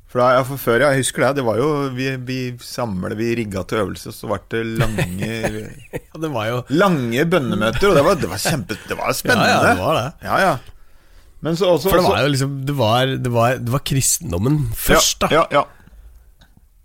For 0.08 0.22
da, 0.22 0.28
ja, 0.36 0.44
for 0.46 0.62
før, 0.62 0.84
ja, 0.84 0.92
jeg 0.94 1.02
husker 1.06 1.26
det. 1.26 1.40
Det 1.40 1.46
var 1.48 1.58
jo 1.58 1.70
Vi, 1.96 2.12
vi 2.28 2.40
samla, 2.62 3.16
vi 3.18 3.32
rigga 3.40 3.64
til 3.68 3.82
øvelse, 3.82 4.14
så 4.14 4.30
ble 4.30 4.40
det 4.54 4.64
lange 4.84 5.32
ja, 5.98 6.22
det 6.22 6.32
var 6.34 6.52
jo 6.52 6.60
Lange 6.78 7.26
bønnemøter, 7.26 7.90
og 7.90 7.98
det 7.98 8.06
var, 8.06 8.20
det 8.22 8.30
var 8.32 8.44
kjempe 8.44 8.78
Det 8.84 9.00
var 9.00 9.16
spennende. 9.18 9.50
Ja, 9.50 9.58
ja, 9.58 9.72
det 9.72 9.82
var 9.82 9.98
det. 10.02 10.10
Ja, 10.28 10.38
ja. 10.46 10.54
Men 11.46 11.58
så 11.58 11.74
også 11.74 11.92
For 11.92 12.02
det 12.02 12.08
var 12.10 12.24
jo 12.26 12.30
liksom 12.34 12.54
Det 12.66 12.78
var, 12.78 13.16
det 13.26 13.34
var, 13.34 13.58
det 13.62 13.74
var 13.74 13.84
kristendommen 13.86 14.62
først, 14.76 15.20
da. 15.26 15.34
ja, 15.34 15.48
ja, 15.52 15.62
ja. 15.62 15.66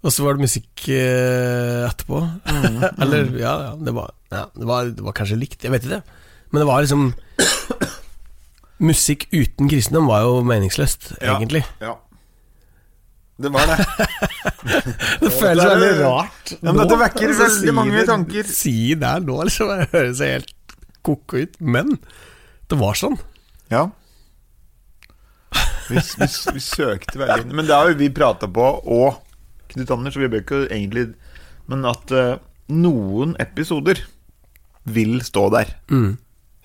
Og 0.03 0.11
så 0.11 0.25
var 0.27 0.35
det 0.35 0.43
musikk 0.49 0.83
eh, 0.91 1.85
etterpå. 1.87 2.19
Eller, 3.05 3.29
ja, 3.39 3.53
ja, 3.69 3.75
det 3.79 3.93
var, 3.95 4.11
ja 4.35 4.49
det, 4.51 4.67
var, 4.67 4.89
det 4.91 5.05
var 5.07 5.15
kanskje 5.15 5.39
likt, 5.39 5.63
jeg 5.63 5.71
vet 5.71 5.87
ikke. 5.87 6.01
Men 6.53 6.61
det 6.63 6.67
var 6.69 6.83
liksom 6.85 7.13
Musikk 8.83 9.29
uten 9.33 9.69
kristendom 9.71 10.09
var 10.11 10.25
jo 10.27 10.41
meningsløst, 10.47 11.13
Ja. 11.23 11.37
egentlig. 11.39 11.65
ja. 11.81 11.97
Det 13.43 13.51
var 13.51 13.67
det. 13.67 13.77
Det 15.23 15.31
føles 15.33 15.65
veldig 15.67 15.93
rart. 16.05 16.53
Ja, 16.61 16.71
men 16.73 16.77
dette 16.83 16.99
vekker 17.01 17.29
Altså, 17.33 17.43
veldig 17.47 17.63
si 17.69 17.73
mange 17.75 17.97
det- 17.97 18.07
tanker. 18.11 18.45
Si 18.47 18.75
det 18.95 19.13
nå, 19.25 19.39
liksom. 19.49 19.71
Det 19.81 19.89
høres 19.95 20.21
helt 20.23 20.53
ko-ko 21.03 21.41
ut. 21.43 21.57
Men 21.61 21.97
det 22.71 22.79
var 22.79 22.95
sånn. 22.99 23.17
Ja. 23.73 23.87
Vi, 25.89 25.97
vi, 25.97 26.29
vi 26.55 26.63
søkte 26.63 27.19
veldig 27.19 27.47
inn. 27.49 27.57
Men 27.57 27.67
det 27.67 27.75
har 27.75 27.91
jo 27.91 27.99
vi 27.99 28.11
prata 28.15 28.47
på, 28.49 28.69
og 28.85 29.19
Knut 29.73 29.91
Anders, 29.95 30.15
så 30.15 30.21
vi 30.23 30.29
bør 30.29 30.43
ikke 30.45 30.61
egentlig 30.69 31.07
Men 31.71 31.85
at 31.89 32.11
uh, 32.13 32.37
noen 32.69 33.35
episoder 33.41 34.03
vil 34.85 35.19
stå 35.25 35.49
der. 35.55 35.75
Mm. 35.91 36.19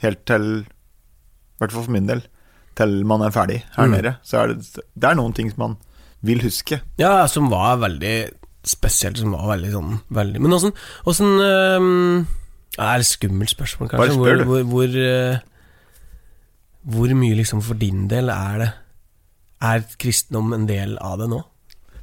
Helt 0.04 0.26
til 0.30 0.48
I 0.64 1.58
hvert 1.60 1.72
fall 1.74 1.84
for 1.88 1.92
min 1.96 2.08
del. 2.08 2.22
Til 2.78 3.00
man 3.10 3.22
er 3.26 3.32
ferdig 3.34 3.64
her 3.76 3.86
Mm. 3.88 3.92
nede. 3.98 4.16
Så 4.24 4.38
er 4.44 4.48
det, 4.54 4.66
det 4.96 5.04
er 5.10 5.16
noen 5.18 5.34
ting 5.34 5.50
som 5.52 5.60
man 5.64 5.78
vil 6.22 6.42
huske. 6.44 6.82
Ja, 7.00 7.26
som 7.28 7.50
var 7.50 7.78
veldig 7.82 8.30
spesielt. 8.68 9.18
Som 9.18 9.32
var 9.34 9.48
veldig 9.58 9.72
sånn 9.74 10.00
veldig. 10.14 10.42
Men 10.42 10.54
åssen 10.54 10.74
Åssen 11.08 11.40
øh, 11.42 12.26
er 12.78 13.00
et 13.00 13.06
skummelt 13.10 13.50
spørsmål, 13.50 13.90
kanskje. 13.90 14.14
spør, 14.14 14.44
Hvor, 14.44 14.46
hvor, 14.46 14.64
hvor, 14.64 14.98
øh, 14.98 15.38
hvor 16.84 17.14
mye 17.16 17.36
liksom 17.36 17.62
for 17.62 17.74
din 17.76 18.08
del 18.08 18.30
er 18.30 18.58
det 18.62 18.72
Er 19.62 19.82
kristendom 20.00 20.54
en 20.54 20.68
del 20.70 20.98
av 21.02 21.18
det 21.20 21.30
nå? 21.30 21.42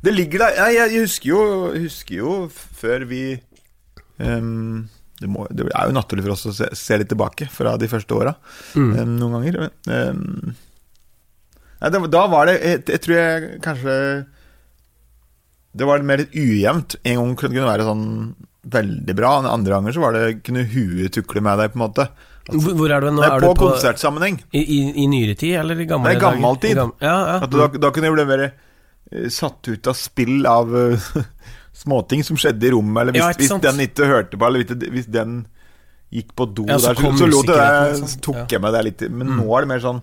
Det 0.05 0.13
ligger 0.15 0.39
der 0.39 0.67
Jeg, 0.67 0.91
Jeg 0.91 1.01
husker 1.01 1.29
jo, 1.29 1.73
husker 1.79 2.17
jo 2.17 2.49
før 2.51 3.05
vi 3.09 3.21
ehm, 4.21 4.89
det, 5.25 5.31
må, 5.33 5.47
det 5.51 5.67
er 5.73 5.89
jo 5.91 5.97
naturlig 5.97 6.25
for 6.27 6.35
oss 6.37 6.47
å 6.51 6.55
se, 6.61 6.69
se 6.77 6.99
litt 7.01 7.09
tilbake 7.11 7.49
fra 7.53 7.75
de 7.81 7.89
første 7.91 8.15
åra 8.17 8.35
Mm. 8.77 8.93
um, 9.01 9.15
noen 9.23 9.35
ganger. 9.39 9.59
Um, 9.89 10.55
nei, 11.81 11.91
det, 11.95 12.03
da 12.15 12.23
var 12.33 12.49
det 12.53 12.59
jeg, 12.61 12.83
jeg 12.95 13.03
tror 13.05 13.17
jeg 13.19 13.49
kanskje 13.65 13.95
Det 15.75 15.87
var 15.89 16.05
mer 16.07 16.21
litt 16.23 16.35
ujevnt. 16.39 16.95
En 17.03 17.17
gang 17.19 17.33
kunne 17.41 17.57
det 17.59 17.65
være 17.67 17.87
sånn 17.89 18.05
veldig 18.75 19.15
bra, 19.19 19.33
og 19.43 19.49
andre 19.51 19.75
ganger 19.75 19.93
så 19.97 20.01
var 20.05 20.15
det 20.17 20.29
kunne 20.47 20.63
huet 20.71 21.13
tukle 21.13 21.43
med 21.45 21.59
deg, 21.61 21.73
på 21.75 21.77
en 21.81 21.83
måte. 21.83 22.07
Hvor, 22.49 22.77
hvor 22.79 22.93
er 22.95 23.03
du 23.05 23.09
nå? 23.11 23.19
Nei, 23.25 23.29
er 23.33 23.43
på, 23.43 23.51
du 23.51 23.59
på 23.59 23.67
konsertsammenheng. 23.73 24.39
i, 24.57 24.63
i, 24.63 24.79
I 25.03 25.09
nyere 25.11 25.35
tid, 25.41 25.57
eller 25.61 25.81
i 25.83 25.89
gamle 25.91 26.13
dager? 26.15 26.23
gammel 26.29 26.61
tid. 26.63 26.77
I 26.77 26.79
gam- 26.79 26.95
ja, 27.03 27.17
ja. 27.33 27.49
Da, 27.51 27.67
da 27.83 27.91
kunne 27.93 28.09
jeg 28.11 28.17
bli 28.17 28.27
mer 28.31 28.45
eh, 28.47 29.27
satt 29.35 29.69
ut 29.73 29.91
av 29.91 29.99
spill 29.99 30.47
av 30.49 30.73
småting 31.75 32.23
som 32.25 32.37
skjedde 32.39 32.69
i 32.69 32.71
rommet, 32.75 33.01
eller 33.03 33.13
hvis, 33.17 33.23
Ja, 33.23 33.33
hvis 33.59 33.63
den 33.67 33.81
ikke 33.89 34.07
hørte 34.07 34.39
på, 34.39 34.47
eller 34.47 34.63
hvis, 34.65 35.07
den 35.11 35.47
gikk 36.15 36.31
på 36.39 36.47
do 36.55 36.65
Ja, 36.69 36.77
så 36.79 36.93
der, 36.95 36.95
så, 36.95 37.11
så 37.19 37.27
jeg 37.27 38.01
det, 38.03 38.09
så 38.15 38.21
tok 38.23 38.37
Ja. 38.37 38.47
jeg 38.55 38.61
meg 38.63 38.73
det 38.77 38.85
litt 38.85 39.01
Men 39.11 39.27
Mm. 39.29 39.41
nå 39.43 39.57
er 39.57 39.61
det 39.63 39.69
mer 39.69 39.81
sånn 39.83 40.03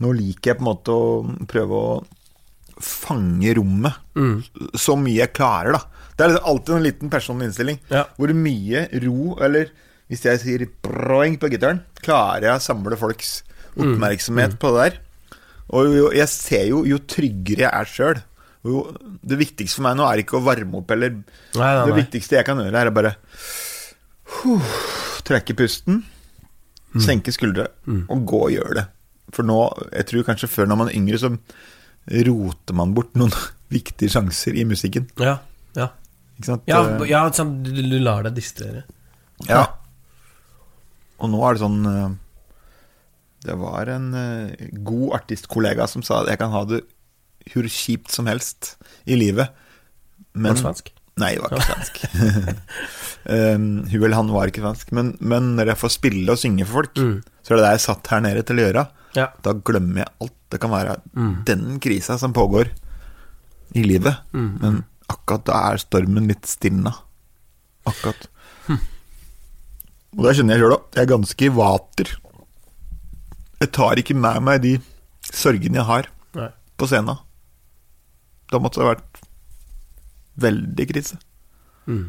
Nå 0.00 0.12
liker 0.16 0.52
jeg 0.54 0.58
på 0.58 0.62
en 0.62 0.70
måte 0.70 0.94
å 0.94 1.46
prøve 1.46 1.70
å 1.76 2.04
fange 2.80 3.54
rommet 3.58 3.92
Mm. 4.16 4.42
så 4.74 4.96
mye 4.96 5.18
jeg 5.26 5.32
klarer, 5.34 5.72
da. 5.72 5.82
Det 6.16 6.26
er 6.30 6.38
alltid 6.40 6.74
en 6.76 6.82
liten 6.82 7.10
personlig 7.10 7.48
innstilling. 7.50 7.78
Ja. 7.90 8.04
Hvor 8.18 8.32
mye 8.32 8.88
ro, 9.04 9.36
eller 9.40 9.68
hvis 10.08 10.22
jeg 10.24 10.40
sier 10.40 10.66
broing 10.82 11.36
på 11.38 11.50
gitaren, 11.50 11.82
klarer 12.02 12.42
jeg 12.48 12.56
å 12.56 12.64
samle 12.64 12.96
folks 12.96 13.42
Mm. 13.76 13.94
oppmerksomhet 13.98 14.58
på 14.58 14.72
det 14.74 14.92
der. 14.92 14.98
Og 15.70 15.84
jo, 15.94 16.10
jeg 16.10 16.28
ser 16.28 16.66
jo, 16.66 16.84
jo 16.84 16.98
tryggere 16.98 17.58
jeg 17.58 17.72
er 17.72 17.84
sjøl 17.84 18.22
Det 18.62 19.38
viktigste 19.40 19.78
for 19.78 19.86
meg 19.88 19.96
nå 19.96 20.04
er 20.04 20.20
ikke 20.20 20.36
å 20.36 20.44
varme 20.44 20.80
opp, 20.82 20.90
eller 20.92 21.14
Nei, 21.16 21.22
nei, 21.56 21.84
Det 21.88 21.94
viktigste 21.96 22.36
jeg 22.36 22.44
kan 22.44 22.58
gjøre, 22.60 22.76
er 22.82 22.90
å 22.90 22.94
bare 22.96 23.14
uh, 24.44 24.72
trekke 25.26 25.56
pusten, 25.58 26.02
Mm. 26.90 27.02
senke 27.04 27.30
skuldre 27.30 27.68
og 28.10 28.22
gå 28.26 28.38
og 28.48 28.50
gjøre 28.50 28.74
det. 28.74 28.82
For 29.30 29.46
nå, 29.46 29.54
jeg 29.94 30.06
tror 30.08 30.24
kanskje 30.26 30.48
før 30.50 30.66
når 30.66 30.78
man 30.80 30.88
er 30.90 30.96
yngre, 30.98 31.20
så 31.22 31.28
roter 32.26 32.74
man 32.74 32.94
bort 32.96 33.12
noen 33.14 33.30
viktige 33.76 34.10
sjanser 34.10 34.56
i 34.58 34.64
musikken. 34.66 35.06
Ja, 35.22 35.36
ja. 35.78 35.86
Ikke 36.34 36.48
sant? 36.48 36.64
Ja, 36.66 36.80
ja 37.06 37.20
sånn, 37.30 37.52
du, 37.62 37.70
du 37.78 37.94
lar 38.02 38.26
deg 38.26 38.34
distrahere. 38.40 38.82
Ja. 39.46 39.68
Og 41.22 41.30
nå 41.30 41.38
er 41.46 41.54
det 41.54 41.62
sånn 41.62 41.78
eh, 41.86 42.10
Det 43.46 43.54
var 43.62 43.86
en 43.94 44.10
eh, 44.18 44.66
god 44.82 45.14
artistkollega 45.20 45.86
som 45.86 46.02
sa 46.02 46.24
at 46.24 46.32
jeg 46.32 46.40
kan 46.42 46.50
ha 46.50 46.64
det 46.74 46.82
hvor 47.52 47.68
kjipt 47.72 48.10
som 48.12 48.26
helst 48.30 48.74
i 49.06 49.16
livet. 49.16 49.48
Var 50.34 50.52
det 50.54 50.62
svensk? 50.62 50.90
Nei, 51.20 51.34
det 51.34 51.42
var 51.42 51.50
ikke 51.56 51.66
svensk. 51.68 51.96
um, 53.28 53.64
hun 53.90 54.04
eller 54.04 54.16
han 54.16 54.30
var 54.32 54.50
ikke 54.50 54.62
svensk. 54.64 54.92
Men, 54.96 55.14
men 55.20 55.54
når 55.58 55.72
jeg 55.72 55.80
får 55.82 55.92
spille 55.96 56.32
og 56.32 56.38
synge 56.40 56.66
for 56.66 56.80
folk, 56.82 56.94
Mm. 57.00 57.16
så 57.42 57.52
er 57.52 57.56
det 57.60 57.64
det 57.66 57.72
jeg 57.74 57.84
satt 57.86 58.06
her 58.12 58.20
nede 58.24 58.42
til 58.46 58.60
å 58.60 58.64
gjøre. 58.66 58.84
Ja. 59.16 59.26
Da 59.42 59.52
glemmer 59.54 60.04
jeg 60.04 60.12
alt. 60.22 60.36
Det 60.50 60.60
kan 60.60 60.70
være 60.70 60.96
Mm. 61.14 61.44
den 61.46 61.80
krisa 61.80 62.16
som 62.18 62.32
pågår 62.34 62.70
i 63.74 63.82
livet. 63.86 64.16
Mm. 64.32 64.58
Men 64.60 64.84
akkurat 65.08 65.44
da 65.46 65.58
er 65.72 65.78
stormen 65.82 66.26
litt 66.30 66.46
stilna. 66.46 66.92
Akkurat. 67.86 68.26
Hm. 68.66 68.78
Og 70.18 70.24
det 70.26 70.36
kjenner 70.36 70.54
jeg 70.56 70.62
sjøl 70.64 70.74
òg. 70.74 70.82
Jeg 70.94 71.02
er 71.04 71.10
ganske 71.16 71.46
i 71.46 71.48
vater. 71.54 72.10
Jeg 73.60 73.72
tar 73.76 73.94
ikke 74.02 74.16
med 74.16 74.42
meg 74.42 74.62
de 74.62 74.72
sorgene 75.30 75.78
jeg 75.78 75.86
har 75.86 76.08
Nei. 76.34 76.48
på 76.78 76.86
scenen. 76.90 77.18
Da 78.50 78.60
måtte 78.62 78.80
det 78.80 78.86
ha 78.86 78.94
vært 78.94 79.20
veldig 80.40 80.86
krise. 80.90 81.20
Mm. 81.86 82.08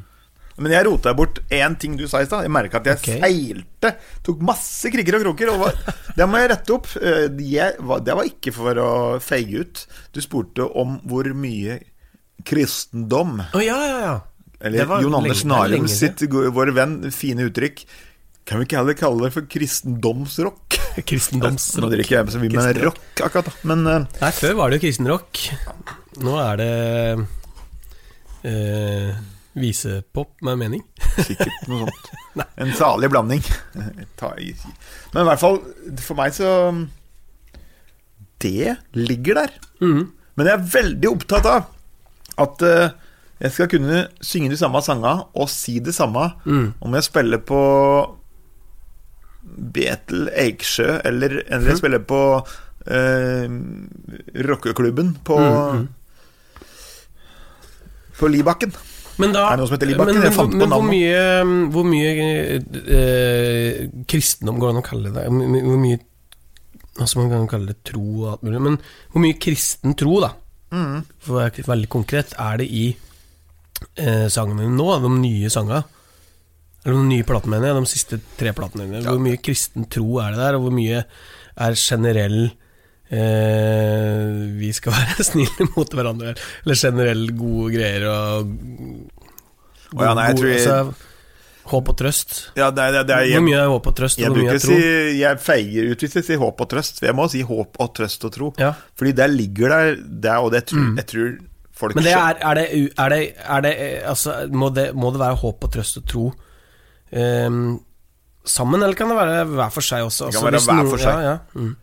Men 0.62 0.76
jeg 0.76 0.86
rota 0.86 1.14
bort 1.18 1.40
én 1.54 1.76
ting 1.80 1.96
du 1.98 2.04
sa 2.10 2.22
i 2.22 2.28
stad. 2.28 2.46
Jeg 2.46 2.54
merka 2.54 2.82
at 2.82 2.90
jeg 2.90 3.00
okay. 3.00 3.22
feilte. 3.24 3.94
Tok 4.26 4.44
masse 4.46 4.92
krikker 4.94 5.18
og 5.18 5.26
kroker. 5.26 5.54
Og 5.54 5.64
var, 5.64 5.80
det 6.18 6.28
må 6.30 6.42
jeg 6.42 6.52
rette 6.54 6.76
opp. 6.76 6.90
Eh, 7.00 7.80
var- 7.80 8.04
det 8.06 8.18
var 8.18 8.30
ikke 8.30 8.54
for 8.56 8.82
å 8.82 8.92
feie 9.24 9.64
ut. 9.64 9.86
Du 10.14 10.22
spurte 10.24 10.68
om 10.68 11.00
hvor 11.08 11.30
mye 11.38 11.80
kristendom 12.48 13.36
Å 13.54 13.60
ja, 13.62 13.78
ja, 13.86 13.98
ja. 14.02 14.14
Eller 14.62 14.90
Jon 15.02 15.14
Anders 15.18 15.44
er 15.44 15.50
Narum 15.50 15.88
sitt, 15.90 16.22
vår 16.30 16.72
venn, 16.78 16.96
fine 17.14 17.48
uttrykk. 17.50 17.84
Kan 18.46 18.62
vi 18.62 18.68
ikke 18.68 18.78
heller 18.80 18.98
kalle 18.98 19.26
det 19.26 19.34
for 19.34 19.48
kristendomsrock? 19.50 20.78
kristendomsrock. 21.08 21.82
Nå 21.86 21.90
drikker 21.94 22.20
jeg 22.20 22.36
så 22.36 22.42
mye 22.42 22.54
med 22.58 22.82
rock 22.86 23.26
akkurat. 23.26 23.50
Men 23.66 23.86
eh, 23.90 24.06
Nei, 24.22 24.32
før 24.38 24.58
var 24.60 24.70
det 24.70 24.82
jo 24.82 24.86
kristenrock. 24.86 25.46
Nå 26.22 26.34
er 26.38 26.58
det 26.62 26.72
eh, 28.48 29.12
visepop 29.58 30.36
med 30.46 30.60
mening. 30.62 30.84
sikkert 31.26 31.68
noe 31.72 31.86
sånt. 31.88 32.10
En 32.62 32.70
salig 32.78 33.10
blanding. 33.12 33.42
Men 33.76 35.24
i 35.24 35.28
hvert 35.28 35.42
fall, 35.42 35.58
for 36.00 36.16
meg 36.16 36.32
så 36.38 36.52
Det 38.40 38.78
ligger 38.96 39.42
der. 39.42 39.52
Mhm. 39.84 40.06
Men 40.40 40.48
jeg 40.48 40.56
er 40.56 40.70
veldig 40.74 41.10
opptatt 41.12 41.46
av 41.52 41.66
at 42.42 42.62
eh, 42.64 42.94
jeg 43.44 43.52
skal 43.52 43.68
kunne 43.74 43.98
synge 44.24 44.50
de 44.54 44.58
samme 44.58 44.80
sangene 44.86 45.26
og 45.36 45.50
si 45.52 45.80
det 45.84 45.94
samme 45.94 46.30
Mm. 46.48 46.72
om 46.82 46.94
jeg 46.96 47.04
spiller 47.10 47.42
på 47.44 47.60
Betel 49.76 50.30
Eiksjø, 50.32 51.02
eller, 51.06 51.42
eller 51.50 51.68
jeg 51.74 51.80
spiller 51.82 52.04
på 52.08 52.22
eh, 52.88 53.50
rockeklubben 54.48 55.16
på 55.28 55.38
Mm, 55.42 55.82
mm. 55.82 55.88
På 58.22 58.30
Libakken. 58.30 58.72
Men 59.22 59.34
da 59.36 59.48
Er 59.52 59.58
det 59.58 59.64
noe 59.64 59.68
som 59.70 59.76
heter 59.76 59.90
Libakken? 59.92 60.16
Men, 60.22 60.24
Jeg 60.30 60.38
fant 60.38 60.54
på 60.56 60.62
navnet. 60.62 60.78
hvor 60.78 60.88
mye, 60.88 61.68
hvor 61.74 61.86
mye 61.90 62.12
eh, 62.96 63.90
kristendom 64.10 64.60
går 64.62 64.72
det 64.72 64.76
an 64.78 64.82
å 64.82 64.88
kalle 64.88 65.12
det? 65.16 65.26
Hvor 65.28 65.52
my- 65.56 65.78
mye 65.88 66.00
Altså 67.00 67.18
Man 67.22 67.30
kan 67.32 67.48
kalle 67.48 67.68
det 67.72 67.84
tro 67.88 68.02
og 68.04 68.26
alt 68.34 68.42
mulig, 68.44 68.60
men 68.62 68.74
hvor 69.14 69.22
mye 69.24 69.38
kristen 69.40 69.94
tro, 69.98 70.20
da, 70.20 70.34
Mm. 70.72 71.06
for 71.20 71.34
å 71.34 71.40
være 71.50 71.64
veldig 71.66 71.88
konkret, 71.90 72.34
er 72.38 72.58
det 72.58 72.68
i 72.70 72.96
eh, 73.98 74.28
sangene 74.28 74.68
nå? 74.70 75.02
De 75.02 75.10
nye 75.10 75.50
sangene? 75.50 75.84
Eller 76.86 76.98
de 77.00 77.08
nye 77.08 77.24
platene, 77.24 77.50
mener 77.60 77.68
jeg. 77.74 77.76
De 77.80 77.90
siste 77.90 78.20
tre 78.38 78.52
platene 78.54 78.86
dine. 78.92 79.02
Hvor 79.08 79.20
mye 79.24 79.38
kristen 79.42 79.88
tro 79.90 80.20
er 80.20 80.32
det 80.32 80.38
der, 80.44 80.56
og 80.60 80.62
hvor 80.68 80.72
mye 80.76 81.04
er 81.58 81.74
generell 81.80 82.52
eh, 83.12 84.26
Vi 84.62 84.72
skal 84.76 84.96
være 85.00 85.26
snille 85.28 85.68
mot 85.76 85.94
hverandre, 85.98 86.34
eller 86.66 86.80
generell 86.80 87.28
gode 87.38 87.72
greier 87.76 88.08
og 88.10 88.52
Å 89.92 90.06
ja, 90.06 90.14
nei, 90.16 90.28
jeg 90.32 90.38
tror 90.42 90.52
jeg- 90.52 90.60
altså, 90.68 91.08
Håp 91.72 91.90
og 91.92 91.96
trøst. 92.00 92.32
Ja, 92.58 92.72
det 92.74 92.82
er, 92.84 93.04
det 93.06 93.14
er, 93.16 93.28
Hvor 93.36 93.44
mye 93.46 93.60
er 93.62 93.68
håp 93.70 93.86
og 93.88 93.94
trøst, 93.96 94.18
Jeg 94.20 94.32
og 94.32 94.34
hvor 94.36 94.44
mye 94.48 94.56
er 94.56 94.60
tro? 94.64 94.74
si 94.74 95.20
Jeg 95.20 95.40
feier 95.46 95.92
ut 95.92 96.02
hvis 96.04 96.16
jeg 96.18 96.26
sier 96.26 96.40
håp 96.42 96.64
og 96.66 96.70
trøst. 96.72 96.98
Jeg 97.06 97.14
må 97.16 97.28
si 97.32 97.44
håp 97.46 97.78
og 97.80 97.92
trøst 97.96 98.26
og 98.28 98.32
tro. 98.34 98.48
Ja. 98.60 98.72
Fordi 98.98 99.12
der 99.20 99.30
ligger 99.30 99.70
der, 99.70 99.92
det, 100.26 100.34
og 100.42 100.50
det 100.56 100.64
tror, 100.72 100.88
jeg 100.98 101.06
tror 101.12 101.30
folk 101.78 101.94
Mm. 101.94 102.00
Men 102.02 102.04
det 102.10 102.16
er, 102.18 102.42
er, 102.42 102.54
det, 102.58 102.66
er, 102.98 103.10
det, 103.14 103.22
er 103.46 103.62
det 103.68 103.72
eh, 103.78 104.10
Altså, 104.10 104.34
må 104.52 104.72
det, 104.74 104.88
må 104.98 105.12
det 105.14 105.22
være 105.22 105.38
håp 105.44 105.64
og 105.70 105.72
trøst 105.78 106.02
og 106.02 106.08
tro 106.10 106.26
um, 107.14 107.80
sammen, 108.46 108.82
eller 108.82 108.98
kan 108.98 109.10
det 109.14 109.18
være 109.22 109.46
hver 109.54 109.72
for 109.78 109.86
seg 109.86 110.04
også? 110.10 110.32
Det 110.32 110.42
kan 110.42 110.54
Altså, 110.54 110.72
være 110.74 110.82
hver 110.82 110.92
for 110.92 111.06
seg. 111.06 111.14
Ja, 111.14 111.30
ja. 111.30 111.38
Mm. 111.56 111.76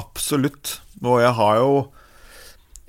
Absolutt. 0.00 0.78
Og 1.04 1.20
jeg 1.22 1.32
har 1.36 1.56
jo 1.60 1.72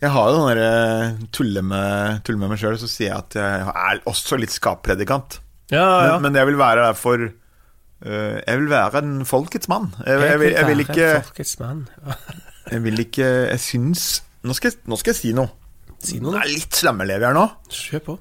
Jeg 0.02 0.12
har 0.12 0.30
jo 0.30 0.36
den 0.38 0.50
derre 0.58 1.28
tulle 1.34 1.62
med, 1.66 2.20
tulle 2.28 2.38
med 2.42 2.52
meg 2.52 2.60
sjøl, 2.62 2.76
så 2.82 2.88
sier 2.92 3.10
jeg 3.14 3.18
at 3.18 3.38
jeg 3.40 3.68
er 3.72 4.02
også 4.12 4.38
litt 4.42 4.52
skappredikant. 4.54 5.40
ja, 5.72 5.86
ja. 6.06 6.14
Men, 6.20 6.28
men 6.32 6.40
jeg 6.42 6.50
vil 6.52 6.58
være 6.60 6.84
der 6.90 6.98
for 7.00 7.18
uh, 7.26 8.36
Jeg 8.46 8.60
vil 8.60 8.70
være 8.70 9.02
en 9.02 9.26
folkets 9.26 9.70
mann. 9.72 9.92
Jeg, 10.06 10.20
jeg, 10.22 10.40
vil, 10.44 10.52
jeg 10.58 10.68
vil 10.68 10.84
ikke. 10.86 11.10
Jeg 12.72 12.82
vil 12.82 12.98
ikke 13.04 13.26
Jeg 13.52 13.60
syns 13.62 14.04
Nå 14.46 14.54
skal 14.58 14.72
jeg, 14.72 14.80
nå 14.90 14.98
skal 14.98 15.14
jeg 15.14 15.18
si 15.20 15.32
noe. 15.38 15.50
Si 16.02 16.18
noe, 16.22 16.34
Det 16.34 16.40
er 16.44 16.50
litt 16.54 16.74
slammeelever 16.78 17.28
her 17.30 17.36
nå. 17.38 17.44
Kjør 17.74 18.02
på. 18.06 18.16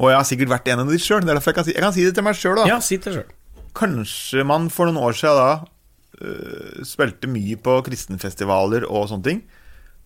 Og 0.00 0.08
jeg 0.10 0.16
har 0.18 0.26
sikkert 0.28 0.50
vært 0.52 0.66
en 0.72 0.80
av 0.82 0.88
de 0.90 0.98
sjøl. 1.00 1.22
Jeg, 1.28 1.54
kan 1.56 1.64
si- 1.64 1.72
jeg 1.76 1.80
kan 1.84 1.94
si 1.96 2.04
det 2.04 2.12
til 2.16 2.24
meg 2.26 2.36
sjøl. 2.36 2.60
Ja, 2.68 2.76
si 2.84 2.96
det 3.00 3.12
selv. 3.14 3.30
Kanskje 3.78 4.44
man 4.44 4.66
for 4.74 4.88
noen 4.90 4.98
år 5.00 5.16
siden 5.16 5.38
da 5.38 5.48
spilte 6.86 7.26
mye 7.30 7.56
på 7.60 7.78
kristenfestivaler 7.86 8.84
og 8.88 9.08
sånne 9.10 9.24
ting. 9.28 9.40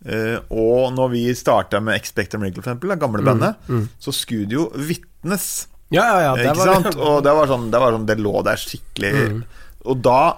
Uh, 0.06 0.38
og 0.54 0.92
når 0.94 1.08
vi 1.10 1.22
starta 1.34 1.80
med 1.82 1.96
Expect 1.98 2.34
a 2.34 2.38
Miracle, 2.38 2.62
for 2.62 2.70
eksempel, 2.70 2.92
det 2.94 3.00
gamle 3.02 3.24
bandet, 3.26 3.56
så 3.98 4.12
skulle 4.14 4.46
det 4.46 4.54
jo 4.54 4.68
vitnes 4.78 5.66
Ja, 5.90 6.04
ja, 6.04 6.18
ja. 6.22 6.34
det 6.36 6.44
ikke 6.52 6.66
var- 6.66 6.82
sant? 6.84 6.96
Og 7.00 7.22
det 7.24 7.32
var, 7.34 7.46
sånn, 7.50 7.70
det 7.72 7.80
var 7.80 7.92
sånn 7.96 8.06
Det 8.06 8.18
lå 8.20 8.44
der 8.44 8.56
skikkelig 8.60 9.12
Mm. 9.32 9.42
Og 9.88 10.02
da 10.02 10.36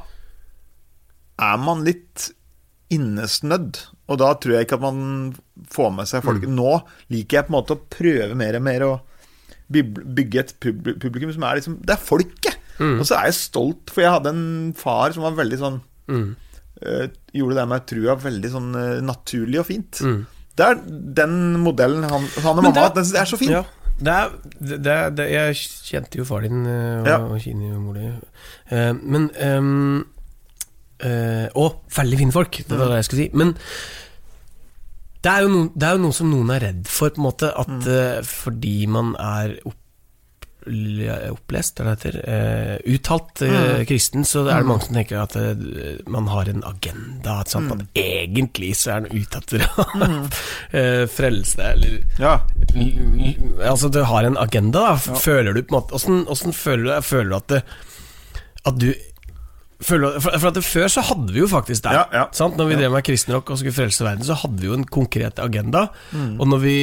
er 1.41 1.57
man 1.59 1.85
litt 1.85 2.31
innesnødd. 2.93 3.79
Og 4.11 4.19
da 4.19 4.33
tror 4.35 4.57
jeg 4.57 4.67
ikke 4.67 4.77
at 4.81 4.85
man 4.85 5.35
får 5.71 5.93
med 5.95 6.07
seg 6.09 6.23
Mm. 6.23 6.27
folk. 6.27 6.43
Nå 6.49 6.83
liker 7.11 7.37
jeg 7.39 7.47
på 7.47 7.53
en 7.55 7.59
måte 7.61 7.77
å 7.77 7.83
prøve 7.91 8.35
mer 8.37 8.57
og 8.57 8.63
mer 8.63 8.81
å 8.81 9.01
bygge 9.71 10.39
et 10.41 10.55
publikum 10.61 11.33
som 11.33 11.45
er 11.45 11.57
liksom 11.61 11.79
Det 11.85 11.91
er 11.95 12.03
folket! 12.03 12.50
Mm. 12.81 12.99
Og 13.01 13.07
så 13.07 13.19
er 13.21 13.27
jeg 13.29 13.35
stolt, 13.37 13.91
for 13.93 14.01
jeg 14.01 14.11
hadde 14.15 14.31
en 14.33 14.73
far 14.79 15.13
som 15.13 15.23
var 15.27 15.37
veldig 15.37 15.59
sånn 15.61 15.81
Mm. 16.11 16.31
øh, 16.83 17.09
Gjorde 17.37 17.55
det 17.61 17.67
med 17.71 17.85
trua 17.87 18.15
veldig 18.19 18.51
sånn 18.51 18.71
øh, 18.75 19.01
naturlig 19.07 19.61
og 19.61 19.67
fint. 19.69 20.01
Mm. 20.03 20.23
Det 20.57 20.65
er 20.67 20.81
den 21.21 21.35
modellen 21.63 22.03
han, 22.03 22.25
han 22.43 22.57
og 22.57 22.57
Men 22.57 22.65
mamma 22.65 22.73
det- 22.75 22.81
har 22.83 22.89
hatt. 22.89 22.97
Den 22.99 23.21
er 23.21 23.29
så 23.31 23.39
fin. 23.39 23.51
Ja, 23.55 23.63
det 24.01 24.09
er, 24.17 24.31
det, 24.59 24.79
det, 24.83 24.97
det, 25.17 25.27
jeg 25.31 25.55
kjente 25.87 26.19
jo 26.19 26.25
far 26.25 26.41
din 26.43 26.65
eh, 26.67 27.01
og, 27.03 27.07
Ja. 27.07 27.19
og 27.21 27.41
Kini 27.45 27.71
og 27.75 27.83
mor 27.85 27.95
di. 27.95 28.09
Uh, 28.73 28.93
men 29.03 29.31
um, 29.45 30.07
uh, 31.05 31.47
Og 31.55 31.83
veldig 31.97 32.19
fine 32.19 32.33
folk, 32.33 32.63
det 32.67 32.79
var 32.79 32.89
det 32.89 32.97
jeg 33.03 33.05
skulle 33.11 33.23
si. 33.27 33.31
Men 33.35 33.55
det 35.23 35.31
er, 35.35 35.43
jo 35.45 35.49
noe, 35.53 35.69
det 35.77 35.85
er 35.85 35.97
jo 35.99 36.03
noe 36.07 36.17
som 36.17 36.31
noen 36.33 36.51
er 36.55 36.63
redd 36.65 36.87
for, 36.89 37.13
på 37.13 37.21
en 37.21 37.27
måte. 37.29 37.51
At 37.61 37.69
Mm. 37.69 37.83
uh, 37.87 38.23
fordi 38.25 38.87
man 38.89 39.15
er 39.21 39.59
opp, 39.69 39.77
opplest, 41.33 41.81
eller 41.81 41.97
heter 41.97 42.17
uh, 42.25 42.77
uttalt 42.95 43.43
uh, 43.43 43.49
Mm. 43.51 43.85
kristen, 43.89 44.25
så 44.25 44.45
er 44.49 44.61
det 44.63 44.67
mange 44.69 44.87
som 44.87 44.95
tenker 44.97 45.21
at 45.23 45.37
uh, 45.37 46.01
man 46.11 46.29
har 46.31 46.49
en 46.53 46.63
agenda. 46.65 47.41
At? 47.41 47.55
Mm. 47.55 47.73
at 47.73 47.85
egentlig 47.99 48.73
så 48.79 48.95
er 48.97 49.01
den 49.07 49.21
ute 49.25 49.39
etter 49.41 49.65
å 49.67 49.85
eh, 50.73 51.05
frelse 51.11 51.61
eller 51.73 51.99
Ja. 52.21 52.39
Altså, 53.67 53.89
du 53.93 54.03
har 54.07 54.25
en 54.25 54.37
agenda, 54.39 54.81
da. 54.91 54.97
F- 54.97 55.21
Føler 55.25 55.53
du 55.57 55.63
på 55.63 55.75
en 55.75 55.79
måte 55.81 55.95
Åssen 55.99 56.23
åssen 56.31 56.53
føler 56.57 56.85
du 57.01 57.07
Føler 57.07 57.31
du 57.31 57.37
at 57.37 57.49
det, 57.53 57.61
At 58.69 58.79
du 58.81 58.89
føler, 59.81 60.19
for, 60.21 60.37
for 60.39 60.49
at 60.53 60.61
Før 60.65 60.89
så 60.93 61.05
hadde 61.09 61.33
vi 61.33 61.41
jo 61.41 61.49
faktisk 61.49 61.87
det. 61.87 61.95
Ja, 61.97 62.05
ja. 62.13 62.25
Sant? 62.37 62.57
Når 62.61 62.67
vi 62.69 62.75
Ja. 62.77 62.81
drev 62.85 62.93
med 62.99 63.05
kristenrock 63.07 63.51
og 63.51 63.59
skulle 63.61 63.73
frelse 63.77 64.05
verden, 64.05 64.25
så 64.29 64.37
hadde 64.43 64.61
vi 64.61 64.69
jo 64.69 64.75
en 64.77 64.85
konkret 64.85 65.39
agenda. 65.41 65.87
Mm. 66.13 66.35
Og 66.41 66.49
når 66.53 66.61
vi 66.67 66.75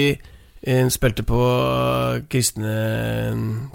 eh, 0.63 0.87
spilte 0.89 1.23
på 1.27 1.37
kristne 2.29 2.71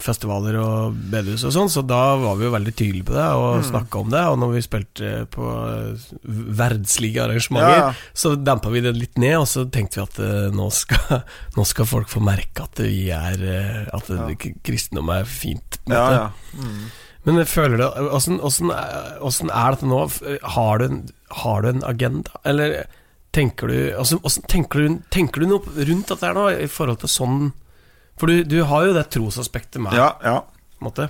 festivaler 0.02 0.56
og 0.60 0.96
bedehus 1.12 1.44
og 1.48 1.52
sånn, 1.54 1.70
så 1.72 1.82
da 1.86 2.16
var 2.20 2.36
vi 2.40 2.46
jo 2.48 2.54
veldig 2.54 2.74
tydelige 2.74 3.06
på 3.10 3.16
det 3.16 3.26
og 3.38 3.50
Mm. 3.62 3.66
snakka 3.70 4.00
om 4.00 4.10
det. 4.10 4.20
Og 4.32 4.38
når 4.38 4.52
vi 4.54 4.62
spilte 4.62 5.26
på 5.30 5.46
verdslige 6.58 7.22
arrangementer, 7.22 7.76
Ja. 7.78 7.92
så 8.14 8.34
dempa 8.36 8.70
vi 8.70 8.80
det 8.80 8.96
litt 8.96 9.16
ned, 9.18 9.36
og 9.38 9.46
så 9.46 9.64
tenkte 9.70 9.96
vi 9.96 10.02
at 10.02 10.18
eh, 10.18 10.50
nå, 10.50 10.70
skal, 10.72 11.22
nå 11.56 11.64
skal 11.66 11.86
folk 11.86 12.08
få 12.08 12.20
merke 12.20 12.62
at 12.64 12.76
vi 12.78 13.10
er 13.10 13.38
eh, 13.42 13.88
At 13.92 14.08
Ja. 14.08 14.28
kristendom 14.64 15.08
er 15.10 15.24
fint. 15.24 15.78
Ja, 15.88 16.10
ja. 16.10 16.30
Mm. 16.56 16.90
Men 17.24 17.44
føler 17.46 17.76
det 17.78 17.86
Åssen 18.12 18.40
åssen 18.40 18.70
er 18.70 19.20
er 19.22 19.70
dette 19.76 19.86
nå? 19.86 20.00
Har 20.42 20.78
du 20.78 20.84
en, 20.86 21.08
har 21.30 21.62
du 21.62 21.68
en 21.68 21.84
agenda? 21.84 22.30
Eller 22.44 22.84
tenker 23.32 23.72
du 23.72 23.76
altså, 23.96 24.18
tenker, 24.50 24.84
du 24.84 25.02
tenker 25.12 25.42
du 25.42 25.50
noe 25.54 25.86
rundt 25.88 26.12
dette 26.12 26.26
her 26.26 26.36
nå, 26.36 26.48
i 26.64 26.70
forhold 26.70 27.02
til 27.02 27.12
sånn 27.12 27.38
For 28.20 28.28
du, 28.28 28.42
du 28.44 28.58
har 28.68 28.88
jo 28.88 28.96
det 28.96 29.06
trosaspektet 29.14 29.80
med, 29.82 29.96
ja, 29.96 30.12
ja. 30.22 30.36
måte. 30.84 31.08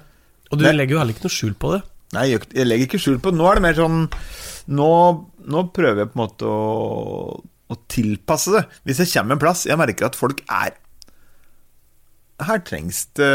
Og 0.53 0.61
du 0.61 0.67
Nei. 0.69 0.77
legger 0.77 0.97
jo 0.97 1.03
heller 1.03 1.17
ikke 1.17 1.27
noe 1.27 1.35
skjul 1.35 1.57
på 1.59 1.73
det. 1.75 1.81
Nei, 2.13 2.27
jeg, 2.29 2.45
jeg 2.53 2.69
legger 2.69 2.89
ikke 2.89 3.01
skjul 3.01 3.19
på 3.25 3.33
det. 3.33 3.41
Nå 3.41 3.49
er 3.49 3.59
det 3.59 3.65
mer 3.65 3.79
sånn 3.79 4.05
Nå, 4.73 4.91
nå 5.51 5.65
prøver 5.75 6.05
jeg 6.05 6.13
på 6.13 6.15
en 6.15 6.23
måte 6.23 6.47
å, 6.47 7.35
å 7.43 7.79
tilpasse 7.91 8.55
det. 8.55 8.63
Hvis 8.87 9.03
jeg 9.03 9.13
kommer 9.17 9.37
en 9.37 9.43
plass 9.43 9.67
Jeg 9.67 9.81
merker 9.81 10.07
at 10.07 10.19
folk 10.19 10.45
er 10.47 10.77
Her 12.47 12.63
trengs 12.69 13.07
det 13.19 13.33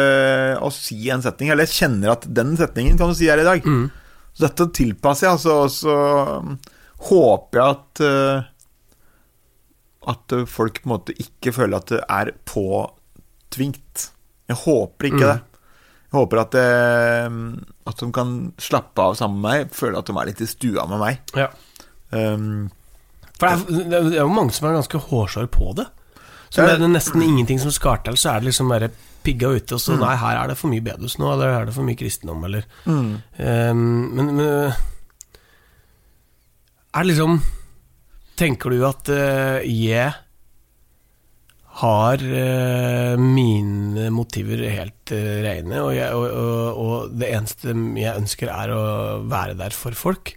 å 0.63 0.71
si 0.73 1.09
en 1.11 1.25
setning. 1.25 1.51
Eller 1.51 1.67
jeg 1.67 1.81
kjenner 1.81 2.15
at 2.15 2.27
den 2.29 2.55
setningen 2.59 2.99
kan 2.99 3.11
du 3.11 3.17
si 3.17 3.29
her 3.31 3.41
i 3.43 3.47
dag. 3.47 3.65
Mm. 3.65 3.89
Så 4.37 4.45
dette 4.45 4.69
tilpasser 4.77 5.27
jeg, 5.27 5.37
altså. 5.37 5.57
Og 5.65 5.73
så 5.73 7.07
håper 7.07 7.59
jeg 7.59 7.77
at 7.77 8.03
uh, 8.03 8.47
At 10.07 10.31
uh, 10.33 10.45
folk 10.47 10.81
på 10.83 10.87
en 10.87 10.93
måte 10.95 11.13
ikke 11.19 11.51
føler 11.55 11.77
at 11.81 11.89
det 11.91 12.01
er 12.07 12.31
påtvingt. 12.47 14.09
Jeg 14.47 14.55
håper 14.63 15.09
ikke 15.09 15.19
Mm. 15.19 15.27
det. 15.27 15.41
Jeg 16.07 16.15
håper 16.21 16.39
at, 16.39 16.51
det, 16.55 17.67
at 17.91 17.97
de 17.99 18.11
kan 18.15 18.53
slappe 18.57 19.03
av 19.03 19.15
sammen 19.19 19.41
med 19.41 19.49
meg, 19.67 19.71
føle 19.75 19.97
at 19.99 20.05
de 20.07 20.13
er 20.15 20.25
litt 20.29 20.39
i 20.41 20.47
stua 20.47 20.85
med 20.87 20.99
meg. 21.01 21.17
Ja. 21.35 21.49
Um, 22.15 22.69
For 23.37 23.51
det 23.51 23.81
er, 23.91 24.03
det 24.07 24.15
er 24.15 24.21
jo 24.23 24.29
mange 24.31 24.55
som 24.55 24.69
er 24.69 24.77
ganske 24.79 25.01
hårsåre 25.09 25.49
på 25.51 25.73
det. 25.75 25.85
Så 26.49 26.63
Det 26.63 26.69
er- 26.71 26.79
det 26.79 26.89
nesten 26.89 27.21
ingenting 27.21 27.59
som 27.59 27.71
skal 27.71 27.97
til, 28.05 28.13
så 28.15 28.29
er 28.31 28.39
det 28.39 28.45
liksom 28.53 28.69
bare 28.69 28.89
pigga 29.23 29.49
ute, 29.51 29.73
og 29.75 29.79
så 29.83 29.93
Mm. 29.97 29.99
nei, 29.99 30.15
her 30.15 30.37
er 30.43 30.47
det 30.47 30.57
for 30.57 30.69
mye 30.69 30.79
bedus 30.81 31.17
nå, 31.19 31.33
eller 31.33 31.51
her 31.51 31.61
er 31.61 31.65
det 31.65 31.73
for 31.75 31.83
mye 31.83 31.95
kristendom, 31.99 32.45
eller 32.45 32.63
mm. 32.85 33.21
um, 33.39 34.15
men, 34.15 34.35
men 34.37 34.73
Er 36.93 37.03
det 37.03 37.07
liksom 37.17 37.41
Tenker 38.37 38.73
du 38.73 38.81
at 38.85 39.09
uh, 39.09 39.59
jeg 39.65 40.11
har 41.81 42.23
uh, 42.23 43.13
mine 43.21 44.07
motiver 44.13 44.63
helt 44.69 45.13
uh, 45.13 45.29
rene, 45.45 45.79
og, 45.81 45.91
jeg, 45.95 46.09
og, 46.13 46.25
og, 46.27 46.81
og 46.83 47.15
det 47.17 47.31
eneste 47.33 47.73
jeg 48.01 48.17
ønsker, 48.23 48.51
er 48.53 48.73
å 48.73 48.83
være 49.29 49.57
der 49.59 49.77
for 49.77 49.97
folk? 49.97 50.35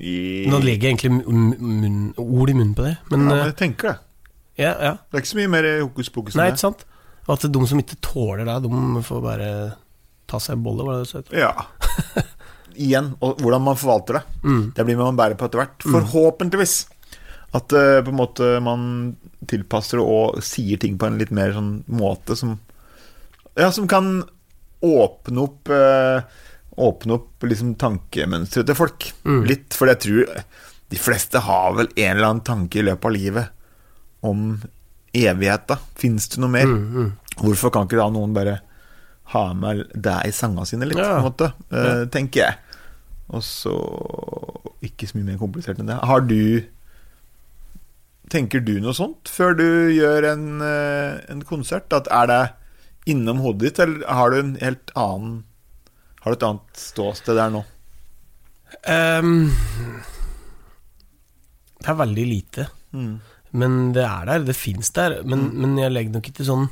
I, 0.00 0.44
Nå 0.50 0.58
legger 0.64 0.90
jeg 0.90 0.96
egentlig 0.96 1.12
munn, 1.22 2.08
ord 2.18 2.50
i 2.50 2.56
munnen 2.56 2.74
på 2.76 2.84
det, 2.88 2.96
men 3.12 3.24
ja, 3.24 3.28
men 3.30 3.42
jeg 3.44 3.56
tenker 3.60 3.92
det. 3.92 3.96
ja, 4.64 4.72
ja. 4.74 4.96
Det 5.06 5.16
er 5.16 5.22
ikke 5.22 5.32
så 5.32 5.40
mye 5.40 5.52
mer 5.54 5.68
hokus 5.84 6.10
pokus 6.12 6.36
Nei, 6.40 6.48
ikke 6.50 6.58
det. 6.58 6.64
sant? 6.66 6.84
Og 7.24 7.36
at 7.36 7.46
de 7.54 7.66
som 7.70 7.80
ikke 7.80 8.00
tåler 8.04 8.44
det, 8.48 8.56
de 8.66 9.04
får 9.06 9.22
bare 9.24 9.50
ta 10.28 10.40
seg 10.42 10.58
en 10.58 10.64
bolle, 10.64 10.84
var 10.84 10.98
det 10.98 11.06
du 11.06 11.12
sa? 11.12 11.22
Ja. 11.36 11.52
Igjen, 12.74 13.12
og 13.24 13.40
hvordan 13.42 13.64
man 13.64 13.78
forvalter 13.78 14.18
det. 14.18 14.24
Mm. 14.44 14.62
Det 14.76 14.86
blir 14.86 15.00
man 15.00 15.18
bærer 15.18 15.38
på 15.38 15.48
etter 15.48 15.62
hvert. 15.62 15.86
Forhåpentligvis. 15.86 16.76
At 17.54 17.74
uh, 17.74 18.00
på 18.02 18.10
en 18.10 18.18
måte 18.18 18.48
man 18.64 18.86
tilpasser 19.48 20.00
og 20.02 20.40
sier 20.44 20.80
ting 20.80 20.96
på 20.98 21.06
en 21.08 21.18
litt 21.20 21.34
mer 21.34 21.52
sånn 21.54 21.76
måte 21.92 22.36
som 22.38 22.56
Ja, 23.54 23.68
som 23.70 23.86
kan 23.86 24.24
åpne 24.84 25.44
opp 25.44 25.70
uh, 25.70 26.24
Åpne 26.74 27.14
opp 27.14 27.44
liksom 27.46 27.76
tankemønsteret 27.78 28.66
til 28.66 28.74
folk. 28.74 29.04
Mm. 29.22 29.42
Litt. 29.46 29.76
For 29.78 29.86
jeg 29.86 30.00
tror 30.02 30.32
de 30.90 30.98
fleste 30.98 31.38
har 31.46 31.76
vel 31.78 31.86
en 31.94 32.16
eller 32.16 32.26
annen 32.26 32.46
tanke 32.46 32.80
i 32.80 32.86
løpet 32.86 33.06
av 33.06 33.14
livet 33.14 34.26
om 34.26 34.56
evigheta. 35.14 35.78
Fins 35.94 36.26
det 36.32 36.42
noe 36.42 36.50
mer? 36.50 36.66
Mm, 36.66 36.82
mm. 36.96 37.12
Hvorfor 37.44 37.70
kan 37.70 37.86
ikke 37.86 38.00
da 38.00 38.08
noen 38.10 38.34
bare 38.34 38.56
ha 39.32 39.54
med 39.56 39.86
det 39.94 40.18
i 40.28 40.32
sangene 40.36 40.66
sine 40.68 40.86
litt, 40.88 40.98
Ja. 40.98 41.14
på 41.20 41.24
en 41.24 41.28
måte? 41.30 41.52
Eh, 41.72 42.04
tenker 42.12 42.40
jeg. 42.40 42.58
Og 43.30 43.40
så 43.42 43.72
ikke 44.84 45.08
så 45.08 45.16
mye 45.16 45.30
mer 45.32 45.38
komplisert 45.40 45.78
enn 45.80 45.86
det. 45.88 45.96
Har 46.04 46.20
du 46.20 46.64
Tenker 48.32 48.60
du 48.64 48.78
noe 48.80 48.94
sånt 48.96 49.28
før 49.28 49.52
du 49.56 49.64
gjør 49.92 50.24
en, 50.32 50.44
eh, 50.64 51.20
en 51.28 51.42
konsert? 51.42 51.92
At 51.92 52.08
Er 52.10 52.26
det 52.26 52.52
innom 53.06 53.38
hodet 53.44 53.60
ditt, 53.60 53.78
eller 53.78 54.06
har 54.08 54.30
du 54.30 54.38
en 54.38 54.54
helt 54.56 54.90
annen 54.96 55.44
Har 56.22 56.32
du 56.32 56.36
et 56.38 56.42
annet 56.48 56.72
ståsted 56.80 57.36
der 57.36 57.50
nå? 57.52 57.64
Um, 58.88 59.52
det 61.80 61.88
er 61.92 61.98
veldig 62.00 62.24
lite. 62.26 62.66
Mm. 62.96 63.20
Men 63.52 63.92
det 63.92 64.02
er 64.08 64.24
der, 64.26 64.44
det 64.48 64.56
fins 64.56 64.90
der. 64.96 65.18
Men, 65.22 65.50
men 65.60 65.76
jeg 65.78 65.92
legger 65.92 66.16
nok 66.16 66.30
ikke 66.32 66.46
sånn 66.48 66.70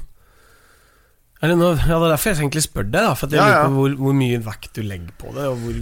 eller 1.42 1.58
nå, 1.58 1.68
ja, 1.74 1.96
Det 1.98 2.06
er 2.06 2.12
derfor 2.14 2.30
jeg 2.30 2.38
egentlig 2.38 2.62
spør 2.62 2.84
deg, 2.86 3.02
da, 3.02 3.12
for 3.18 3.32
jeg 3.34 3.40
Ja, 3.40 3.46
lurer 3.48 3.58
ja. 3.58 3.66
på 3.66 3.76
hvor, 3.80 3.94
hvor 4.06 4.14
mye 4.14 4.40
vekt 4.46 4.72
du 4.78 4.82
legger 4.86 5.14
på 5.18 5.32
det. 5.34 5.46
Og 5.50 5.56
hvor, 5.58 5.78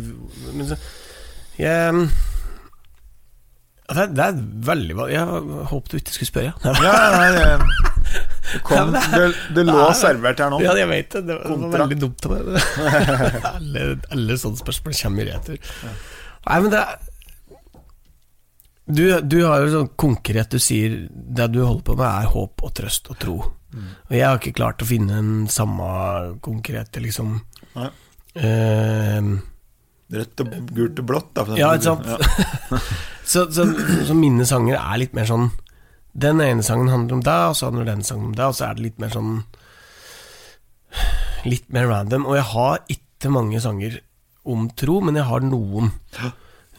men 0.56 0.68
så, 0.70 0.78
jeg, 1.60 2.06
det, 3.90 3.98
er, 3.98 4.06
det 4.14 4.24
er 4.24 4.40
veldig 4.70 4.96
Jeg 5.10 5.26
håpet 5.72 5.92
du 5.92 5.98
ikke 5.98 6.14
skulle 6.16 6.30
spørre. 6.30 6.52
Ja, 6.64 6.96
nei, 7.12 7.28
det, 7.34 7.44
det, 8.54 8.62
kom, 8.66 8.94
det, 8.94 9.26
det 9.56 9.66
lå 9.68 9.90
servert 9.98 10.40
her 10.40 10.52
nå. 10.54 10.62
Ja, 10.64 10.72
jeg 10.78 10.88
vet 10.90 11.12
det. 11.18 11.24
Det 11.28 11.36
var 11.42 11.60
var 11.66 11.76
veldig 11.84 12.00
dumt 12.06 12.28
av 12.28 12.36
meg. 12.38 12.42
alle, 13.56 13.86
alle 14.16 14.40
sånne 14.40 14.62
spørsmål 14.62 14.96
kommer 15.02 15.26
i 15.26 15.34
retur. 15.34 15.72
Nei, 16.46 16.60
men 16.64 16.72
det 16.72 16.80
er 16.80 17.09
du, 18.92 19.04
du 19.22 19.38
har 19.46 19.62
jo 19.64 19.70
sånn 19.72 19.88
konkret 20.00 20.52
Du 20.52 20.60
sier 20.62 20.96
det 21.10 21.46
du 21.54 21.60
holder 21.62 21.84
på 21.86 21.96
med, 21.98 22.06
er 22.06 22.30
håp 22.32 22.64
og 22.66 22.74
trøst 22.76 23.10
og 23.12 23.18
tro. 23.22 23.36
Og 24.10 24.14
jeg 24.16 24.26
har 24.26 24.38
ikke 24.40 24.56
klart 24.58 24.82
å 24.82 24.88
finne 24.88 25.20
en 25.20 25.32
samme 25.50 25.86
konkrete, 26.42 27.02
liksom 27.04 27.36
Nei. 27.76 27.88
eh, 28.34 29.30
Rødt 30.10 30.42
og 30.42 30.54
gult 30.74 30.98
og 30.98 31.06
blått, 31.06 31.28
da. 31.38 31.44
Ja, 31.54 31.68
ikke 31.78 31.92
sant? 31.92 32.08
så, 33.30 33.44
så, 33.54 33.66
så 34.08 34.16
mine 34.18 34.46
sanger 34.48 34.74
er 34.80 34.98
litt 34.98 35.14
mer 35.14 35.28
sånn 35.30 35.52
Den 36.10 36.42
ene 36.42 36.64
sangen 36.66 36.90
handler 36.90 37.20
om 37.20 37.22
deg, 37.22 37.52
og 37.52 37.54
så 37.60 37.68
handler 37.68 37.86
den 37.92 38.02
sangen 38.06 38.32
om 38.32 38.34
deg, 38.34 38.50
og 38.50 38.58
så 38.58 38.66
er 38.66 38.74
det 38.78 38.88
litt 38.88 38.98
mer 39.02 39.14
sånn 39.14 39.36
Litt 41.46 41.70
mer 41.72 41.86
random. 41.88 42.26
Og 42.28 42.34
jeg 42.36 42.48
har 42.50 42.80
ikke 42.92 43.30
mange 43.32 43.60
sanger 43.62 44.00
om 44.50 44.66
tro, 44.76 44.98
men 45.04 45.16
jeg 45.16 45.28
har 45.28 45.44
noen. 45.46 45.92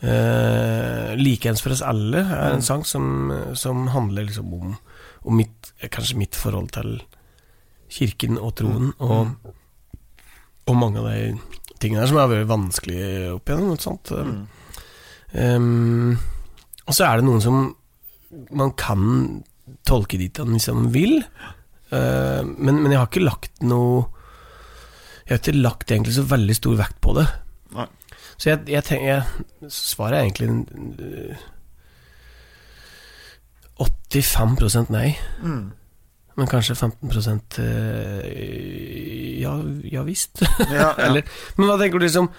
Eh, 0.01 1.13
Likeens 1.19 1.61
for 1.61 1.75
oss 1.75 1.83
alle 1.85 2.23
er 2.25 2.55
en 2.55 2.63
sang 2.65 2.81
som, 2.87 3.29
som 3.53 3.85
handler 3.93 4.25
liksom 4.25 4.53
om, 4.57 4.75
om 5.29 5.37
mitt, 5.37 5.73
kanskje 5.93 6.17
mitt 6.17 6.37
forhold 6.37 6.71
til 6.73 6.95
kirken 7.91 8.39
og 8.39 8.55
troen, 8.57 8.93
og, 9.03 9.35
og 10.65 10.77
mange 10.79 11.01
av 11.03 11.09
de 11.11 11.35
tingene 11.81 12.01
der 12.01 12.09
som 12.09 12.21
har 12.21 12.31
vært 12.31 12.49
vanskelig 12.49 13.03
opp 13.35 13.49
igjennom. 13.51 13.75
Ikke 13.75 13.87
sant? 13.89 14.13
Mm. 14.15 14.41
Um, 15.31 16.17
og 16.87 16.95
så 16.95 17.07
er 17.07 17.19
det 17.19 17.27
noen 17.27 17.43
som 17.43 17.61
man 18.55 18.73
kan 18.79 19.03
tolke 19.87 20.19
dit 20.19 20.39
han 20.39 20.55
liksom 20.55 20.89
vil, 20.95 21.19
uh, 21.91 22.41
men, 22.41 22.79
men 22.79 22.89
jeg 22.93 22.99
har 22.99 23.11
ikke 23.11 23.23
lagt 23.27 23.61
noe 23.63 24.07
Jeg 25.27 25.37
har 25.37 25.39
ikke 25.39 25.61
lagt 25.61 25.91
egentlig 25.93 26.15
så 26.17 26.23
veldig 26.27 26.55
stor 26.57 26.79
vekt 26.79 26.97
på 27.03 27.13
det. 27.15 27.27
Så 28.41 28.49
jeg, 28.49 28.63
jeg 28.73 28.83
tenker 28.87 29.27
Svaret 29.69 30.17
er 30.17 30.23
egentlig 30.25 30.49
uh, 31.37 31.43
85 33.81 34.89
nei. 34.91 35.11
Mm. 35.41 35.69
Men 36.39 36.47
kanskje 36.47 36.75
15 36.75 37.39
eh, 37.59 39.41
Ja, 39.41 39.51
ja 39.83 40.03
visst. 40.07 40.41
Ja, 40.41 40.75
ja. 40.79 40.89
Eller, 41.05 41.27
men 41.57 41.67
hva 41.67 41.75
tenker 41.79 41.99
du 41.99 42.05
liksom 42.05 42.29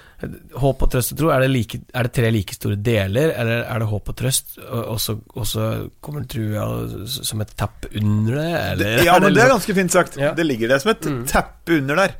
Håp 0.62 0.84
og 0.86 0.92
trøst 0.94 1.12
og 1.14 1.20
tro, 1.20 1.30
er 1.34 1.44
det, 1.44 1.50
like, 1.52 1.82
er 1.92 2.08
det 2.08 2.14
tre 2.16 2.30
like 2.32 2.56
store 2.56 2.78
deler, 2.80 3.34
eller 3.36 3.66
er 3.66 3.82
det 3.82 3.88
håp 3.90 4.12
og 4.12 4.16
trøst, 4.16 4.56
og, 4.64 4.94
og, 5.34 5.46
så, 5.48 5.66
kommer 6.00 6.24
trua 6.30 6.66
som 7.10 7.42
et 7.44 7.52
tapp 7.58 7.88
under 7.90 8.38
det, 8.38 8.52
eller? 8.72 9.04
Ja, 9.06 9.18
men 9.22 9.34
det 9.36 9.44
er 9.44 9.52
ganske 9.52 9.76
fint 9.76 9.92
sagt. 9.94 10.16
Ja. 10.20 10.32
Det 10.38 10.46
ligger 10.46 10.72
der 10.72 10.82
som 10.82 10.94
et 10.94 11.10
Mm. 11.12 11.24
teppe 11.28 11.76
under 11.82 11.98
der. 11.98 12.16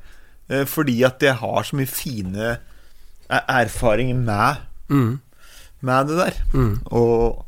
Eh, 0.50 0.64
Fordi 0.68 0.98
at 1.08 1.20
det 1.22 1.38
har 1.40 1.62
så 1.64 1.78
mye 1.78 1.88
fine 1.88 2.56
eh, 3.32 3.44
erfaringer 3.62 4.18
med, 4.28 4.62
mm, 4.92 5.12
med 5.88 6.10
det 6.12 6.18
der. 6.20 6.40
mm. 6.54 6.74
Og, 6.92 7.42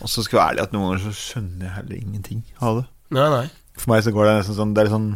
og 0.00 0.08
så 0.08 0.22
skal 0.24 0.36
jeg 0.36 0.40
være 0.42 0.50
ærlig 0.54 0.66
at 0.68 0.74
noen 0.76 0.86
ganger 0.90 1.04
så 1.08 1.14
skjønner 1.16 1.66
jeg 1.66 1.74
heller 1.78 1.96
ingenting 2.02 2.44
av 2.60 2.80
det. 2.82 2.86
Nei, 3.16 3.28
nei. 3.32 3.46
For 3.80 3.90
meg 3.94 4.04
så 4.06 4.12
går 4.14 4.28
det 4.28 4.32
nesten 4.40 4.56
sånn 4.58 4.72
Det 4.76 4.82
er 4.84 4.90
sånn 4.92 5.08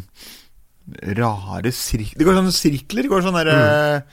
rare 1.18 1.70
sirkler 1.74 2.18
Det 2.20 2.26
går 2.26 2.36
sånne 2.38 2.54
sirkler. 2.54 3.04
Det 3.06 3.10
går 3.12 3.22
sånne 3.26 3.42
der, 3.44 3.54
Mm. 3.54 4.08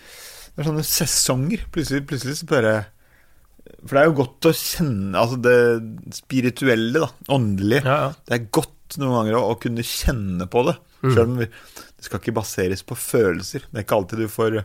Det 0.51 0.59
er 0.61 0.67
sånne 0.67 0.83
sesonger. 0.83 1.61
Plutselig, 1.71 2.01
plutselig 2.09 2.35
så 2.41 2.47
bare 2.49 2.73
For 3.87 3.95
det 3.95 4.01
er 4.01 4.09
jo 4.09 4.15
godt 4.19 4.47
å 4.49 4.51
kjenne 4.55 5.15
Altså 5.21 5.37
det 5.41 5.55
spirituelle, 6.17 6.99
da. 7.05 7.09
Åndelige. 7.31 7.83
Ja, 7.87 7.97
ja. 8.05 8.11
Det 8.27 8.35
er 8.37 8.49
godt 8.59 8.97
noen 8.99 9.15
ganger 9.21 9.37
å, 9.39 9.43
å 9.53 9.59
kunne 9.63 9.85
kjenne 9.87 10.47
på 10.51 10.65
det. 10.67 10.75
Mm. 11.01 11.11
Selv 11.15 11.25
om 11.29 11.37
det 11.39 11.49
skal 12.03 12.19
ikke 12.19 12.35
baseres 12.35 12.83
på 12.83 12.97
følelser. 12.99 13.63
Det 13.71 13.79
er 13.79 13.85
ikke 13.85 13.95
alltid 14.01 14.19
du 14.25 14.27
får 14.31 14.57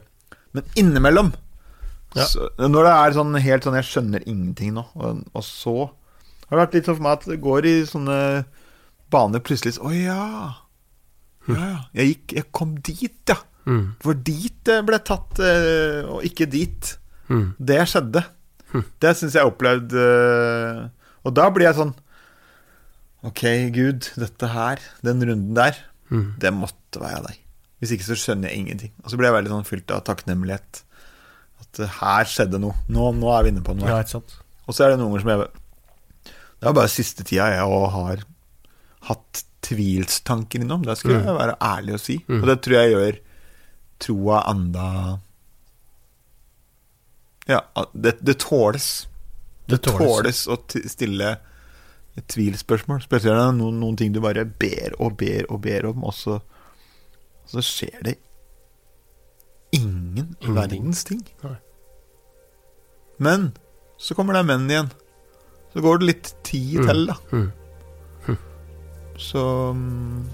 Men 0.56 0.66
innimellom 0.80 1.32
Ja. 2.16 2.24
så, 2.24 2.46
Når 2.56 2.86
det 2.86 2.92
er 2.96 3.14
sånn 3.18 3.34
helt 3.44 3.64
sånn 3.66 3.74
Jeg 3.76 3.88
skjønner 3.90 4.22
ingenting 4.30 4.72
nå, 4.76 4.84
og, 4.96 5.24
og 5.36 5.42
så 5.44 5.74
har 6.46 6.54
det 6.54 6.60
vært 6.62 6.76
litt 6.78 6.86
sånn 6.88 6.96
for 7.00 7.04
meg 7.04 7.16
at 7.18 7.24
det 7.28 7.40
går 7.42 7.66
i 7.66 7.74
sånne 7.90 8.18
baner 9.12 9.42
plutselig 9.44 9.76
Å 9.82 9.88
oh, 9.90 9.96
ja. 9.96 10.22
Ja, 11.50 11.56
ja. 11.58 11.80
Jeg 11.98 12.12
gikk 12.12 12.36
Jeg 12.38 12.46
kom 12.56 12.76
dit, 12.86 13.18
ja. 13.28 13.36
Mm, 13.66 13.84
For 14.02 14.14
dit 14.14 14.54
det 14.66 14.78
ble 14.86 14.98
tatt, 15.02 15.40
eh, 15.42 16.06
og 16.06 16.22
ikke 16.26 16.46
dit. 16.50 16.92
mm, 17.28 17.48
Det 17.58 17.80
skjedde. 17.90 18.22
Mm. 18.72 18.84
Det 19.02 19.12
syns 19.18 19.34
jeg 19.34 19.46
opplevde 19.50 20.02
eh, 20.06 20.80
Og 21.26 21.34
da 21.34 21.48
blir 21.50 21.66
jeg 21.68 21.78
sånn 21.82 21.94
Ok, 23.26 23.42
Gud, 23.74 24.06
dette 24.22 24.48
her, 24.52 24.78
den 25.02 25.22
runden 25.26 25.54
der, 25.58 25.74
det 26.38 26.52
måtte 26.54 27.00
være 27.02 27.24
deg. 27.26 27.38
Hvis 27.80 27.92
ikke 27.92 28.06
så 28.08 28.16
skjønner 28.16 28.48
jeg 28.50 28.62
ingenting. 28.62 28.92
Og 29.04 29.10
så 29.12 29.18
ble 29.20 29.28
jeg 29.28 29.36
veldig 29.36 29.52
sånn 29.52 29.66
fylt 29.68 29.90
av 29.92 30.04
takknemlighet. 30.08 30.82
At 31.60 31.80
eh, 31.84 31.96
her 32.00 32.24
skjedde 32.30 32.60
noe. 32.62 32.74
Nå, 32.88 33.10
nå 33.18 33.32
er 33.36 33.42
vi 33.44 33.52
inne 33.52 33.64
på 33.66 33.74
noe. 33.76 33.88
Ja. 33.90 34.00
Og 34.66 34.74
så 34.74 34.86
er 34.86 34.94
det 34.94 35.00
noen 35.00 35.12
ganger 35.12 35.24
som 35.26 35.32
jeg 35.34 36.32
Det 36.56 36.70
er 36.70 36.78
bare 36.80 36.88
siste 36.92 37.24
tida 37.28 37.50
jeg 37.52 37.66
har 37.96 38.24
hatt 39.10 39.42
tvilstanker 39.66 40.62
innom. 40.64 40.82
Det 40.86 40.96
skal 40.98 41.16
Mm. 41.20 41.26
jeg 41.26 41.36
være 41.40 41.56
ærlig 41.62 41.94
og 41.94 42.00
si. 42.00 42.16
Mm. 42.28 42.40
Og 42.40 42.46
det 42.48 42.56
tror 42.64 42.76
jeg 42.80 42.92
gjør 42.94 43.18
troa 44.06 44.40
anda 44.50 44.88
Ja, 47.48 47.60
det, 47.94 48.16
det 48.26 48.38
tåles. 48.42 49.06
Det 49.68 49.82
Det 49.82 49.92
tåles 49.92 50.46
å 50.50 50.56
stille 50.90 51.36
tvilspørsmål. 52.16 53.02
Spesielt 53.04 53.36
er 53.38 53.52
noen, 53.54 53.78
noen 53.82 53.96
ting 53.98 54.12
du 54.14 54.20
bare 54.24 54.44
ber 54.46 54.94
og 54.98 55.16
ber 55.20 55.46
og 55.52 55.60
ber 55.66 55.86
om, 55.90 56.04
og 56.08 56.14
så, 56.16 56.40
så 57.46 57.62
skjer 57.62 58.02
det 58.02 58.16
ingen 59.72 60.36
Ingenting. 60.40 60.54
verdens 60.56 61.04
ting. 61.04 61.22
Nei. 61.42 61.56
Men 63.18 63.52
så 63.98 64.14
kommer 64.14 64.34
det 64.36 64.44
menn 64.48 64.68
igjen. 64.70 64.90
Så 65.72 65.80
går 65.84 65.98
det 66.02 66.06
litt 66.10 66.34
tid 66.44 66.80
Mm. 66.80 66.86
til, 66.88 67.06
da. 67.06 67.16
Mm. 67.32 67.52
Så 69.18 69.42
mm, 69.72 70.26